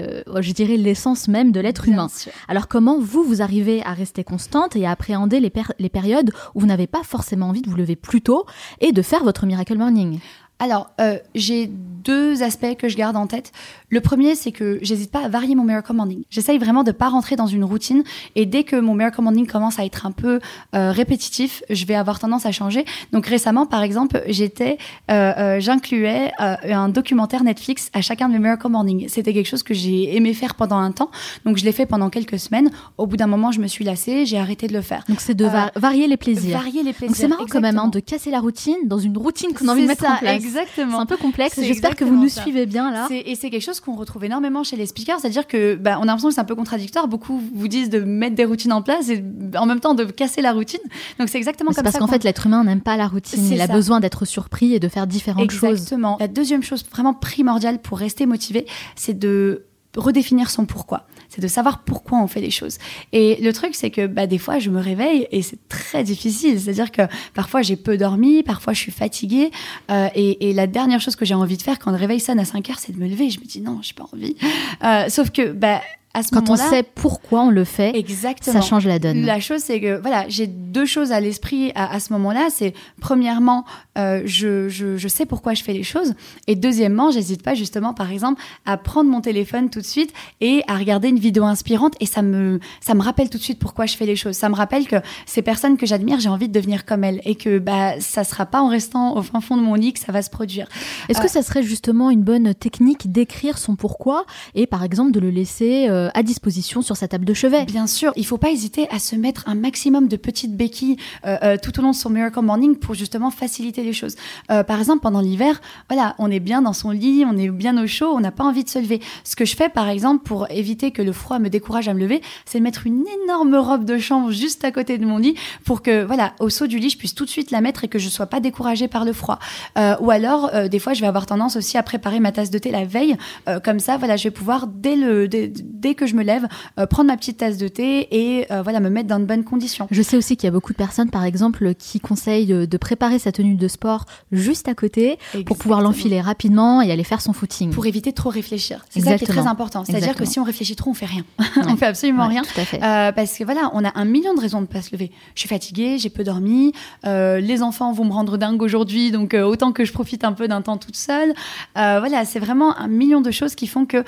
euh, 0.00 0.42
je 0.42 0.52
dirais, 0.52 0.76
l'essence 0.76 1.28
même 1.28 1.52
de 1.52 1.60
l'être 1.60 1.88
humain. 1.88 2.08
sûr. 2.08 2.32
Alors 2.48 2.68
comment 2.68 2.98
vous, 2.98 3.22
vous 3.22 3.42
arrivez 3.42 3.82
à 3.84 3.92
rester 3.92 4.24
constante 4.24 4.76
et 4.76 4.86
à 4.86 4.90
appréhender 4.90 5.40
les 5.40 5.88
périodes 5.88 6.30
où 6.54 6.60
vous 6.60 6.66
n'avez 6.66 6.86
pas 6.86 7.02
forcément 7.02 7.48
envie 7.48 7.62
de 7.62 7.70
vous 7.70 7.76
lever 7.76 7.96
plus 7.96 8.22
tôt 8.22 8.46
et 8.80 8.92
de 8.92 9.02
faire 9.02 9.24
votre 9.24 9.46
Miracle 9.46 9.76
Morning? 9.76 10.18
Alors, 10.60 10.90
euh, 11.00 11.16
j'ai 11.34 11.66
deux 11.66 12.42
aspects 12.42 12.76
que 12.78 12.88
je 12.88 12.96
garde 12.96 13.16
en 13.16 13.26
tête. 13.26 13.52
Le 13.90 14.00
premier, 14.00 14.34
c'est 14.34 14.52
que 14.52 14.78
j'hésite 14.82 15.10
pas 15.10 15.24
à 15.24 15.28
varier 15.28 15.54
mon 15.54 15.64
Miracle 15.64 15.92
Morning. 15.92 16.22
J'essaye 16.30 16.56
vraiment 16.58 16.82
de 16.82 16.92
pas 16.92 17.08
rentrer 17.08 17.36
dans 17.36 17.46
une 17.46 17.64
routine 17.64 18.04
et 18.36 18.46
dès 18.46 18.64
que 18.64 18.76
mon 18.76 18.94
Miracle 18.94 19.20
Morning 19.20 19.46
commence 19.46 19.78
à 19.78 19.84
être 19.84 20.06
un 20.06 20.12
peu 20.12 20.40
euh, 20.74 20.92
répétitif, 20.92 21.62
je 21.68 21.84
vais 21.84 21.94
avoir 21.94 22.18
tendance 22.18 22.46
à 22.46 22.52
changer. 22.52 22.84
Donc 23.12 23.26
récemment, 23.26 23.66
par 23.66 23.82
exemple, 23.82 24.22
j'étais, 24.28 24.78
euh, 25.10 25.32
euh, 25.36 25.60
j'incluais 25.60 26.30
euh, 26.40 26.54
un 26.64 26.88
documentaire 26.88 27.42
Netflix 27.42 27.90
à 27.92 28.00
chacun 28.00 28.28
de 28.28 28.34
mes 28.34 28.38
Miracle 28.38 28.68
Morning. 28.68 29.06
C'était 29.08 29.34
quelque 29.34 29.48
chose 29.48 29.62
que 29.62 29.74
j'ai 29.74 30.16
aimé 30.16 30.32
faire 30.32 30.54
pendant 30.54 30.76
un 30.78 30.92
temps, 30.92 31.10
donc 31.44 31.56
je 31.58 31.64
l'ai 31.64 31.72
fait 31.72 31.86
pendant 31.86 32.08
quelques 32.10 32.38
semaines. 32.38 32.70
Au 32.96 33.06
bout 33.06 33.16
d'un 33.18 33.26
moment, 33.26 33.50
je 33.52 33.60
me 33.60 33.66
suis 33.66 33.84
lassée, 33.84 34.24
j'ai 34.24 34.38
arrêté 34.38 34.68
de 34.68 34.72
le 34.72 34.82
faire. 34.82 35.04
Donc 35.08 35.20
c'est 35.20 35.34
de 35.34 35.44
Euh, 35.44 35.48
va- 35.48 35.72
varier 35.76 36.06
les 36.06 36.16
plaisirs. 36.16 36.56
Varier 36.56 36.82
les 36.82 36.92
plaisirs. 36.92 37.08
Donc 37.08 37.16
c'est 37.16 37.28
marrant 37.28 37.44
quand 37.50 37.60
même 37.60 37.78
hein, 37.78 37.88
de 37.88 38.00
casser 38.00 38.30
la 38.30 38.40
routine 38.40 38.76
dans 38.86 38.98
une 38.98 39.16
routine 39.18 39.52
qu'on 39.52 39.68
a 39.68 39.72
envie 39.72 39.82
de 39.82 39.86
mettre 39.88 40.02
ça, 40.04 40.12
en 40.14 40.16
place. 40.18 40.34
Exactement. 40.36 40.49
C'est 40.74 40.82
un 40.82 41.06
peu 41.06 41.16
complexe. 41.16 41.54
J'espère 41.60 41.96
que 41.96 42.04
vous 42.04 42.10
exactement 42.10 42.22
nous 42.22 42.28
ça. 42.28 42.42
suivez 42.42 42.66
bien 42.66 42.90
là. 42.90 43.06
Et 43.10 43.34
c'est 43.34 43.50
quelque 43.50 43.62
chose 43.62 43.80
qu'on 43.80 43.94
retrouve 43.96 44.24
énormément 44.24 44.62
chez 44.64 44.76
les 44.76 44.86
speakers, 44.86 45.20
c'est-à-dire 45.20 45.46
que 45.46 45.74
bah, 45.74 45.98
on 45.98 46.02
a 46.02 46.06
l'impression 46.06 46.28
que 46.28 46.34
c'est 46.34 46.40
un 46.40 46.44
peu 46.44 46.54
contradictoire. 46.54 47.08
Beaucoup 47.08 47.40
vous 47.54 47.68
disent 47.68 47.90
de 47.90 48.00
mettre 48.00 48.34
des 48.36 48.44
routines 48.44 48.72
en 48.72 48.82
place 48.82 49.08
et 49.08 49.22
en 49.56 49.66
même 49.66 49.80
temps 49.80 49.94
de 49.94 50.04
casser 50.04 50.42
la 50.42 50.52
routine. 50.52 50.80
Donc 51.18 51.28
c'est 51.28 51.38
exactement 51.38 51.72
comme 51.72 51.82
parce 51.84 51.94
ça. 51.94 51.98
qu'en 51.98 52.06
qu'on- 52.06 52.12
fait 52.12 52.24
l'être 52.24 52.46
humain 52.46 52.64
n'aime 52.64 52.80
pas 52.80 52.96
la 52.96 53.06
routine. 53.08 53.44
Il 53.50 53.60
a 53.60 53.66
besoin 53.66 54.00
d'être 54.00 54.24
surpris 54.24 54.74
et 54.74 54.80
de 54.80 54.88
faire 54.88 55.06
différentes 55.06 55.50
choses. 55.50 55.70
Exactement. 55.70 56.16
La 56.20 56.28
deuxième 56.28 56.62
chose 56.62 56.84
vraiment 56.90 57.14
primordiale 57.14 57.78
pour 57.80 57.98
rester 57.98 58.26
motivé, 58.26 58.66
c'est 58.96 59.18
de 59.18 59.64
redéfinir 59.96 60.50
son 60.50 60.64
pourquoi. 60.66 61.06
C'est 61.28 61.40
de 61.40 61.48
savoir 61.48 61.84
pourquoi 61.84 62.20
on 62.20 62.26
fait 62.26 62.40
les 62.40 62.50
choses. 62.50 62.78
Et 63.12 63.36
le 63.40 63.52
truc, 63.52 63.74
c'est 63.74 63.90
que 63.90 64.06
bah, 64.06 64.26
des 64.26 64.38
fois, 64.38 64.58
je 64.58 64.70
me 64.70 64.80
réveille 64.80 65.28
et 65.30 65.42
c'est 65.42 65.68
très 65.68 66.02
difficile. 66.04 66.60
C'est-à-dire 66.60 66.90
que 66.90 67.02
parfois, 67.34 67.62
j'ai 67.62 67.76
peu 67.76 67.96
dormi, 67.96 68.42
parfois, 68.42 68.72
je 68.72 68.80
suis 68.80 68.92
fatiguée. 68.92 69.50
euh, 69.90 70.08
et, 70.14 70.50
et 70.50 70.52
la 70.52 70.66
dernière 70.66 71.00
chose 71.00 71.16
que 71.16 71.24
j'ai 71.24 71.34
envie 71.34 71.56
de 71.56 71.62
faire 71.62 71.78
quand 71.78 71.90
le 71.90 71.96
réveil 71.96 72.20
sonne 72.20 72.38
à 72.40 72.44
5 72.44 72.70
heures, 72.70 72.78
c'est 72.78 72.92
de 72.92 72.98
me 72.98 73.08
lever. 73.08 73.30
Je 73.30 73.40
me 73.40 73.44
dis 73.44 73.60
non, 73.60 73.78
j'ai 73.82 73.94
pas 73.94 74.06
envie. 74.12 74.36
Euh, 74.84 75.08
sauf 75.08 75.30
que 75.30 75.52
bah, 75.52 75.80
à 76.12 76.22
ce 76.22 76.30
Quand 76.30 76.50
on 76.50 76.56
sait 76.56 76.82
pourquoi 76.82 77.42
on 77.42 77.50
le 77.50 77.64
fait, 77.64 77.96
exactement. 77.96 78.60
ça 78.60 78.66
change 78.66 78.86
la 78.86 78.98
donne. 78.98 79.24
La 79.24 79.38
chose, 79.38 79.60
c'est 79.60 79.80
que 79.80 80.00
voilà, 80.00 80.24
j'ai 80.28 80.48
deux 80.48 80.86
choses 80.86 81.12
à 81.12 81.20
l'esprit 81.20 81.70
à, 81.74 81.92
à 81.94 82.00
ce 82.00 82.12
moment-là. 82.14 82.48
C'est 82.50 82.74
premièrement, 83.00 83.64
euh, 83.96 84.22
je, 84.24 84.68
je, 84.68 84.96
je 84.96 85.08
sais 85.08 85.24
pourquoi 85.24 85.54
je 85.54 85.62
fais 85.62 85.72
les 85.72 85.84
choses. 85.84 86.14
Et 86.48 86.56
deuxièmement, 86.56 87.10
j'hésite 87.10 87.42
pas 87.42 87.54
justement, 87.54 87.94
par 87.94 88.10
exemple, 88.10 88.42
à 88.66 88.76
prendre 88.76 89.08
mon 89.08 89.20
téléphone 89.20 89.70
tout 89.70 89.80
de 89.80 89.86
suite 89.86 90.12
et 90.40 90.62
à 90.66 90.76
regarder 90.76 91.08
une 91.08 91.18
vidéo 91.18 91.44
inspirante. 91.44 91.94
Et 92.00 92.06
ça 92.06 92.22
me, 92.22 92.58
ça 92.80 92.94
me 92.94 93.02
rappelle 93.02 93.30
tout 93.30 93.38
de 93.38 93.42
suite 93.42 93.60
pourquoi 93.60 93.86
je 93.86 93.96
fais 93.96 94.06
les 94.06 94.16
choses. 94.16 94.34
Ça 94.34 94.48
me 94.48 94.56
rappelle 94.56 94.88
que 94.88 94.96
ces 95.26 95.42
personnes 95.42 95.76
que 95.76 95.86
j'admire, 95.86 96.18
j'ai 96.18 96.28
envie 96.28 96.48
de 96.48 96.52
devenir 96.52 96.86
comme 96.86 97.04
elles. 97.04 97.20
Et 97.24 97.36
que 97.36 97.58
bah, 97.58 98.00
ça 98.00 98.24
sera 98.24 98.46
pas 98.46 98.60
en 98.62 98.68
restant 98.68 99.16
au 99.16 99.22
fin 99.22 99.40
fond 99.40 99.56
de 99.56 99.62
mon 99.62 99.74
lit 99.74 99.92
que 99.92 100.00
ça 100.00 100.10
va 100.10 100.22
se 100.22 100.30
produire. 100.30 100.66
Est-ce 101.08 101.20
que 101.20 101.28
ça 101.28 101.42
serait 101.42 101.62
justement 101.62 102.10
une 102.10 102.22
bonne 102.22 102.54
technique 102.54 103.12
d'écrire 103.12 103.58
son 103.58 103.76
pourquoi 103.76 104.24
et 104.54 104.66
par 104.66 104.82
exemple 104.82 105.12
de 105.12 105.20
le 105.20 105.30
laisser 105.30 105.88
euh, 105.88 105.99
à 106.14 106.22
disposition 106.22 106.82
sur 106.82 106.96
sa 106.96 107.08
table 107.08 107.24
de 107.24 107.34
chevet 107.34 107.64
Bien 107.64 107.86
sûr, 107.86 108.12
il 108.16 108.26
faut 108.26 108.38
pas 108.38 108.50
hésiter 108.50 108.88
à 108.90 108.98
se 108.98 109.16
mettre 109.16 109.44
un 109.46 109.54
maximum 109.54 110.08
de 110.08 110.16
petites 110.16 110.56
béquilles 110.56 110.96
euh, 111.26 111.36
euh, 111.42 111.56
tout 111.60 111.78
au 111.78 111.82
long 111.82 111.90
de 111.90 111.96
son 111.96 112.10
Miracle 112.10 112.40
Morning 112.40 112.76
pour 112.76 112.94
justement 112.94 113.30
faciliter 113.30 113.82
les 113.82 113.92
choses. 113.92 114.16
Euh, 114.50 114.62
par 114.62 114.78
exemple, 114.78 115.02
pendant 115.02 115.20
l'hiver, 115.20 115.60
voilà, 115.88 116.14
on 116.18 116.30
est 116.30 116.40
bien 116.40 116.62
dans 116.62 116.72
son 116.72 116.90
lit, 116.90 117.24
on 117.26 117.36
est 117.36 117.48
bien 117.48 117.82
au 117.82 117.86
chaud, 117.86 118.12
on 118.14 118.20
n'a 118.20 118.32
pas 118.32 118.44
envie 118.44 118.64
de 118.64 118.68
se 118.68 118.78
lever. 118.78 119.00
Ce 119.24 119.36
que 119.36 119.44
je 119.44 119.56
fais, 119.56 119.68
par 119.68 119.88
exemple, 119.88 120.24
pour 120.24 120.50
éviter 120.50 120.90
que 120.90 121.02
le 121.02 121.12
froid 121.12 121.38
me 121.38 121.48
décourage 121.48 121.88
à 121.88 121.94
me 121.94 122.00
lever, 122.00 122.22
c'est 122.44 122.58
de 122.58 122.64
mettre 122.64 122.86
une 122.86 123.04
énorme 123.24 123.54
robe 123.56 123.84
de 123.84 123.98
chambre 123.98 124.30
juste 124.30 124.64
à 124.64 124.72
côté 124.72 124.98
de 124.98 125.06
mon 125.06 125.18
lit 125.18 125.34
pour 125.64 125.82
que, 125.82 126.04
voilà, 126.04 126.34
au 126.40 126.48
saut 126.48 126.66
du 126.66 126.78
lit, 126.78 126.90
je 126.90 126.98
puisse 126.98 127.14
tout 127.14 127.24
de 127.24 127.30
suite 127.30 127.50
la 127.50 127.60
mettre 127.60 127.84
et 127.84 127.88
que 127.88 127.98
je 127.98 128.08
sois 128.08 128.26
pas 128.26 128.40
découragée 128.40 128.88
par 128.88 129.04
le 129.04 129.12
froid. 129.12 129.38
Euh, 129.78 129.96
ou 130.00 130.10
alors, 130.10 130.50
euh, 130.54 130.68
des 130.68 130.78
fois, 130.78 130.94
je 130.94 131.00
vais 131.00 131.06
avoir 131.06 131.26
tendance 131.26 131.56
aussi 131.56 131.78
à 131.78 131.82
préparer 131.82 132.20
ma 132.20 132.32
tasse 132.32 132.50
de 132.50 132.58
thé 132.58 132.70
la 132.70 132.84
veille. 132.84 133.16
Euh, 133.48 133.60
comme 133.60 133.80
ça, 133.80 133.96
voilà, 133.96 134.16
je 134.16 134.24
vais 134.24 134.30
pouvoir, 134.30 134.66
dès, 134.66 134.96
le, 134.96 135.28
dès, 135.28 135.48
dès 135.48 135.89
que 135.94 136.06
je 136.06 136.14
me 136.14 136.22
lève, 136.22 136.46
euh, 136.78 136.86
prendre 136.86 137.08
ma 137.08 137.16
petite 137.16 137.38
tasse 137.38 137.58
de 137.58 137.68
thé 137.68 138.08
et 138.10 138.46
euh, 138.52 138.62
voilà, 138.62 138.80
me 138.80 138.90
mettre 138.90 139.08
dans 139.08 139.20
de 139.20 139.24
bonnes 139.24 139.44
conditions. 139.44 139.86
Je 139.90 140.02
sais 140.02 140.16
aussi 140.16 140.36
qu'il 140.36 140.46
y 140.46 140.48
a 140.48 140.52
beaucoup 140.52 140.72
de 140.72 140.78
personnes, 140.78 141.10
par 141.10 141.24
exemple, 141.24 141.74
qui 141.74 142.00
conseillent 142.00 142.46
de, 142.46 142.64
de 142.64 142.76
préparer 142.76 143.18
sa 143.18 143.32
tenue 143.32 143.54
de 143.54 143.68
sport 143.68 144.06
juste 144.32 144.68
à 144.68 144.74
côté 144.74 145.18
pour 145.46 145.56
pouvoir 145.56 145.80
l'enfiler 145.80 146.20
rapidement 146.20 146.82
et 146.82 146.90
aller 146.92 147.04
faire 147.04 147.20
son 147.20 147.32
footing. 147.32 147.70
Pour 147.70 147.86
éviter 147.86 148.10
de 148.10 148.16
trop 148.16 148.30
réfléchir. 148.30 148.84
C'est 148.90 149.00
ça 149.00 149.16
qui 149.16 149.24
est 149.24 149.26
très 149.26 149.46
important. 149.46 149.84
C'est-à-dire 149.84 150.14
que 150.14 150.24
si 150.24 150.38
on 150.38 150.44
réfléchit 150.44 150.76
trop, 150.76 150.90
on 150.90 150.94
fait 150.94 151.06
rien. 151.06 151.24
Ouais. 151.38 151.46
on 151.68 151.76
fait 151.76 151.86
absolument 151.86 152.24
Ouais, 152.24 152.30
rien. 152.30 152.42
Tout 152.42 152.60
à 152.60 152.64
fait. 152.64 152.82
Euh, 152.82 153.12
parce 153.12 153.36
que 153.36 153.44
voilà, 153.44 153.70
on 153.74 153.84
a 153.84 153.92
un 153.94 154.04
million 154.04 154.34
de 154.34 154.40
raisons 154.40 154.60
de 154.60 154.66
pas 154.66 154.82
se 154.82 154.92
lever. 154.92 155.10
Je 155.34 155.40
suis 155.40 155.48
fatiguée, 155.48 155.98
j'ai 155.98 156.10
peu 156.10 156.24
dormi, 156.24 156.72
euh, 157.06 157.40
les 157.40 157.62
enfants 157.62 157.92
vont 157.92 158.04
me 158.04 158.12
rendre 158.12 158.36
dingue 158.36 158.62
aujourd'hui, 158.62 159.10
donc 159.10 159.34
euh, 159.34 159.42
autant 159.42 159.72
que 159.72 159.84
je 159.84 159.92
profite 159.92 160.24
un 160.24 160.32
peu 160.32 160.48
d'un 160.48 160.62
temps 160.62 160.76
toute 160.76 160.96
seule. 160.96 161.30
Euh, 161.78 162.00
voilà, 162.00 162.24
c'est 162.24 162.38
vraiment 162.40 162.76
un 162.76 162.88
million 162.88 163.20
de 163.20 163.30
choses 163.30 163.54
qui 163.54 163.66
font 163.66 163.86
que 163.86 163.98
euh, 163.98 164.02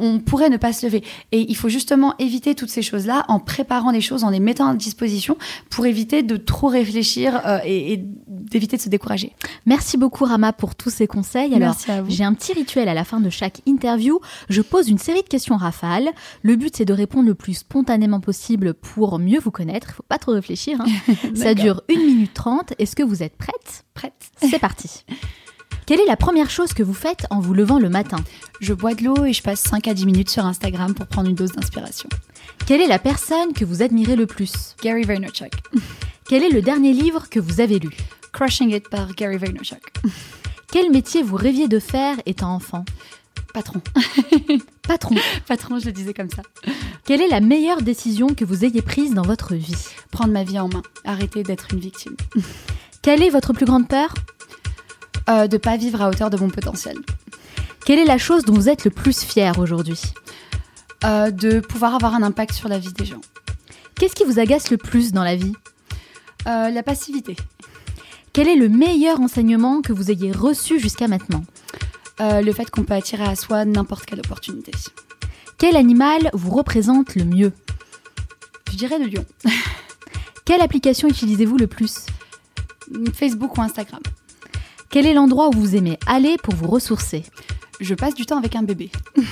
on 0.00 0.18
pourrait 0.20 0.50
ne 0.50 0.56
pas 0.56 0.72
se 0.72 0.86
lever. 0.86 1.02
Et 1.32 1.46
il 1.48 1.56
faut 1.56 1.68
justement 1.68 2.14
éviter 2.18 2.54
toutes 2.54 2.70
ces 2.70 2.82
choses-là 2.82 3.24
en 3.28 3.38
préparant 3.40 3.90
les 3.90 4.00
choses, 4.00 4.24
en 4.24 4.30
les 4.30 4.40
mettant 4.40 4.68
à 4.68 4.74
disposition 4.74 5.36
pour 5.70 5.86
éviter 5.86 6.22
de 6.22 6.36
trop 6.36 6.68
réfléchir 6.68 7.40
euh, 7.46 7.58
et, 7.64 7.92
et 7.94 8.04
d'éviter 8.28 8.76
de 8.76 8.82
se 8.82 8.88
décourager. 8.88 9.32
Merci 9.66 9.96
beaucoup 9.96 10.24
Rama 10.24 10.52
pour 10.52 10.74
tous 10.74 10.90
ces 10.90 11.06
conseils. 11.06 11.54
Alors, 11.54 11.68
Merci 11.70 11.90
à 11.90 12.02
vous. 12.02 12.10
j'ai 12.10 12.24
un 12.24 12.34
petit 12.34 12.52
rituel 12.52 12.88
à 12.88 12.94
la 12.94 13.04
fin 13.04 13.20
de 13.20 13.30
chaque 13.30 13.60
interview. 13.66 14.20
Je 14.48 14.62
pose 14.62 14.88
une 14.88 14.98
série 14.98 15.22
de 15.22 15.28
questions 15.28 15.56
rafales. 15.56 16.08
Le 16.42 16.56
but, 16.56 16.74
c'est 16.76 16.84
de 16.84 16.92
répondre 16.92 17.26
le 17.28 17.34
plus 17.34 17.54
spontanément 17.54 18.20
possible 18.20 18.74
pour 18.74 19.18
mieux 19.18 19.38
vous 19.40 19.50
connaître. 19.50 19.88
Il 19.90 19.94
faut 19.94 20.02
pas 20.08 20.18
trop 20.18 20.32
réfléchir. 20.32 20.80
hein. 20.80 21.14
Ça 21.34 21.54
dure 21.54 21.82
1 21.90 21.96
minute 21.98 22.34
30. 22.34 22.74
Est-ce 22.78 22.94
que 22.96 23.02
vous 23.02 23.22
êtes 23.22 23.36
prête? 23.36 23.84
Prête. 23.94 24.12
C'est 24.40 24.58
parti. 24.58 25.04
Quelle 25.86 26.00
est 26.00 26.06
la 26.06 26.16
première 26.16 26.50
chose 26.50 26.72
que 26.72 26.82
vous 26.82 26.94
faites 26.94 27.28
en 27.30 27.38
vous 27.38 27.54
levant 27.54 27.78
le 27.78 27.88
matin 27.88 28.18
Je 28.60 28.74
bois 28.74 28.94
de 28.94 29.04
l'eau 29.04 29.24
et 29.24 29.32
je 29.32 29.40
passe 29.40 29.60
5 29.60 29.86
à 29.86 29.94
10 29.94 30.04
minutes 30.04 30.30
sur 30.30 30.44
Instagram 30.44 30.94
pour 30.94 31.06
prendre 31.06 31.28
une 31.28 31.36
dose 31.36 31.52
d'inspiration. 31.52 32.08
Quelle 32.66 32.80
est 32.80 32.88
la 32.88 32.98
personne 32.98 33.52
que 33.52 33.64
vous 33.64 33.82
admirez 33.82 34.16
le 34.16 34.26
plus 34.26 34.74
Gary 34.82 35.04
Vaynerchuk. 35.04 35.52
Quel 36.28 36.42
est 36.42 36.48
le 36.48 36.60
dernier 36.60 36.92
livre 36.92 37.28
que 37.30 37.38
vous 37.38 37.60
avez 37.60 37.78
lu 37.78 37.90
Crushing 38.32 38.74
It 38.74 38.88
par 38.88 39.14
Gary 39.14 39.36
Vaynerchuk. 39.36 39.92
Quel 40.72 40.90
métier 40.90 41.22
vous 41.22 41.36
rêviez 41.36 41.68
de 41.68 41.78
faire 41.78 42.16
étant 42.26 42.52
enfant 42.52 42.84
Patron. 43.54 43.80
Patron. 44.82 45.14
Patron, 45.46 45.78
je 45.78 45.86
le 45.86 45.92
disais 45.92 46.14
comme 46.14 46.30
ça. 46.30 46.42
Quelle 47.04 47.22
est 47.22 47.28
la 47.28 47.40
meilleure 47.40 47.82
décision 47.82 48.34
que 48.34 48.44
vous 48.44 48.64
ayez 48.64 48.82
prise 48.82 49.14
dans 49.14 49.22
votre 49.22 49.54
vie 49.54 49.86
Prendre 50.10 50.32
ma 50.32 50.42
vie 50.42 50.58
en 50.58 50.68
main. 50.68 50.82
Arrêter 51.04 51.44
d'être 51.44 51.68
une 51.72 51.78
victime. 51.78 52.16
Quelle 53.02 53.22
est 53.22 53.30
votre 53.30 53.52
plus 53.52 53.66
grande 53.66 53.86
peur 53.86 54.12
Euh, 55.28 55.48
de 55.48 55.56
pas 55.56 55.76
vivre 55.76 56.00
à 56.02 56.08
hauteur 56.08 56.30
de 56.30 56.36
mon 56.36 56.48
potentiel. 56.48 56.96
Quelle 57.84 57.98
est 57.98 58.04
la 58.04 58.18
chose 58.18 58.44
dont 58.44 58.54
vous 58.54 58.68
êtes 58.68 58.84
le 58.84 58.92
plus 58.92 59.24
fier 59.24 59.58
aujourd'hui? 59.58 60.00
Euh, 61.04 61.30
de 61.32 61.58
pouvoir 61.58 61.94
avoir 61.96 62.14
un 62.14 62.22
impact 62.22 62.52
sur 62.52 62.68
la 62.68 62.78
vie 62.78 62.92
des 62.92 63.04
gens. 63.04 63.20
Qu'est-ce 63.96 64.14
qui 64.14 64.24
vous 64.24 64.38
agace 64.38 64.70
le 64.70 64.76
plus 64.76 65.12
dans 65.12 65.24
la 65.24 65.34
vie? 65.34 65.52
Euh, 66.46 66.70
la 66.70 66.82
passivité. 66.84 67.36
Quel 68.32 68.46
est 68.46 68.54
le 68.54 68.68
meilleur 68.68 69.20
enseignement 69.20 69.82
que 69.82 69.92
vous 69.92 70.12
ayez 70.12 70.30
reçu 70.30 70.78
jusqu'à 70.78 71.08
maintenant? 71.08 71.44
Le 72.18 72.50
fait 72.52 72.70
qu'on 72.70 72.82
peut 72.82 72.94
attirer 72.94 73.24
à 73.24 73.36
soi 73.36 73.66
n'importe 73.66 74.06
quelle 74.06 74.20
opportunité. 74.20 74.72
Quel 75.58 75.76
animal 75.76 76.30
vous 76.32 76.50
représente 76.50 77.14
le 77.14 77.24
mieux? 77.24 77.52
Je 78.70 78.76
dirais 78.76 78.98
le 78.98 79.06
lion. 79.06 79.24
Quelle 80.46 80.62
application 80.62 81.08
utilisez-vous 81.08 81.58
le 81.58 81.66
plus? 81.66 82.06
Facebook 83.12 83.58
ou 83.58 83.62
Instagram. 83.62 84.00
Quel 84.96 85.04
est 85.04 85.12
l'endroit 85.12 85.48
où 85.48 85.52
vous 85.52 85.76
aimez 85.76 85.98
aller 86.06 86.38
pour 86.42 86.54
vous 86.54 86.68
ressourcer? 86.68 87.22
Je 87.80 87.94
passe 87.94 88.14
du 88.14 88.24
temps 88.24 88.38
avec 88.38 88.56
un 88.56 88.62
bébé. 88.62 88.90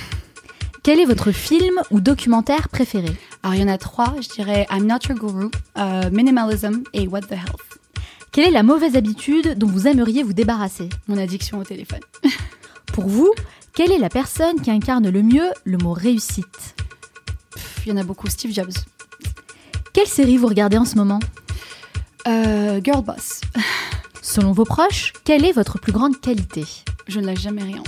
Quel 0.83 0.99
est 0.99 1.05
votre 1.05 1.31
film 1.31 1.81
ou 1.89 2.01
documentaire 2.01 2.69
préféré? 2.69 3.11
Alors 3.41 3.55
il 3.55 3.61
y 3.61 3.63
en 3.63 3.67
a 3.67 3.79
trois, 3.79 4.13
je 4.21 4.29
dirais 4.29 4.67
I'm 4.69 4.85
Not 4.85 4.99
Your 5.09 5.17
Guru, 5.17 5.49
euh, 5.79 6.11
Minimalism 6.11 6.83
et 6.93 7.07
What 7.07 7.21
the 7.21 7.31
Health. 7.31 7.79
Quelle 8.31 8.49
est 8.49 8.51
la 8.51 8.61
mauvaise 8.61 8.95
habitude 8.95 9.57
dont 9.57 9.65
vous 9.65 9.87
aimeriez 9.87 10.21
vous 10.21 10.33
débarrasser? 10.33 10.87
Mon 11.07 11.17
addiction 11.17 11.57
au 11.57 11.63
téléphone. 11.63 12.01
Pour 12.93 13.07
vous, 13.07 13.33
quelle 13.73 13.91
est 13.91 13.97
la 13.97 14.09
personne 14.09 14.61
qui 14.61 14.69
incarne 14.69 15.09
le 15.09 15.23
mieux 15.23 15.49
le 15.63 15.79
mot 15.79 15.93
réussite? 15.93 16.75
Il 17.87 17.89
y 17.89 17.91
en 17.91 17.97
a 17.97 18.03
beaucoup, 18.03 18.27
Steve 18.27 18.53
Jobs. 18.53 18.73
Quelle 19.93 20.05
série 20.05 20.37
vous 20.37 20.45
regardez 20.45 20.77
en 20.77 20.85
ce 20.85 20.93
moment? 20.93 21.19
Euh, 22.27 22.79
Girl 22.83 23.03
Boss. 23.03 23.41
Selon 24.27 24.53
vos 24.53 24.65
proches, 24.65 25.13
quelle 25.23 25.45
est 25.45 25.51
votre 25.51 25.77
plus 25.77 25.91
grande 25.91 26.19
qualité? 26.19 26.65
Je 27.07 27.19
ne 27.19 27.27
lâche 27.27 27.41
jamais 27.41 27.61
rien. 27.61 27.83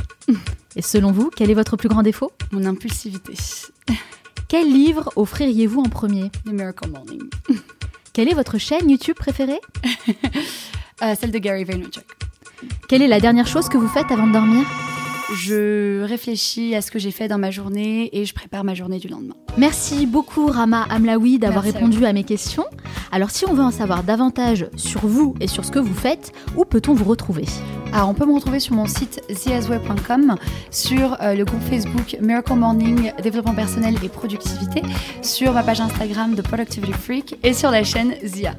Et 0.75 0.83
selon 0.83 1.11
vous, 1.11 1.31
quel 1.35 1.49
est 1.49 1.55
votre 1.55 1.77
plus 1.77 1.89
grand 1.89 2.03
défaut? 2.03 2.31
Mon 2.51 2.63
impulsivité. 2.65 3.33
Quel 4.47 4.71
livre 4.71 5.11
offririez-vous 5.15 5.81
en 5.81 5.89
premier? 5.89 6.29
The 6.45 6.53
Miracle 6.53 6.91
Morning. 6.91 7.23
Quelle 8.13 8.29
est 8.29 8.35
votre 8.35 8.59
chaîne 8.59 8.87
YouTube 8.89 9.17
préférée? 9.17 9.59
Euh, 11.03 11.13
celle 11.13 11.29
de 11.29 11.37
Gary 11.37 11.63
Vaynerchuk. 11.63 12.03
Quelle 12.89 13.03
est 13.03 13.07
la 13.07 13.19
dernière 13.19 13.45
chose 13.45 13.69
que 13.69 13.77
vous 13.77 13.87
faites 13.87 14.09
avant 14.09 14.25
de 14.25 14.33
dormir? 14.33 14.65
Je 15.33 16.03
réfléchis 16.03 16.73
à 16.75 16.81
ce 16.81 16.89
que 16.89 16.99
j'ai 16.99 17.11
fait 17.11 17.27
dans 17.27 17.37
ma 17.37 17.51
journée 17.51 18.09
et 18.13 18.25
je 18.25 18.33
prépare 18.33 18.63
ma 18.63 18.73
journée 18.73 18.99
du 18.99 19.07
lendemain. 19.07 19.35
Merci 19.57 20.05
beaucoup 20.05 20.47
Rama 20.47 20.85
Amlaoui 20.89 21.37
d'avoir 21.37 21.65
à 21.65 21.67
répondu 21.67 22.05
à 22.05 22.13
mes 22.13 22.23
questions. 22.23 22.65
Alors 23.11 23.29
si 23.29 23.45
on 23.45 23.53
veut 23.53 23.63
en 23.63 23.71
savoir 23.71 24.03
davantage 24.03 24.67
sur 24.75 25.05
vous 25.05 25.35
et 25.41 25.47
sur 25.47 25.65
ce 25.65 25.71
que 25.71 25.79
vous 25.79 25.93
faites, 25.93 26.31
où 26.55 26.63
peut-on 26.63 26.93
vous 26.93 27.05
retrouver? 27.05 27.45
Alors, 27.93 28.09
on 28.09 28.13
peut 28.13 28.25
me 28.25 28.33
retrouver 28.33 28.59
sur 28.59 28.75
mon 28.75 28.85
site 28.85 29.21
theasway.com, 29.27 30.35
sur 30.71 31.17
euh, 31.21 31.33
le 31.33 31.45
groupe 31.45 31.61
Facebook 31.61 32.17
Miracle 32.21 32.53
Morning, 32.53 33.11
développement 33.23 33.55
personnel 33.55 33.95
et 34.03 34.09
productivité, 34.09 34.81
sur 35.21 35.53
ma 35.53 35.63
page 35.63 35.81
Instagram 35.81 36.35
de 36.35 36.41
Productivity 36.41 36.93
Freak 36.93 37.39
et 37.43 37.53
sur 37.53 37.71
la 37.71 37.83
chaîne 37.83 38.13
Zia. 38.23 38.55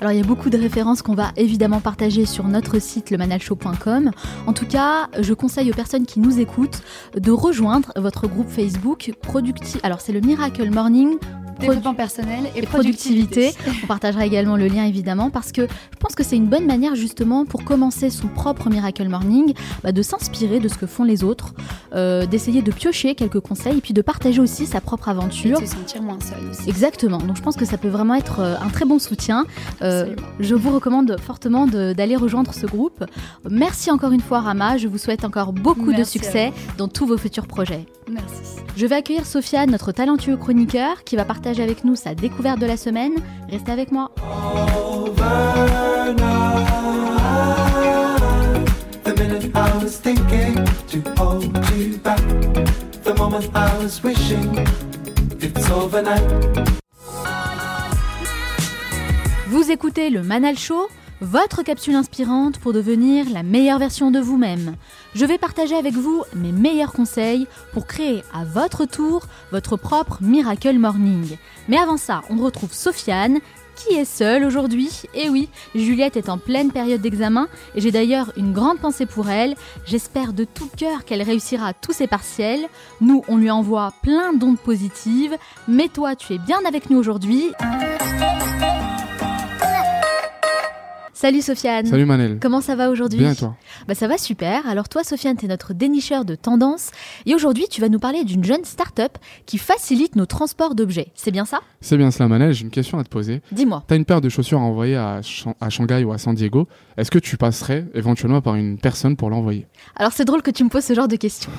Alors 0.00 0.12
il 0.12 0.18
y 0.18 0.20
a 0.20 0.24
beaucoup 0.24 0.50
de 0.50 0.58
références 0.58 1.00
qu'on 1.00 1.14
va 1.14 1.32
évidemment 1.36 1.80
partager 1.80 2.26
sur 2.26 2.44
notre 2.44 2.78
site 2.80 3.10
lemanalshow.com. 3.10 4.10
En 4.46 4.52
tout 4.52 4.66
cas, 4.66 5.08
je 5.18 5.32
conseille 5.32 5.70
aux 5.70 5.74
personnes 5.74 6.04
qui 6.04 6.20
nous 6.20 6.38
écoutent 6.38 6.82
de 7.16 7.30
rejoindre 7.30 7.92
votre 7.96 8.26
groupe 8.26 8.48
Facebook 8.48 9.12
Producti. 9.22 9.78
Alors 9.82 10.00
c'est 10.00 10.12
le 10.12 10.20
Miracle 10.20 10.70
Morning 10.70 11.16
Développement 11.60 11.94
personnel 11.94 12.50
et, 12.54 12.60
et 12.60 12.62
productivité. 12.62 13.52
On 13.84 13.86
partagera 13.86 14.26
également 14.26 14.56
le 14.56 14.66
lien 14.66 14.84
évidemment 14.84 15.30
parce 15.30 15.52
que 15.52 15.62
je 15.62 15.96
pense 15.98 16.14
que 16.14 16.22
c'est 16.22 16.36
une 16.36 16.46
bonne 16.46 16.66
manière 16.66 16.94
justement 16.94 17.44
pour 17.44 17.64
commencer 17.64 18.10
son 18.10 18.28
propre 18.28 18.68
Miracle 18.68 19.08
Morning 19.08 19.54
bah, 19.82 19.92
de 19.92 20.02
s'inspirer 20.02 20.60
de 20.60 20.68
ce 20.68 20.76
que 20.76 20.86
font 20.86 21.04
les 21.04 21.24
autres, 21.24 21.54
euh, 21.94 22.26
d'essayer 22.26 22.62
de 22.62 22.70
piocher 22.70 23.14
quelques 23.14 23.40
conseils 23.40 23.78
et 23.78 23.80
puis 23.80 23.94
de 23.94 24.02
partager 24.02 24.40
aussi 24.40 24.66
sa 24.66 24.80
propre 24.80 25.08
Et 25.08 25.12
aventure. 25.12 25.60
de 25.60 25.66
se 25.66 25.72
sentir 25.72 26.02
moins 26.02 26.18
seul 26.20 26.50
aussi. 26.50 26.68
Exactement, 26.68 27.18
donc 27.18 27.36
je 27.36 27.42
pense 27.42 27.56
que 27.56 27.64
ça 27.64 27.78
peut 27.78 27.88
vraiment 27.88 28.14
être 28.14 28.40
euh, 28.40 28.56
un 28.60 28.68
très 28.68 28.84
bon 28.84 28.98
soutien. 28.98 29.46
Euh, 29.82 30.14
je 30.40 30.54
vous 30.54 30.70
recommande 30.70 31.16
fortement 31.20 31.66
d'aller 31.66 32.16
rejoindre 32.16 32.52
ce 32.52 32.66
groupe. 32.66 33.04
Merci 33.48 33.90
encore 33.90 34.12
une 34.12 34.20
fois 34.20 34.40
Rama, 34.40 34.76
je 34.76 34.88
vous 34.88 34.98
souhaite 34.98 35.24
encore 35.24 35.52
beaucoup 35.52 35.92
de 35.92 35.98
Merci 35.98 36.18
succès 36.18 36.52
dans 36.78 36.88
tous 36.88 37.06
vos 37.06 37.16
futurs 37.18 37.46
projets. 37.46 37.86
Merci. 38.10 38.60
Je 38.76 38.86
vais 38.86 38.94
accueillir 38.94 39.24
Sofiane, 39.26 39.70
notre 39.70 39.90
talentueux 39.90 40.36
chroniqueur, 40.36 41.02
qui 41.04 41.16
va 41.16 41.24
partager 41.24 41.45
avec 41.46 41.84
nous 41.84 41.94
sa 41.94 42.14
découverte 42.14 42.58
de 42.58 42.66
la 42.66 42.76
semaine. 42.76 43.12
Restez 43.48 43.72
avec 43.72 43.92
moi. 43.92 44.10
Vous 59.48 59.70
écoutez 59.70 60.10
le 60.10 60.22
Manal 60.22 60.58
Show, 60.58 60.88
votre 61.20 61.62
capsule 61.62 61.94
inspirante 61.94 62.58
pour 62.58 62.72
devenir 62.72 63.26
la 63.30 63.42
meilleure 63.42 63.78
version 63.78 64.10
de 64.10 64.20
vous-même. 64.20 64.76
Je 65.14 65.24
vais 65.24 65.38
partager 65.38 65.74
avec 65.74 65.94
vous 65.94 66.22
mes 66.34 66.52
meilleurs 66.52 66.92
conseils 66.92 67.46
pour 67.72 67.86
créer 67.86 68.22
à 68.34 68.44
votre 68.44 68.84
tour 68.84 69.26
votre 69.52 69.76
propre 69.76 70.18
Miracle 70.20 70.78
Morning. 70.78 71.36
Mais 71.68 71.78
avant 71.78 71.96
ça, 71.96 72.22
on 72.30 72.36
retrouve 72.36 72.72
Sofiane 72.72 73.38
qui 73.76 73.94
est 73.94 74.06
seule 74.06 74.44
aujourd'hui. 74.44 75.02
Et 75.14 75.28
oui, 75.28 75.48
Juliette 75.74 76.16
est 76.16 76.28
en 76.28 76.38
pleine 76.38 76.72
période 76.72 77.00
d'examen 77.00 77.46
et 77.74 77.80
j'ai 77.80 77.92
d'ailleurs 77.92 78.32
une 78.36 78.52
grande 78.52 78.78
pensée 78.78 79.06
pour 79.06 79.28
elle. 79.28 79.54
J'espère 79.84 80.32
de 80.32 80.44
tout 80.44 80.70
cœur 80.76 81.04
qu'elle 81.04 81.22
réussira 81.22 81.74
tous 81.74 81.92
ses 81.92 82.06
partiels. 82.06 82.66
Nous, 83.00 83.22
on 83.28 83.36
lui 83.36 83.50
envoie 83.50 83.92
plein 84.02 84.32
d'ondes 84.32 84.58
positives. 84.58 85.36
Mais 85.68 85.88
toi, 85.88 86.16
tu 86.16 86.34
es 86.34 86.38
bien 86.38 86.60
avec 86.66 86.90
nous 86.90 86.98
aujourd'hui. 86.98 87.52
Salut 91.18 91.40
Sofiane. 91.40 91.86
Salut 91.86 92.04
Manel. 92.04 92.38
Comment 92.42 92.60
ça 92.60 92.76
va 92.76 92.90
aujourd'hui 92.90 93.20
Bien 93.20 93.32
et 93.32 93.34
toi 93.34 93.56
Bah 93.88 93.94
ça 93.94 94.06
va 94.06 94.18
super. 94.18 94.68
Alors 94.68 94.86
toi 94.90 95.02
Sofiane, 95.02 95.34
tu 95.34 95.46
es 95.46 95.48
notre 95.48 95.72
dénicheur 95.72 96.26
de 96.26 96.34
tendances 96.34 96.90
et 97.24 97.34
aujourd'hui 97.34 97.64
tu 97.70 97.80
vas 97.80 97.88
nous 97.88 97.98
parler 97.98 98.22
d'une 98.22 98.44
jeune 98.44 98.66
start-up 98.66 99.16
qui 99.46 99.56
facilite 99.56 100.14
nos 100.14 100.26
transports 100.26 100.74
d'objets. 100.74 101.12
C'est 101.14 101.30
bien 101.30 101.46
ça? 101.46 101.60
C'est 101.80 101.96
bien 101.96 102.10
cela 102.10 102.28
Manel, 102.28 102.52
j'ai 102.52 102.64
une 102.64 102.70
question 102.70 102.98
à 102.98 103.04
te 103.04 103.08
poser. 103.08 103.40
Dis-moi. 103.50 103.82
T'as 103.86 103.96
une 103.96 104.04
paire 104.04 104.20
de 104.20 104.28
chaussures 104.28 104.58
à 104.58 104.64
envoyer 104.64 104.96
à, 104.96 105.22
à 105.58 105.70
Shanghai 105.70 106.04
ou 106.04 106.12
à 106.12 106.18
San 106.18 106.34
Diego. 106.34 106.68
Est-ce 106.98 107.10
que 107.10 107.18
tu 107.18 107.38
passerais 107.38 107.86
éventuellement 107.94 108.42
par 108.42 108.56
une 108.56 108.76
personne 108.76 109.16
pour 109.16 109.30
l'envoyer? 109.30 109.66
Alors 109.96 110.12
c'est 110.12 110.26
drôle 110.26 110.42
que 110.42 110.50
tu 110.50 110.64
me 110.64 110.68
poses 110.68 110.84
ce 110.84 110.92
genre 110.92 111.08
de 111.08 111.16
questions. 111.16 111.50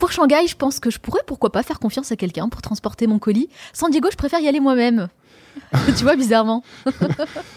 Pour 0.00 0.10
Shanghai, 0.10 0.48
je 0.48 0.56
pense 0.56 0.80
que 0.80 0.90
je 0.90 0.98
pourrais 0.98 1.22
pourquoi 1.24 1.52
pas 1.52 1.62
faire 1.62 1.78
confiance 1.78 2.10
à 2.10 2.16
quelqu'un 2.16 2.48
pour 2.48 2.62
transporter 2.62 3.06
mon 3.06 3.20
colis. 3.20 3.48
San 3.72 3.92
Diego, 3.92 4.08
je 4.10 4.16
préfère 4.16 4.40
y 4.40 4.48
aller 4.48 4.60
moi-même. 4.60 5.08
tu 5.96 6.02
vois 6.04 6.16
bizarrement. 6.16 6.62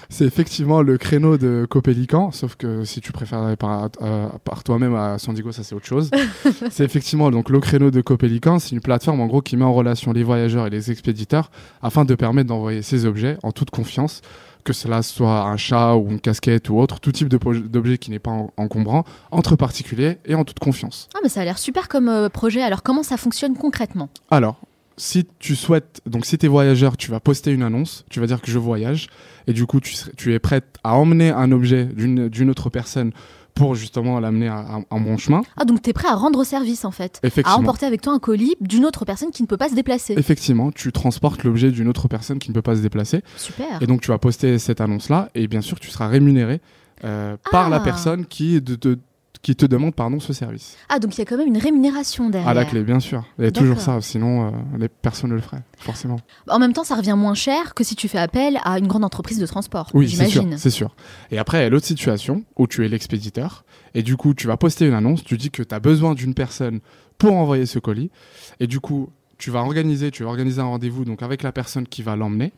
C'est 0.10 0.26
effectivement 0.26 0.82
le 0.82 0.98
créneau 0.98 1.38
de 1.38 1.66
Copélican, 1.70 2.32
sauf 2.32 2.56
que 2.56 2.84
si 2.84 3.00
tu 3.02 3.12
préfères 3.12 3.40
aller 3.40 3.56
par, 3.56 3.90
euh, 4.02 4.28
par 4.44 4.64
toi-même 4.64 4.94
à 4.96 5.18
San 5.18 5.34
Diego, 5.34 5.52
ça 5.52 5.64
c'est 5.64 5.74
autre 5.76 5.86
chose. 5.86 6.10
c'est 6.70 6.84
effectivement 6.84 7.32
donc 7.32 7.50
le 7.50 7.60
créneau 7.60 7.92
de 7.92 8.02
Copélican, 8.02 8.60
c'est 8.60 8.72
une 8.72 8.82
plateforme 8.82 9.22
en 9.22 9.28
gros 9.28 9.42
qui 9.42 9.56
met 9.58 9.64
en 9.66 9.74
relation 9.74 10.12
les 10.12 10.24
voyageurs 10.24 10.68
et 10.68 10.70
les 10.70 10.92
expéditeurs 10.92 11.50
afin 11.82 12.04
de 12.06 12.14
permettre 12.16 12.50
d'envoyer 12.50 12.82
ces 12.82 13.06
objets 13.06 13.38
en 13.44 13.52
toute 13.52 13.70
confiance, 13.70 14.22
que 14.64 14.74
cela 14.74 15.02
soit 15.02 15.42
un 15.44 15.58
chat 15.58 15.96
ou 15.96 16.10
une 16.12 16.20
casquette 16.20 16.70
ou 16.70 16.78
autre, 16.78 17.00
tout 17.00 17.12
type 17.12 17.30
d'objet 17.30 17.98
qui 17.98 18.12
n'est 18.12 18.20
pas 18.20 18.32
en- 18.32 18.52
encombrant, 18.58 19.06
entre 19.32 19.56
particuliers 19.56 20.18
et 20.26 20.36
en 20.36 20.44
toute 20.44 20.60
confiance. 20.60 21.08
Ah 21.16 21.20
mais 21.24 21.30
ça 21.30 21.42
a 21.42 21.46
l'air 21.46 21.58
super 21.58 21.88
comme 21.88 22.10
euh, 22.10 22.30
projet. 22.30 22.62
Alors 22.62 22.84
comment 22.84 23.04
ça 23.04 23.18
fonctionne 23.18 23.56
concrètement? 23.56 24.10
Alors, 24.30 24.58
si 24.98 25.26
tu 25.40 25.56
souhaites, 25.56 26.02
donc 26.06 26.26
si 26.26 26.38
tu 26.38 26.46
es 26.46 26.50
voyageur, 26.50 26.98
tu 26.98 27.10
vas 27.12 27.20
poster 27.20 27.52
une 27.52 27.64
annonce, 27.64 28.06
tu 28.10 28.20
vas 28.20 28.28
dire 28.28 28.42
que 28.42 28.52
je 28.52 28.60
voyage, 28.60 29.08
et 29.48 29.54
du 29.54 29.66
coup 29.66 29.80
tu, 29.80 29.96
tu 30.18 30.34
es 30.34 30.40
prête 30.40 30.66
à 30.84 30.96
emmener 30.96 31.30
un 31.32 31.52
objet 31.52 31.86
d'une 31.86 32.50
autre 32.50 32.70
personne 32.70 33.12
pour 33.54 33.76
justement 33.76 34.20
l'amener 34.20 34.48
à, 34.48 34.60
à 34.60 34.80
un 34.92 35.02
bon 35.02 35.18
chemin. 35.18 35.42
Ah 35.58 35.66
donc 35.66 35.82
t'es 35.82 35.92
prêt 35.92 36.08
à 36.08 36.16
rendre 36.16 36.44
service 36.46 36.86
en 36.86 36.92
fait. 36.92 37.20
À 37.24 37.28
Effectivement. 37.28 37.60
emporter 37.60 37.86
avec 37.86 38.02
toi 38.02 38.14
un 38.14 38.20
colis 38.20 38.56
d'une 38.62 38.86
autre 38.86 39.04
personne 39.04 39.32
qui 39.32 39.42
ne 39.44 39.48
peut 39.48 39.58
pas 39.58 39.68
se 39.70 39.76
déplacer. 39.76 40.14
Effectivement, 40.18 40.72
tu 40.72 40.92
transportes 40.94 41.44
l'objet 41.44 41.70
d'une 41.72 41.88
autre 41.90 42.08
personne 42.08 42.40
qui 42.40 42.50
ne 42.50 42.54
peut 42.54 42.62
pas 42.62 42.76
se 42.78 42.82
déplacer, 42.82 43.22
Super. 43.38 43.82
et 43.82 43.88
donc 43.88 44.02
tu 44.02 44.08
vas 44.10 44.18
poster 44.20 44.58
cette 44.60 44.80
annonce-là, 44.82 45.30
et 45.36 45.48
bien 45.48 45.62
sûr 45.62 45.80
tu 45.80 45.90
seras 45.90 46.08
rémunéré 46.08 46.62
euh, 47.04 47.36
par 47.52 47.70
la 47.70 47.78
Ah. 47.78 47.80
personne 47.82 48.26
qui, 48.26 48.62
de- 48.62 48.76
de- 48.76 49.00
qui 49.42 49.56
te 49.56 49.66
demande 49.66 49.96
pardon 49.96 50.20
ce 50.20 50.34
service. 50.34 50.78
Ah 50.90 51.00
donc 51.00 51.16
il 51.16 51.20
y 51.20 51.22
a 51.22 51.26
quand 51.26 51.38
même 51.38 51.48
une 51.48 51.58
rémunération 51.58 52.30
derrière. 52.30 52.50
À 52.50 52.54
la 52.54 52.66
clé, 52.66 52.84
bien 52.84 53.00
sûr. 53.00 53.24
Il 53.40 53.46
y 53.46 53.48
a 53.48 53.52
toujours 53.52 53.80
ça, 53.80 54.00
sinon 54.02 54.48
euh, 54.48 54.52
les 54.78 54.88
personnes 54.88 55.32
ne 55.32 55.36
le 55.36 55.42
feraient, 55.42 55.64
forcément. 55.78 56.20
En 56.48 56.60
même 56.60 56.74
temps, 56.74 56.84
ça 56.84 56.96
revient 56.96 57.16
moins 57.18 57.34
cher 57.34 57.74
que 57.74 57.84
si 57.84 57.96
tu 57.96 58.08
fais 58.08 58.20
appel 58.20 58.60
à 58.64 58.78
une 58.78 58.88
grande 58.88 59.04
entreprise 59.04 59.40
de 59.40 59.46
transport. 59.46 59.90
Oui, 59.94 60.10
c'est 60.10 60.28
sûr, 60.28 60.42
j'imagine. 60.42 60.58
c'est 60.58 60.70
sûr. 60.70 60.96
Et 61.32 61.40
après, 61.40 61.60
il 61.60 61.64
y 61.64 61.66
a 61.66 61.70
l'autre 61.70 61.88
situation 61.88 62.44
où 62.58 62.68
tu 62.68 62.86
es 62.86 62.88
l'expéditeur 62.88 63.66
et 63.94 64.04
du 64.04 64.16
coup, 64.16 64.34
tu 64.34 64.48
vas 64.48 64.58
poster 64.58 64.86
une 64.86 64.94
annonce, 64.94 65.24
tu 65.24 65.38
dis 65.38 65.50
que 65.50 65.64
tu 65.64 65.74
as 65.74 65.80
besoin 65.80 66.14
d'une 66.14 66.34
personne 66.34 66.80
pour 67.18 67.34
envoyer 67.34 67.66
ce 67.66 67.80
colis 67.80 68.12
et 68.60 68.68
du 68.68 68.80
coup, 68.80 69.10
tu 69.38 69.50
vas 69.50 69.62
organiser, 69.62 70.12
tu 70.12 70.24
vas 70.24 70.30
organiser 70.30 70.62
un 70.62 70.66
rendez-vous 70.66 71.04
donc 71.04 71.24
avec 71.24 71.42
la 71.42 71.52
personne 71.52 71.88
qui 71.88 72.04
va 72.04 72.16
l'emmener. 72.16 72.54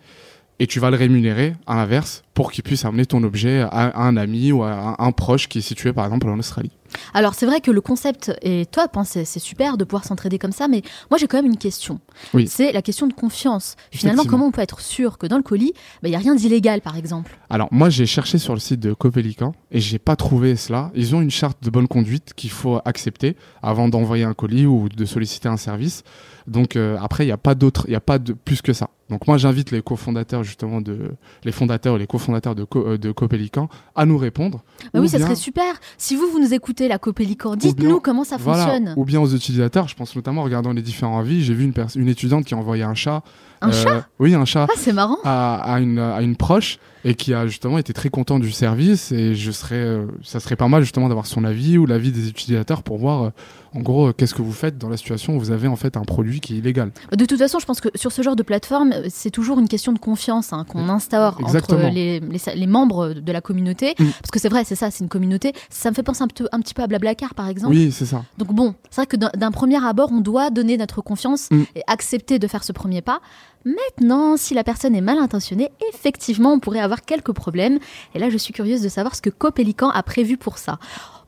Et 0.59 0.67
tu 0.67 0.79
vas 0.79 0.91
le 0.91 0.97
rémunérer 0.97 1.55
à 1.67 1.75
l'inverse 1.75 2.23
pour 2.33 2.51
qu'il 2.51 2.63
puisse 2.63 2.85
amener 2.85 3.05
ton 3.05 3.23
objet 3.23 3.61
à, 3.61 3.99
un 3.99 4.17
ami 4.17 4.51
ou 4.51 4.63
à 4.63 4.95
un 4.99 5.11
proche 5.11 5.47
qui 5.47 5.59
est 5.59 5.61
situé 5.61 5.93
par 5.93 6.05
exemple 6.05 6.29
en 6.29 6.39
Australie. 6.39 6.71
Alors 7.13 7.33
c'est 7.33 7.45
vrai 7.45 7.61
que 7.61 7.71
le 7.71 7.81
concept 7.81 8.31
est 8.41 8.69
top, 8.71 8.97
hein, 8.97 9.03
c'est 9.03 9.25
c'est 9.25 9.39
super 9.39 9.77
de 9.77 9.83
pouvoir 9.83 10.03
s'entraider 10.05 10.39
comme 10.39 10.51
ça, 10.51 10.67
mais 10.67 10.81
moi 11.09 11.17
j'ai 11.17 11.27
quand 11.27 11.37
même 11.37 11.45
une 11.51 11.57
question. 11.57 11.99
Oui. 12.33 12.47
C'est 12.47 12.71
la 12.71 12.81
question 12.81 13.07
de 13.07 13.13
confiance. 13.13 13.75
Finalement, 13.91 14.23
comment 14.25 14.45
on 14.47 14.51
peut 14.51 14.61
être 14.61 14.79
sûr 14.79 15.17
que 15.17 15.27
dans 15.27 15.37
le 15.37 15.43
colis, 15.43 15.73
il 16.03 16.09
n'y 16.09 16.15
a 16.15 16.19
rien 16.19 16.35
d'illégal 16.35 16.81
par 16.81 16.97
exemple? 16.97 17.37
Alors 17.49 17.67
moi 17.71 17.89
j'ai 17.89 18.05
cherché 18.05 18.37
sur 18.37 18.53
le 18.53 18.59
site 18.59 18.79
de 18.79 18.93
Copélican 18.93 19.53
et 19.71 19.79
j'ai 19.79 19.99
pas 19.99 20.15
trouvé 20.15 20.55
cela. 20.55 20.91
Ils 20.95 21.15
ont 21.15 21.21
une 21.21 21.31
charte 21.31 21.63
de 21.63 21.69
bonne 21.69 21.87
conduite 21.87 22.33
qu'il 22.35 22.51
faut 22.51 22.79
accepter 22.85 23.35
avant 23.61 23.87
d'envoyer 23.89 24.23
un 24.23 24.33
colis 24.33 24.65
ou 24.65 24.89
de 24.89 25.05
solliciter 25.05 25.49
un 25.49 25.57
service. 25.57 26.03
Donc 26.45 26.75
euh, 26.75 26.97
après 27.01 27.23
il 27.23 27.27
n'y 27.27 27.31
a 27.33 27.37
pas 27.37 27.55
d'autre, 27.55 27.85
il 27.87 27.93
y 27.93 27.95
a 27.95 28.01
pas 28.01 28.19
de 28.19 28.33
plus 28.33 28.61
que 28.61 28.73
ça. 28.73 28.89
Donc 29.09 29.27
moi 29.27 29.37
j'invite 29.37 29.71
les 29.71 29.81
cofondateurs 29.81 30.43
justement 30.43 30.81
de 30.81 31.11
les 31.45 31.51
fondateurs 31.51 31.95
et 31.95 31.99
les 31.99 32.07
cofondateurs 32.07 32.55
de, 32.55 32.63
Co- 32.65 32.85
euh, 32.85 32.97
de 32.97 33.11
Copélican 33.11 33.69
à 33.95 34.05
nous 34.05 34.17
répondre. 34.17 34.63
Bah 34.93 34.99
Ou 34.99 35.03
oui, 35.03 35.09
ça 35.09 35.19
serait 35.19 35.35
super. 35.35 35.79
Si 35.97 36.15
vous, 36.15 36.27
vous 36.27 36.39
nous 36.39 36.53
écoutez, 36.53 36.82
la 36.87 36.97
Copélican, 36.99 37.55
bien- 37.55 37.69
dites-nous 37.69 37.99
comment 37.99 38.23
ça 38.23 38.37
Voilà. 38.37 38.63
fonctionne. 38.65 38.93
Ou 38.97 39.05
bien 39.05 39.19
aux 39.21 39.27
utilisateurs. 39.27 39.87
Je 39.87 39.95
pense 39.95 40.15
notamment 40.15 40.41
en 40.41 40.43
regardant 40.45 40.71
les 40.73 40.81
différents 40.81 41.19
avis. 41.19 41.43
J'ai 41.43 41.53
vu 41.53 41.63
une, 41.65 41.73
une 41.95 42.09
étudiante 42.09 42.45
qui 42.45 42.53
a 42.53 42.57
envoyé 42.57 42.83
un 42.83 42.93
chat. 42.95 43.23
Un 43.63 43.69
euh, 43.69 43.83
chat? 43.83 44.07
Oui, 44.19 44.35
un 44.35 44.45
chat. 44.45 44.67
Ah, 44.69 44.73
c'est 44.77 44.93
marrant. 44.93 45.17
à, 45.23 45.55
à 45.75 45.79
une, 45.79 45.99
à 45.99 46.21
une 46.21 46.35
proche 46.35 46.79
et 47.05 47.15
qui 47.15 47.33
a 47.33 47.47
justement 47.47 47.77
été 47.77 47.91
très 47.91 48.07
content 48.09 48.39
du 48.39 48.49
service 48.51 49.11
et 49.11 49.35
je 49.35 49.51
serais 49.51 49.75
euh, 49.75 50.05
ça 50.23 50.39
serait 50.39 50.55
pas 50.55 50.69
mal 50.69 50.83
justement 50.83 51.09
d'avoir 51.09 51.25
son 51.25 51.43
avis 51.43 51.77
ou 51.77 51.85
l'avis 51.85 52.13
des 52.13 52.29
utilisateurs 52.29 52.81
pour 52.81 52.97
voir 52.97 53.23
euh, 53.23 53.29
en 53.75 53.81
gros 53.81 54.13
qu'est-ce 54.13 54.33
que 54.33 54.41
vous 54.41 54.53
faites 54.53 54.77
dans 54.77 54.87
la 54.87 54.95
situation 54.95 55.35
où 55.35 55.39
vous 55.39 55.51
avez 55.51 55.67
en 55.67 55.75
fait 55.75 55.97
un 55.97 56.03
produit 56.03 56.39
qui 56.39 56.53
est 56.55 56.57
illégal. 56.59 56.91
De 57.11 57.25
toute 57.25 57.39
façon, 57.39 57.59
je 57.59 57.65
pense 57.65 57.81
que 57.81 57.89
sur 57.95 58.13
ce 58.13 58.21
genre 58.21 58.37
de 58.37 58.43
plateforme, 58.43 58.93
c'est 59.09 59.31
toujours 59.31 59.59
une 59.59 59.67
question 59.67 59.91
de 59.91 59.99
confiance 59.99 60.53
hein, 60.53 60.65
qu'on 60.69 60.87
instaure 60.87 61.37
Exactement. 61.41 61.79
entre 61.83 61.93
les, 61.93 62.21
les- 62.21 62.55
les 62.55 62.67
membres 62.67 63.09
de 63.13 63.31
la 63.33 63.41
communauté. 63.41 63.95
Mm. 63.99 64.05
Parce 64.21 64.31
que 64.31 64.39
c'est 64.39 64.49
vrai, 64.49 64.63
c'est 64.63 64.75
ça, 64.75 64.89
c'est 64.91 65.03
une 65.03 65.09
communauté. 65.09 65.51
Ça 65.69 65.89
me 65.89 65.95
fait 65.95 66.03
penser 66.03 66.23
un, 66.23 66.27
peu- 66.27 66.47
un 66.53 66.59
petit 66.61 66.73
peu 66.73 66.83
à 66.83 66.87
Blablacar, 66.87 67.33
par 67.33 67.49
exemple. 67.49 67.73
Oui, 67.75 67.91
c'est 67.91 68.05
ça. 68.05 68.23
Donc 68.37 68.53
bon, 68.53 68.75
c'est 68.91 69.01
vrai 69.01 69.07
que 69.07 69.17
d'un- 69.17 69.31
d'un 69.35 69.51
premier 69.51 69.83
abord, 69.83 70.09
on 70.13 70.21
doit 70.21 70.51
donner 70.51 70.77
notre 70.77 71.01
confiance 71.01 71.49
Mm. 71.51 71.63
et 71.75 71.81
accepter 71.87 72.39
de 72.39 72.47
faire 72.47 72.63
ce 72.63 72.71
premier 72.71 73.01
pas. 73.01 73.19
Maintenant, 73.65 74.35
si 74.37 74.53
la 74.53 74.63
personne 74.63 74.95
est 74.95 75.01
mal 75.01 75.17
intentionnée, 75.17 75.69
effectivement, 75.93 76.53
on 76.53 76.59
pourrait 76.59 76.79
avoir 76.79 77.03
quelques 77.03 77.31
problèmes. 77.31 77.79
Et 78.13 78.19
là, 78.19 78.29
je 78.29 78.37
suis 78.37 78.53
curieuse 78.53 78.81
de 78.81 78.89
savoir 78.89 79.15
ce 79.15 79.21
que 79.21 79.29
Copélican 79.29 79.89
a 79.89 80.03
prévu 80.03 80.37
pour 80.37 80.57
ça. 80.57 80.79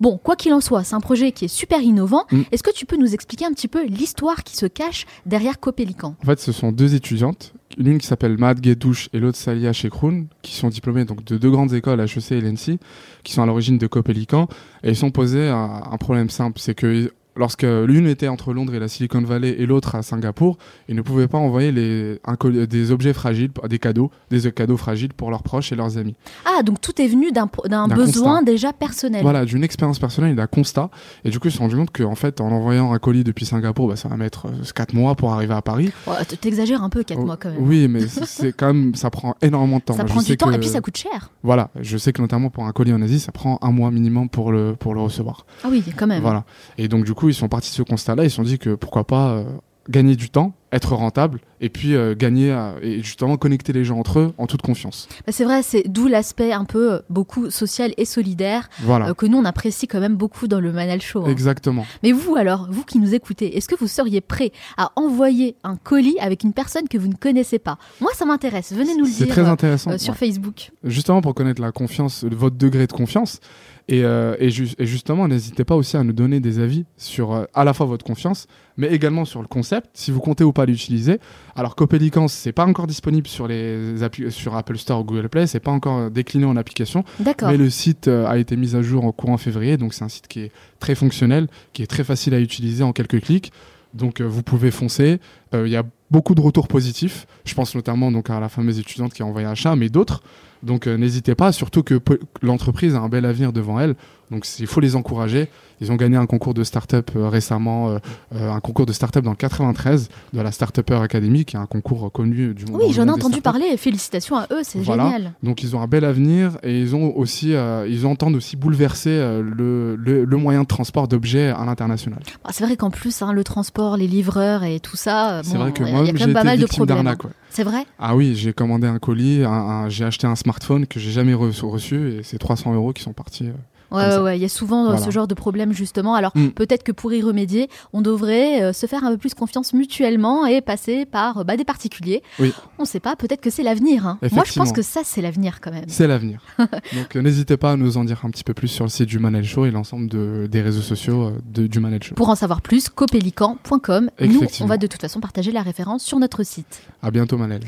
Bon, 0.01 0.17
quoi 0.17 0.35
qu'il 0.35 0.53
en 0.53 0.59
soit, 0.59 0.83
c'est 0.83 0.95
un 0.95 0.99
projet 0.99 1.31
qui 1.31 1.45
est 1.45 1.49
super 1.49 1.81
innovant. 1.81 2.25
Mm. 2.31 2.41
Est-ce 2.51 2.63
que 2.63 2.73
tu 2.73 2.85
peux 2.85 2.97
nous 2.97 3.13
expliquer 3.13 3.45
un 3.45 3.51
petit 3.51 3.69
peu 3.69 3.85
l'histoire 3.85 4.43
qui 4.43 4.57
se 4.57 4.65
cache 4.65 5.05
derrière 5.25 5.59
Copélican 5.59 6.15
En 6.21 6.25
fait, 6.25 6.39
ce 6.39 6.51
sont 6.51 6.73
deux 6.73 6.95
étudiantes, 6.95 7.53
l'une 7.77 7.99
qui 7.99 8.07
s'appelle 8.07 8.37
Maad 8.37 8.59
Guedouche 8.59 9.09
et 9.13 9.19
l'autre 9.19 9.37
Salia 9.37 9.71
Chekroun, 9.71 10.27
qui 10.41 10.55
sont 10.55 10.67
diplômées 10.67 11.05
donc 11.05 11.23
de 11.23 11.37
deux 11.37 11.49
grandes 11.49 11.73
écoles, 11.73 12.01
HEC 12.01 12.33
et 12.33 12.41
l'ENSI, 12.41 12.79
qui 13.23 13.31
sont 13.31 13.43
à 13.43 13.45
l'origine 13.45 13.77
de 13.77 13.87
Copélican 13.87 14.49
et 14.83 14.89
ils 14.89 14.95
sont 14.97 15.11
posés 15.11 15.47
un, 15.47 15.83
un 15.89 15.97
problème 15.97 16.29
simple, 16.29 16.59
c'est 16.59 16.75
que 16.75 17.11
lorsque 17.35 17.63
l'une 17.63 18.07
était 18.07 18.27
entre 18.27 18.53
Londres 18.53 18.73
et 18.75 18.79
la 18.79 18.87
Silicon 18.87 19.21
Valley 19.21 19.55
et 19.59 19.65
l'autre 19.65 19.95
à 19.95 20.03
Singapour, 20.03 20.57
ils 20.87 20.95
ne 20.95 21.01
pouvaient 21.01 21.27
pas 21.27 21.37
envoyer 21.37 21.71
les, 21.71 22.19
un 22.25 22.35
colis- 22.35 22.67
des 22.67 22.91
objets 22.91 23.13
fragiles, 23.13 23.51
des 23.69 23.79
cadeaux, 23.79 24.11
des 24.31 24.51
cadeaux 24.51 24.77
fragiles 24.77 25.13
pour 25.13 25.29
leurs 25.31 25.43
proches 25.43 25.71
et 25.71 25.75
leurs 25.75 25.97
amis. 25.97 26.15
Ah, 26.45 26.63
donc 26.63 26.81
tout 26.81 27.01
est 27.01 27.07
venu 27.07 27.31
d'un 27.31 27.47
besoin 27.87 28.37
constat. 28.37 28.43
déjà 28.43 28.73
personnel. 28.73 29.21
Voilà, 29.21 29.45
d'une 29.45 29.63
expérience 29.63 29.99
personnelle 29.99 30.31
et 30.31 30.35
d'un 30.35 30.47
constat. 30.47 30.89
Et 31.23 31.29
du 31.29 31.39
coup, 31.39 31.47
ils 31.47 31.51
se 31.51 31.57
sont 31.57 31.63
rendus 31.63 31.75
compte 31.75 31.91
qu'en 31.91 32.15
fait, 32.15 32.41
en 32.41 32.51
envoyant 32.51 32.93
un 32.93 32.99
colis 32.99 33.23
depuis 33.23 33.45
Singapour, 33.45 33.87
bah, 33.87 33.95
ça 33.95 34.07
va 34.09 34.17
mettre 34.17 34.47
4 34.73 34.93
mois 34.93 35.15
pour 35.15 35.33
arriver 35.33 35.53
à 35.53 35.61
Paris. 35.61 35.91
T- 36.27 36.37
T'exagères 36.37 36.83
un 36.83 36.89
peu, 36.89 37.03
4 37.03 37.19
Oh, 37.21 37.25
mois 37.25 37.37
quand 37.37 37.49
même. 37.49 37.57
Oui, 37.61 37.87
mais 37.87 38.07
c'est- 38.07 38.53
quand 38.53 38.67
même, 38.73 38.95
ça 38.95 39.09
prend 39.09 39.35
énormément 39.41 39.77
de 39.77 39.83
temps. 39.83 39.93
ça 39.95 40.03
prend 40.05 40.21
du 40.21 40.37
temps 40.37 40.49
que- 40.49 40.55
et 40.55 40.59
puis 40.59 40.69
ça 40.69 40.81
coûte 40.81 40.97
cher. 40.97 41.31
Voilà, 41.43 41.69
je 41.79 41.97
sais 41.97 42.13
que 42.13 42.21
notamment 42.21 42.49
pour 42.49 42.65
un 42.65 42.71
colis 42.71 42.93
en 42.93 43.01
Asie, 43.01 43.19
ça 43.19 43.31
prend 43.31 43.59
un 43.61 43.71
mois 43.71 43.91
minimum 43.91 44.29
pour 44.29 44.51
le, 44.51 44.75
pour 44.79 44.93
le 44.93 45.01
recevoir. 45.01 45.45
Ah 45.63 45.67
oui, 45.69 45.83
quand 45.97 46.07
même. 46.07 46.21
Voilà. 46.21 46.45
Et 46.77 46.87
donc, 46.87 47.03
du 47.05 47.13
coup, 47.13 47.24
ils 47.29 47.33
sont 47.35 47.47
partis 47.49 47.69
de 47.71 47.75
ce 47.75 47.83
constat-là, 47.83 48.23
ils 48.23 48.29
se 48.29 48.35
sont 48.37 48.43
dit 48.43 48.59
que 48.59 48.75
pourquoi 48.75 49.05
pas 49.05 49.29
euh, 49.31 49.43
gagner 49.87 50.15
du 50.15 50.31
temps, 50.31 50.53
être 50.71 50.95
rentable, 50.95 51.39
et 51.61 51.69
puis 51.69 51.93
euh, 51.95 52.15
gagner 52.15 52.51
à- 52.51 52.73
et 52.81 53.03
justement 53.03 53.37
connecter 53.37 53.71
les 53.71 53.85
gens 53.85 53.99
entre 53.99 54.17
eux 54.17 54.33
en 54.39 54.47
toute 54.47 54.63
confiance. 54.63 55.07
Bah, 55.27 55.31
c'est 55.31 55.43
vrai, 55.43 55.61
c'est 55.61 55.83
d'où 55.87 56.07
l'aspect 56.07 56.51
un 56.53 56.65
peu 56.65 56.93
euh, 56.93 56.99
beaucoup 57.07 57.51
social 57.51 57.93
et 57.97 58.03
solidaire 58.03 58.67
Voilà. 58.81 59.09
euh, 59.09 59.13
que 59.13 59.27
nous 59.27 59.37
on 59.37 59.45
apprécie 59.45 59.87
quand 59.87 59.99
même 59.99 60.15
beaucoup 60.15 60.47
dans 60.47 60.59
le 60.59 60.71
Manal 60.73 61.01
Show. 61.03 61.23
hein. 61.25 61.29
Exactement. 61.29 61.85
Mais 62.01 62.11
vous 62.13 62.35
alors, 62.35 62.67
vous 62.71 62.83
qui 62.83 62.97
nous 62.97 63.13
écoutez, 63.13 63.55
est-ce 63.57 63.67
que 63.69 63.75
vous 63.79 63.87
seriez 63.87 64.21
prêt 64.21 64.51
à 64.75 64.91
envoyer 64.95 65.55
un 65.63 65.75
colis 65.75 66.17
avec 66.19 66.43
une 66.43 66.53
personne 66.53 66.87
que 66.87 66.97
vous 66.97 67.07
ne 67.07 67.13
connaissez 67.15 67.59
pas? 67.59 67.77
Moi 68.01 68.09
ça 68.15 68.25
m'intéresse, 68.25 68.73
venez 68.73 68.95
nous 68.97 69.05
le 69.05 69.11
dire 69.11 69.27
très 69.27 69.47
intéressant. 69.47 69.95
sur 69.99 70.13
Ouais. 70.13 70.17
Facebook. 70.19 70.71
justement 70.83 71.21
pour 71.21 71.35
connaître 71.35 71.61
la 71.61 71.71
confiance, 71.71 72.23
votre 72.23 72.55
degré 72.57 72.87
de 72.87 72.91
confiance. 72.93 73.39
Et, 73.87 74.03
euh, 74.03 74.35
et, 74.39 74.49
ju- 74.49 74.73
et 74.79 74.87
justement, 74.87 75.27
n'hésitez 75.27 75.63
pas 75.63 75.75
aussi 75.75 75.95
à 75.95 76.03
nous 76.03 76.11
donner 76.11 76.39
des 76.39 76.57
avis 76.59 76.85
sur 76.97 77.33
euh, 77.33 77.45
à 77.53 77.63
la 77.63 77.71
fois 77.73 77.85
votre 77.85 78.03
confiance, 78.03 78.47
mais 78.77 78.87
également 78.87 79.25
sur 79.25 79.41
le 79.43 79.47
concept, 79.47 79.91
si 79.93 80.09
vous 80.09 80.19
comptez 80.21 80.43
ou 80.43 80.51
pas 80.51 80.65
l'utiliser. 80.65 81.19
Alors, 81.55 81.75
Copélicans, 81.75 82.27
c'est 82.27 82.51
pas 82.51 82.65
encore 82.65 82.87
disponible 82.87 83.27
sur, 83.27 83.47
les 83.47 83.93
sur 84.31 84.55
Apple 84.55 84.77
Store 84.77 85.01
ou 85.01 85.03
Google 85.03 85.29
Play, 85.29 85.45
c'est 85.45 85.59
pas 85.59 85.69
encore 85.69 86.09
décliné 86.09 86.45
en 86.45 86.55
application, 86.57 87.03
D'accord. 87.19 87.49
mais 87.49 87.57
le 87.57 87.69
site 87.69 88.07
euh, 88.07 88.25
a 88.25 88.39
été 88.39 88.55
mis 88.57 88.75
à 88.75 88.81
jour 88.81 89.05
en 89.05 89.11
courant 89.11 89.37
février, 89.37 89.77
donc 89.77 89.93
c'est 89.93 90.03
un 90.03 90.09
site 90.09 90.27
qui 90.27 90.39
est 90.39 90.51
très 90.79 90.95
fonctionnel, 90.95 91.47
qui 91.73 91.83
est 91.83 91.87
très 91.87 92.03
facile 92.03 92.33
à 92.33 92.39
utiliser 92.39 92.83
en 92.83 92.91
quelques 92.91 93.21
clics. 93.21 93.51
Donc 93.93 94.19
euh, 94.19 94.25
vous 94.25 94.41
pouvez 94.41 94.71
foncer. 94.71 95.19
Euh, 95.53 95.67
Il 95.67 95.71
y 95.71 95.77
a 95.77 95.83
beaucoup 96.11 96.35
de 96.35 96.41
retours 96.41 96.67
positifs. 96.67 97.27
Je 97.45 97.53
pense 97.53 97.75
notamment 97.75 98.11
donc 98.11 98.29
à 98.29 98.39
la 98.39 98.49
fameuse 98.49 98.77
étudiante 98.79 99.13
qui 99.13 99.21
a 99.21 99.25
envoyé 99.25 99.47
un 99.47 99.55
chat, 99.55 99.75
mais 99.77 99.89
d'autres. 99.89 100.21
Donc 100.63 100.87
euh, 100.87 100.97
n'hésitez 100.97 101.35
pas, 101.35 101.51
surtout 101.51 101.83
que 101.83 101.99
l'entreprise 102.41 102.95
a 102.95 102.99
un 102.99 103.09
bel 103.09 103.25
avenir 103.25 103.53
devant 103.53 103.79
elle. 103.79 103.95
Donc 104.31 104.45
il 104.59 104.67
faut 104.67 104.79
les 104.79 104.95
encourager. 104.95 105.49
Ils 105.81 105.91
ont 105.91 105.95
gagné 105.95 106.17
un 106.17 106.25
concours 106.25 106.53
de 106.53 106.63
start-up 106.63 107.11
euh, 107.15 107.27
récemment, 107.29 107.89
euh, 107.89 107.97
euh, 108.35 108.51
un 108.51 108.59
concours 108.59 108.85
de 108.85 108.93
start-up 108.93 109.23
dans 109.23 109.31
le 109.31 109.35
93 109.35 110.09
de 110.33 110.41
la 110.41 110.51
Start-Upper 110.51 110.95
Academy, 110.95 111.45
qui 111.45 111.55
est 111.55 111.59
un 111.59 111.65
concours 111.65 112.11
connu 112.11 112.53
du 112.53 112.65
monde. 112.65 112.81
Oui, 112.81 112.93
j'en 112.93 113.07
ai 113.07 113.11
entendu 113.11 113.41
parler. 113.41 113.75
Félicitations 113.77 114.37
à 114.37 114.47
eux, 114.51 114.61
c'est 114.63 114.79
Voilà. 114.79 115.05
génial. 115.05 115.33
Donc 115.43 115.63
ils 115.63 115.75
ont 115.75 115.81
un 115.81 115.87
bel 115.87 116.05
avenir 116.05 116.57
et 116.63 116.79
ils 116.79 116.95
ont 116.95 117.15
aussi, 117.17 117.53
ils 117.89 118.05
entendent 118.05 118.35
aussi 118.35 118.55
bouleverser 118.55 119.09
le, 119.41 119.95
le, 119.95 120.23
le 120.25 120.37
moyen 120.37 120.61
de 120.61 120.67
transport 120.67 121.07
d'objets 121.07 121.49
à 121.49 121.65
l'international. 121.65 122.19
Bah, 122.43 122.51
c'est 122.53 122.63
vrai 122.65 122.77
qu'en 122.77 122.89
plus, 122.91 123.21
hein, 123.21 123.33
le 123.33 123.43
transport, 123.43 123.97
les 123.97 124.07
livreurs 124.07 124.63
et 124.63 124.79
tout 124.79 124.95
ça, 124.95 125.41
C'est 125.43 125.53
bon, 125.53 125.59
vrai 125.59 125.71
que 125.73 125.83
il 125.83 125.87
y 125.87 125.89
a- 125.89 125.93
moi, 125.93 126.01
il 126.03 126.07
y 126.07 126.09
a 126.09 126.13
quand 126.13 126.25
même 126.25 126.33
pas 126.33 126.43
mal 126.43 126.59
de 126.59 126.65
problèmes. 126.65 127.07
ouais. 127.07 127.15
C'est 127.49 127.63
vrai? 127.63 127.85
Ah 127.99 128.15
oui, 128.15 128.35
j'ai 128.35 128.51
commandé 128.53 128.87
un 128.87 128.99
colis, 128.99 129.41
j'ai 129.89 130.03
acheté 130.05 130.27
un 130.27 130.35
smartphone 130.35 130.87
que 130.87 130.99
j'ai 130.99 131.11
jamais 131.11 131.33
re- 131.33 131.65
reçu 131.65 132.11
et 132.13 132.23
c'est 132.23 132.37
300 132.37 132.73
euros 132.73 132.91
qui 132.93 133.01
sont 133.03 133.13
partis. 133.13 133.49
Ouais, 133.95 134.17
ouais, 134.17 134.37
il 134.37 134.41
y 134.41 134.45
a 134.45 134.49
souvent 134.49 134.83
euh, 134.83 134.89
Voilà. 134.91 135.01
ce 135.05 135.11
genre 135.11 135.27
de 135.27 135.33
problème 135.35 135.71
justement. 135.73 136.15
Alors 136.15 136.31
Mm. 136.35 136.49
peut-être 136.49 136.83
que 136.83 136.91
pour 136.91 137.13
y 137.13 137.21
remédier, 137.21 137.69
on 137.93 138.01
devrait 138.01 138.61
euh, 138.63 138.73
se 138.73 138.85
faire 138.87 139.03
un 139.03 139.11
peu 139.11 139.17
plus 139.17 139.33
confiance 139.33 139.73
mutuellement 139.73 140.45
et 140.45 140.61
passer 140.61 141.05
par 141.05 141.39
euh, 141.39 141.43
bah, 141.43 141.57
des 141.57 141.65
particuliers. 141.65 142.21
Oui. 142.39 142.53
On 142.79 142.85
sait 142.85 142.99
pas, 142.99 143.15
peut-être 143.15 143.41
que 143.41 143.49
c'est 143.49 143.63
l'avenir. 143.63 144.05
hein. 144.07 144.17
Moi, 144.31 144.43
je 144.45 144.53
pense 144.53 144.71
que 144.71 144.81
ça, 144.81 145.01
c'est 145.03 145.21
l'avenir 145.21 145.61
quand 145.61 145.71
même. 145.71 145.85
C'est 145.87 146.07
l'avenir. 146.07 146.41
Donc 146.59 147.15
n'hésitez 147.15 147.57
pas 147.57 147.71
à 147.73 147.75
nous 147.77 147.97
en 147.97 148.03
dire 148.05 148.21
un 148.23 148.29
petit 148.29 148.43
peu 148.43 148.53
plus 148.53 148.67
sur 148.67 148.83
le 148.85 148.89
site 148.89 149.07
du 149.07 149.19
Manel 149.19 149.43
Show 149.45 149.65
et 149.65 149.71
l'ensemble 149.71 150.07
de- 150.07 150.47
des 150.51 150.61
réseaux 150.61 150.81
sociaux 150.81 151.31
de- 151.45 151.67
du 151.67 151.79
Manel 151.79 152.01
Show. 152.03 152.15
Pour 152.15 152.29
en 152.29 152.35
savoir 152.35 152.61
plus, 152.61 152.89
copélican.com. 152.89 154.09
Nous, 154.21 154.41
on 154.61 154.65
va 154.65 154.77
de 154.77 154.87
toute 154.87 155.01
façon 155.01 155.19
partager 155.19 155.51
la 155.51 155.61
référence 155.61 156.03
sur 156.03 156.19
notre 156.19 156.43
site. 156.43 156.81
À 157.01 157.11
bientôt 157.11 157.37
Manel. 157.37 157.61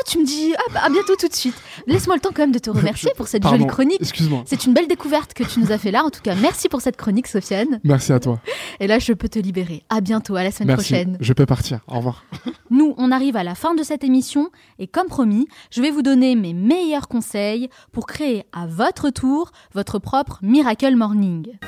Ah, 0.00 0.02
tu 0.06 0.18
me 0.18 0.24
dis 0.24 0.54
ah, 0.56 0.62
bah, 0.72 0.80
à 0.84 0.88
bientôt 0.88 1.14
tout 1.14 1.28
de 1.28 1.34
suite. 1.34 1.54
Laisse-moi 1.86 2.16
le 2.16 2.22
temps 2.22 2.30
quand 2.34 2.42
même 2.42 2.52
de 2.52 2.58
te 2.58 2.70
remercier 2.80 3.10
pour 3.16 3.28
cette 3.28 3.46
jolie 3.46 3.66
chronique. 3.66 4.00
Excuse-moi. 4.00 4.44
C'est 4.46 4.64
une 4.64 4.72
belle 4.72 4.88
découverte 4.88 5.34
que 5.34 5.44
tu 5.44 5.60
nous 5.60 5.72
as 5.72 5.78
fait 5.78 5.90
là. 5.90 6.04
En 6.04 6.10
tout 6.10 6.22
cas, 6.22 6.34
merci 6.34 6.68
pour 6.70 6.80
cette 6.80 6.96
chronique, 6.96 7.26
Sofiane. 7.26 7.80
Merci 7.84 8.12
à 8.14 8.20
toi. 8.20 8.40
Et 8.78 8.86
là, 8.86 8.98
je 8.98 9.12
peux 9.12 9.28
te 9.28 9.38
libérer. 9.38 9.82
À 9.90 10.00
bientôt, 10.00 10.36
à 10.36 10.42
la 10.42 10.50
semaine 10.50 10.68
Merci. 10.68 10.92
prochaine. 10.92 11.18
Je 11.20 11.32
peux 11.34 11.44
partir. 11.44 11.80
Au 11.86 11.96
revoir. 11.96 12.24
Nous, 12.70 12.94
on 12.96 13.10
arrive 13.12 13.36
à 13.36 13.44
la 13.44 13.54
fin 13.54 13.74
de 13.74 13.82
cette 13.82 14.02
émission 14.04 14.48
et 14.78 14.86
comme 14.86 15.08
promis, 15.08 15.48
je 15.70 15.82
vais 15.82 15.90
vous 15.90 16.02
donner 16.02 16.34
mes 16.34 16.54
meilleurs 16.54 17.08
conseils 17.08 17.68
pour 17.92 18.06
créer 18.06 18.44
à 18.52 18.66
votre 18.66 19.10
tour 19.10 19.50
votre 19.74 19.98
propre 19.98 20.38
Miracle 20.40 20.96
Morning. 20.96 21.58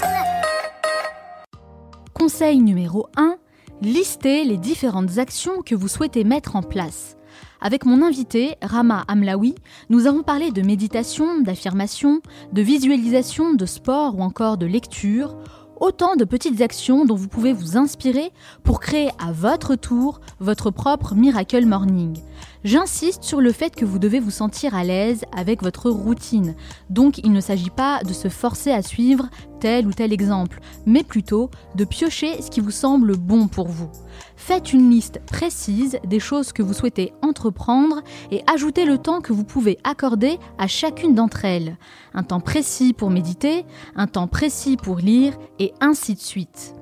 Conseil 2.15 2.61
numéro 2.61 3.09
1, 3.17 3.37
listez 3.83 4.45
les 4.45 4.57
différentes 4.57 5.19
actions 5.19 5.61
que 5.63 5.75
vous 5.75 5.89
souhaitez 5.89 6.25
mettre 6.25 6.57
en 6.57 6.63
place. 6.63 7.17
Avec 7.65 7.87
mon 7.87 8.03
invité, 8.03 8.57
Rama 8.61 9.05
Amlaoui, 9.07 9.55
nous 9.89 10.09
avons 10.09 10.25
parlé 10.25 10.51
de 10.51 10.63
méditation, 10.63 11.43
d'affirmation, 11.43 12.21
de 12.53 12.61
visualisation, 12.61 13.55
de 13.55 13.67
sport 13.67 14.19
ou 14.19 14.23
encore 14.23 14.59
de 14.59 14.67
lecture, 14.67 15.37
autant 15.79 16.17
de 16.17 16.25
petites 16.25 16.61
actions 16.61 17.05
dont 17.05 17.15
vous 17.15 17.29
pouvez 17.29 17.53
vous 17.53 17.77
inspirer 17.77 18.33
pour 18.65 18.81
créer 18.81 19.11
à 19.25 19.31
votre 19.31 19.77
tour 19.77 20.21
votre 20.41 20.73
propre 20.73 21.15
Miracle 21.15 21.65
Morning. 21.65 22.19
J'insiste 22.65 23.25
sur 23.25 23.41
le 23.41 23.53
fait 23.53 23.75
que 23.75 23.85
vous 23.85 23.99
devez 23.99 24.21
vous 24.21 24.31
sentir 24.31 24.75
à 24.75 24.85
l'aise 24.85 25.25
avec 25.37 25.63
votre 25.63 25.91
routine. 25.91 26.55
Donc 26.91 27.19
il 27.19 27.33
ne 27.33 27.41
s'agit 27.41 27.71
pas 27.71 28.03
de 28.05 28.13
se 28.13 28.29
forcer 28.29 28.71
à 28.71 28.83
suivre 28.83 29.29
tel 29.61 29.87
ou 29.87 29.93
tel 29.93 30.13
exemple, 30.13 30.61
mais 30.87 31.05
plutôt 31.05 31.51
de 31.77 31.85
piocher 31.85 32.41
ce 32.43 32.51
qui 32.51 32.61
vous 32.61 32.71
semble 32.71 33.17
bon 33.17 33.49
pour 33.49 33.69
vous. 33.69 33.91
Faites 34.37 34.73
une 34.73 34.91
liste 34.91 35.21
précise 35.27 35.99
des 36.05 36.21
choses 36.21 36.53
que 36.53 36.63
vous 36.63 36.73
souhaitez 36.73 37.13
entreprendre 37.23 38.03
et 38.31 38.43
ajoutez 38.53 38.85
le 38.85 38.99
temps 38.99 39.21
que 39.21 39.33
vous 39.33 39.45
pouvez 39.45 39.79
accorder 39.85 40.39
à 40.59 40.67
chacune 40.67 41.15
d'entre 41.15 41.45
elles. 41.45 41.77
Un 42.15 42.23
temps 42.23 42.41
précis 42.41 42.93
pour 42.93 43.11
méditer, 43.11 43.65
un 43.97 44.07
temps 44.07 44.27
précis 44.27 44.77
pour 44.77 44.99
lire 44.99 45.39
et 45.59 45.73
ainsi 45.81 46.15
de 46.15 46.21
suite. 46.21 46.75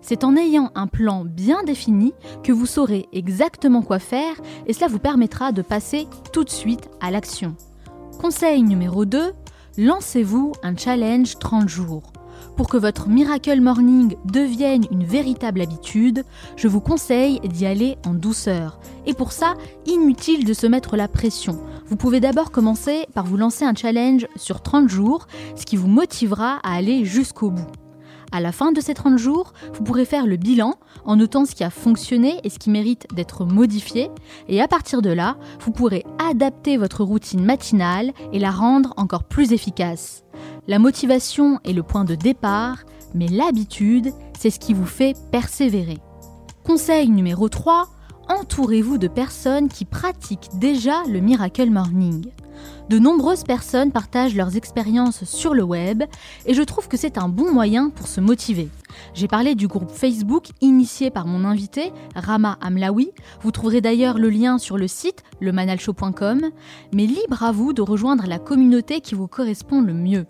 C'est 0.00 0.24
en 0.24 0.36
ayant 0.36 0.70
un 0.74 0.86
plan 0.86 1.24
bien 1.24 1.62
défini 1.64 2.12
que 2.42 2.52
vous 2.52 2.66
saurez 2.66 3.08
exactement 3.12 3.82
quoi 3.82 3.98
faire 3.98 4.34
et 4.66 4.72
cela 4.72 4.88
vous 4.88 4.98
permettra 4.98 5.52
de 5.52 5.62
passer 5.62 6.06
tout 6.32 6.44
de 6.44 6.50
suite 6.50 6.88
à 7.00 7.10
l'action. 7.10 7.56
Conseil 8.20 8.62
numéro 8.62 9.04
2, 9.04 9.32
lancez-vous 9.78 10.52
un 10.62 10.76
challenge 10.76 11.38
30 11.38 11.68
jours. 11.68 12.12
Pour 12.56 12.68
que 12.68 12.76
votre 12.76 13.08
Miracle 13.08 13.60
Morning 13.60 14.16
devienne 14.24 14.84
une 14.90 15.04
véritable 15.04 15.60
habitude, 15.60 16.24
je 16.56 16.68
vous 16.68 16.80
conseille 16.80 17.40
d'y 17.40 17.66
aller 17.66 17.96
en 18.06 18.14
douceur. 18.14 18.80
Et 19.06 19.14
pour 19.14 19.32
ça, 19.32 19.54
inutile 19.86 20.44
de 20.44 20.52
se 20.52 20.66
mettre 20.66 20.96
la 20.96 21.08
pression. 21.08 21.60
Vous 21.86 21.96
pouvez 21.96 22.20
d'abord 22.20 22.50
commencer 22.50 23.06
par 23.14 23.26
vous 23.26 23.36
lancer 23.36 23.64
un 23.64 23.74
challenge 23.74 24.26
sur 24.36 24.60
30 24.60 24.88
jours, 24.88 25.26
ce 25.56 25.64
qui 25.66 25.76
vous 25.76 25.88
motivera 25.88 26.58
à 26.64 26.74
aller 26.74 27.04
jusqu'au 27.04 27.50
bout. 27.50 27.87
À 28.30 28.40
la 28.40 28.52
fin 28.52 28.72
de 28.72 28.80
ces 28.80 28.94
30 28.94 29.18
jours, 29.18 29.52
vous 29.72 29.82
pourrez 29.82 30.04
faire 30.04 30.26
le 30.26 30.36
bilan 30.36 30.74
en 31.04 31.16
notant 31.16 31.46
ce 31.46 31.54
qui 31.54 31.64
a 31.64 31.70
fonctionné 31.70 32.40
et 32.44 32.50
ce 32.50 32.58
qui 32.58 32.68
mérite 32.68 33.06
d'être 33.14 33.46
modifié. 33.46 34.10
Et 34.48 34.60
à 34.60 34.68
partir 34.68 35.00
de 35.00 35.10
là, 35.10 35.36
vous 35.60 35.72
pourrez 35.72 36.04
adapter 36.18 36.76
votre 36.76 37.04
routine 37.04 37.42
matinale 37.42 38.12
et 38.32 38.38
la 38.38 38.50
rendre 38.50 38.92
encore 38.96 39.24
plus 39.24 39.52
efficace. 39.52 40.24
La 40.66 40.78
motivation 40.78 41.58
est 41.64 41.72
le 41.72 41.82
point 41.82 42.04
de 42.04 42.14
départ, 42.14 42.84
mais 43.14 43.28
l'habitude, 43.28 44.12
c'est 44.38 44.50
ce 44.50 44.60
qui 44.60 44.74
vous 44.74 44.86
fait 44.86 45.16
persévérer. 45.32 45.98
Conseil 46.64 47.08
numéro 47.08 47.48
3, 47.48 47.88
entourez-vous 48.28 48.98
de 48.98 49.08
personnes 49.08 49.68
qui 49.68 49.86
pratiquent 49.86 50.50
déjà 50.58 51.02
le 51.08 51.20
Miracle 51.20 51.70
Morning. 51.70 52.26
De 52.88 52.98
nombreuses 52.98 53.44
personnes 53.44 53.92
partagent 53.92 54.34
leurs 54.34 54.56
expériences 54.56 55.24
sur 55.24 55.54
le 55.54 55.62
web 55.62 56.02
et 56.46 56.54
je 56.54 56.62
trouve 56.62 56.88
que 56.88 56.96
c'est 56.96 57.18
un 57.18 57.28
bon 57.28 57.52
moyen 57.52 57.90
pour 57.90 58.08
se 58.08 58.20
motiver. 58.20 58.68
J'ai 59.14 59.28
parlé 59.28 59.54
du 59.54 59.68
groupe 59.68 59.90
Facebook 59.90 60.48
initié 60.60 61.10
par 61.10 61.26
mon 61.26 61.44
invité, 61.44 61.92
Rama 62.14 62.58
Amlaoui. 62.60 63.10
Vous 63.42 63.50
trouverez 63.50 63.80
d'ailleurs 63.80 64.18
le 64.18 64.30
lien 64.30 64.58
sur 64.58 64.78
le 64.78 64.88
site 64.88 65.22
lemanalshow.com, 65.40 66.50
mais 66.94 67.06
libre 67.06 67.42
à 67.42 67.52
vous 67.52 67.72
de 67.72 67.82
rejoindre 67.82 68.26
la 68.26 68.38
communauté 68.38 69.00
qui 69.00 69.14
vous 69.14 69.28
correspond 69.28 69.80
le 69.80 69.92
mieux. 69.92 70.26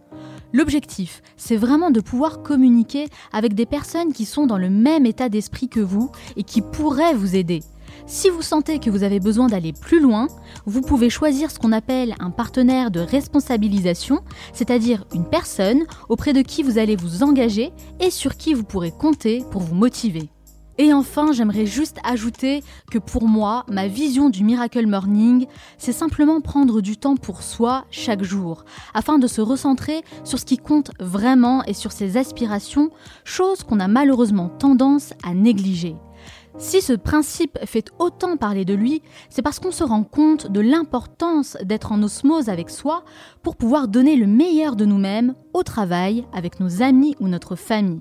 L'objectif, 0.53 1.23
c'est 1.37 1.57
vraiment 1.57 1.91
de 1.91 2.01
pouvoir 2.01 2.43
communiquer 2.43 3.09
avec 3.33 3.55
des 3.55 3.67
personnes 3.67 4.13
qui 4.13 4.25
sont 4.25 4.47
dans 4.47 4.59
le 4.59 4.71
même 4.71 5.05
état 5.05 5.29
d'esprit 5.29 5.69
que 5.69 5.81
vous 5.81 6.11
et 6.37 6.43
qui 6.43 6.63
pourraient 6.63 7.15
vous 7.15 7.37
aider. 7.37 7.61
Si 8.09 8.31
vous 8.31 8.41
sentez 8.41 8.79
que 8.79 8.89
vous 8.89 9.03
avez 9.03 9.21
besoin 9.21 9.49
d'aller 9.49 9.75
plus 9.75 10.01
loin, 10.01 10.29
vous 10.65 10.81
pouvez 10.81 11.11
choisir 11.11 11.51
ce 11.51 11.59
qu'on 11.59 11.73
appelle 11.73 12.15
un 12.21 12.31
partenaire 12.31 12.91
de 12.91 13.01
responsabilisation, 13.01 14.21
c'est-à-dire 14.55 15.05
une 15.15 15.27
personne 15.27 15.85
auprès 16.09 16.33
de 16.33 16.41
qui 16.41 16.63
vous 16.63 16.79
allez 16.79 16.97
vous 16.97 17.23
engager 17.23 17.71
et 18.01 18.11
sur 18.11 18.39
qui 18.39 18.55
vous 18.55 18.65
pourrez 18.65 18.93
compter 18.93 19.45
pour 19.51 19.61
vous 19.61 19.75
motiver. 19.75 20.31
Et 20.79 20.95
enfin, 20.95 21.33
j'aimerais 21.33 21.67
juste 21.67 21.99
ajouter 22.03 22.63
que 22.91 22.99
pour 22.99 23.29
moi, 23.29 23.67
ma 23.69 23.89
vision 23.89 24.31
du 24.31 24.43
Miracle 24.43 24.87
Morning, 24.87 25.47
c'est 25.77 25.93
simplement 25.93 26.41
prendre 26.41 26.81
du 26.81 26.97
temps 26.97 27.17
pour 27.17 27.43
soi 27.43 27.85
chaque 27.91 28.23
jour, 28.23 28.65
afin 28.95 29.19
de 29.19 29.27
se 29.27 29.43
recentrer 29.43 30.01
sur 30.25 30.39
ce 30.39 30.47
qui 30.47 30.57
compte 30.57 30.93
vraiment 30.99 31.63
et 31.65 31.75
sur 31.75 31.93
ses 31.93 32.17
aspirations, 32.17 32.91
chose 33.25 33.65
qu'on 33.65 33.81
a 33.81 33.89
malheureusement 33.89 34.49
tendance 34.49 35.13
à 35.23 35.35
négliger. 35.35 35.95
Si 36.61 36.83
ce 36.83 36.93
principe 36.93 37.57
fait 37.67 37.93
autant 38.01 38.37
parler 38.37 38.65
de 38.65 38.75
lui, 38.75 39.01
c'est 39.31 39.43
parce 39.43 39.61
qu'on 39.61 39.71
se 39.71 39.85
rend 39.85 40.03
compte 40.03 40.51
de 40.51 40.59
l'importance 40.61 41.57
d'être 41.63 41.93
en 41.93 42.03
osmose 42.03 42.49
avec 42.49 42.69
soi 42.69 43.05
pour 43.45 43.55
pouvoir 43.55 43.87
donner 43.87 44.17
le 44.17 44.27
meilleur 44.27 44.75
de 44.75 44.85
nous-mêmes 44.85 45.37
au 45.55 45.63
travail, 45.63 46.27
avec 46.33 46.59
nos 46.59 46.83
amis 46.83 47.15
ou 47.21 47.29
notre 47.29 47.55
famille. 47.55 48.01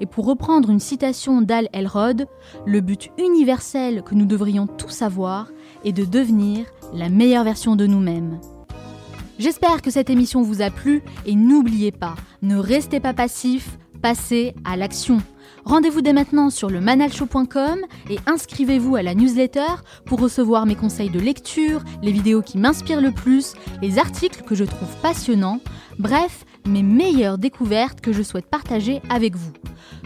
Et 0.00 0.06
pour 0.06 0.24
reprendre 0.24 0.70
une 0.70 0.78
citation 0.78 1.42
d'Al 1.42 1.68
Elrod, 1.72 2.28
le 2.64 2.80
but 2.80 3.10
universel 3.18 4.04
que 4.04 4.14
nous 4.14 4.26
devrions 4.26 4.68
tous 4.68 5.02
avoir 5.02 5.48
est 5.84 5.92
de 5.92 6.04
devenir 6.04 6.64
la 6.94 7.08
meilleure 7.08 7.44
version 7.44 7.74
de 7.74 7.86
nous-mêmes. 7.86 8.38
J'espère 9.40 9.82
que 9.82 9.90
cette 9.90 10.10
émission 10.10 10.42
vous 10.42 10.62
a 10.62 10.70
plu 10.70 11.02
et 11.26 11.34
n'oubliez 11.34 11.90
pas, 11.90 12.14
ne 12.40 12.56
restez 12.56 13.00
pas 13.00 13.14
passif, 13.14 13.78
passez 14.00 14.54
à 14.64 14.76
l'action. 14.76 15.18
Rendez-vous 15.66 16.00
dès 16.00 16.12
maintenant 16.12 16.48
sur 16.48 16.70
le 16.70 16.80
manalshow.com 16.80 17.80
et 18.08 18.18
inscrivez-vous 18.26 18.94
à 18.94 19.02
la 19.02 19.16
newsletter 19.16 19.82
pour 20.04 20.20
recevoir 20.20 20.64
mes 20.64 20.76
conseils 20.76 21.10
de 21.10 21.18
lecture, 21.18 21.82
les 22.02 22.12
vidéos 22.12 22.40
qui 22.40 22.56
m'inspirent 22.56 23.00
le 23.00 23.10
plus, 23.10 23.54
les 23.82 23.98
articles 23.98 24.44
que 24.44 24.54
je 24.54 24.62
trouve 24.62 24.88
passionnants, 25.02 25.58
bref, 25.98 26.44
mes 26.68 26.84
meilleures 26.84 27.36
découvertes 27.36 28.00
que 28.00 28.12
je 28.12 28.22
souhaite 28.22 28.46
partager 28.46 29.02
avec 29.10 29.34
vous. 29.34 29.50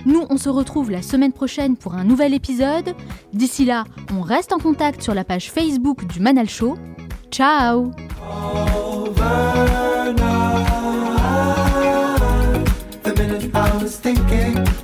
Nous, 0.06 0.24
on 0.30 0.38
se 0.38 0.48
retrouve 0.48 0.90
la 0.90 1.02
semaine 1.02 1.32
prochaine 1.32 1.76
pour 1.76 1.94
un 1.94 2.04
nouvel 2.04 2.32
épisode. 2.32 2.94
D'ici 3.34 3.66
là, 3.66 3.84
on 4.16 4.22
reste 4.22 4.54
en 4.54 4.58
contact 4.58 5.02
sur 5.02 5.12
la 5.12 5.24
page 5.24 5.50
Facebook 5.50 6.06
du 6.06 6.20
Manal 6.20 6.48
Show. 6.48 6.78
Ciao 7.30 7.90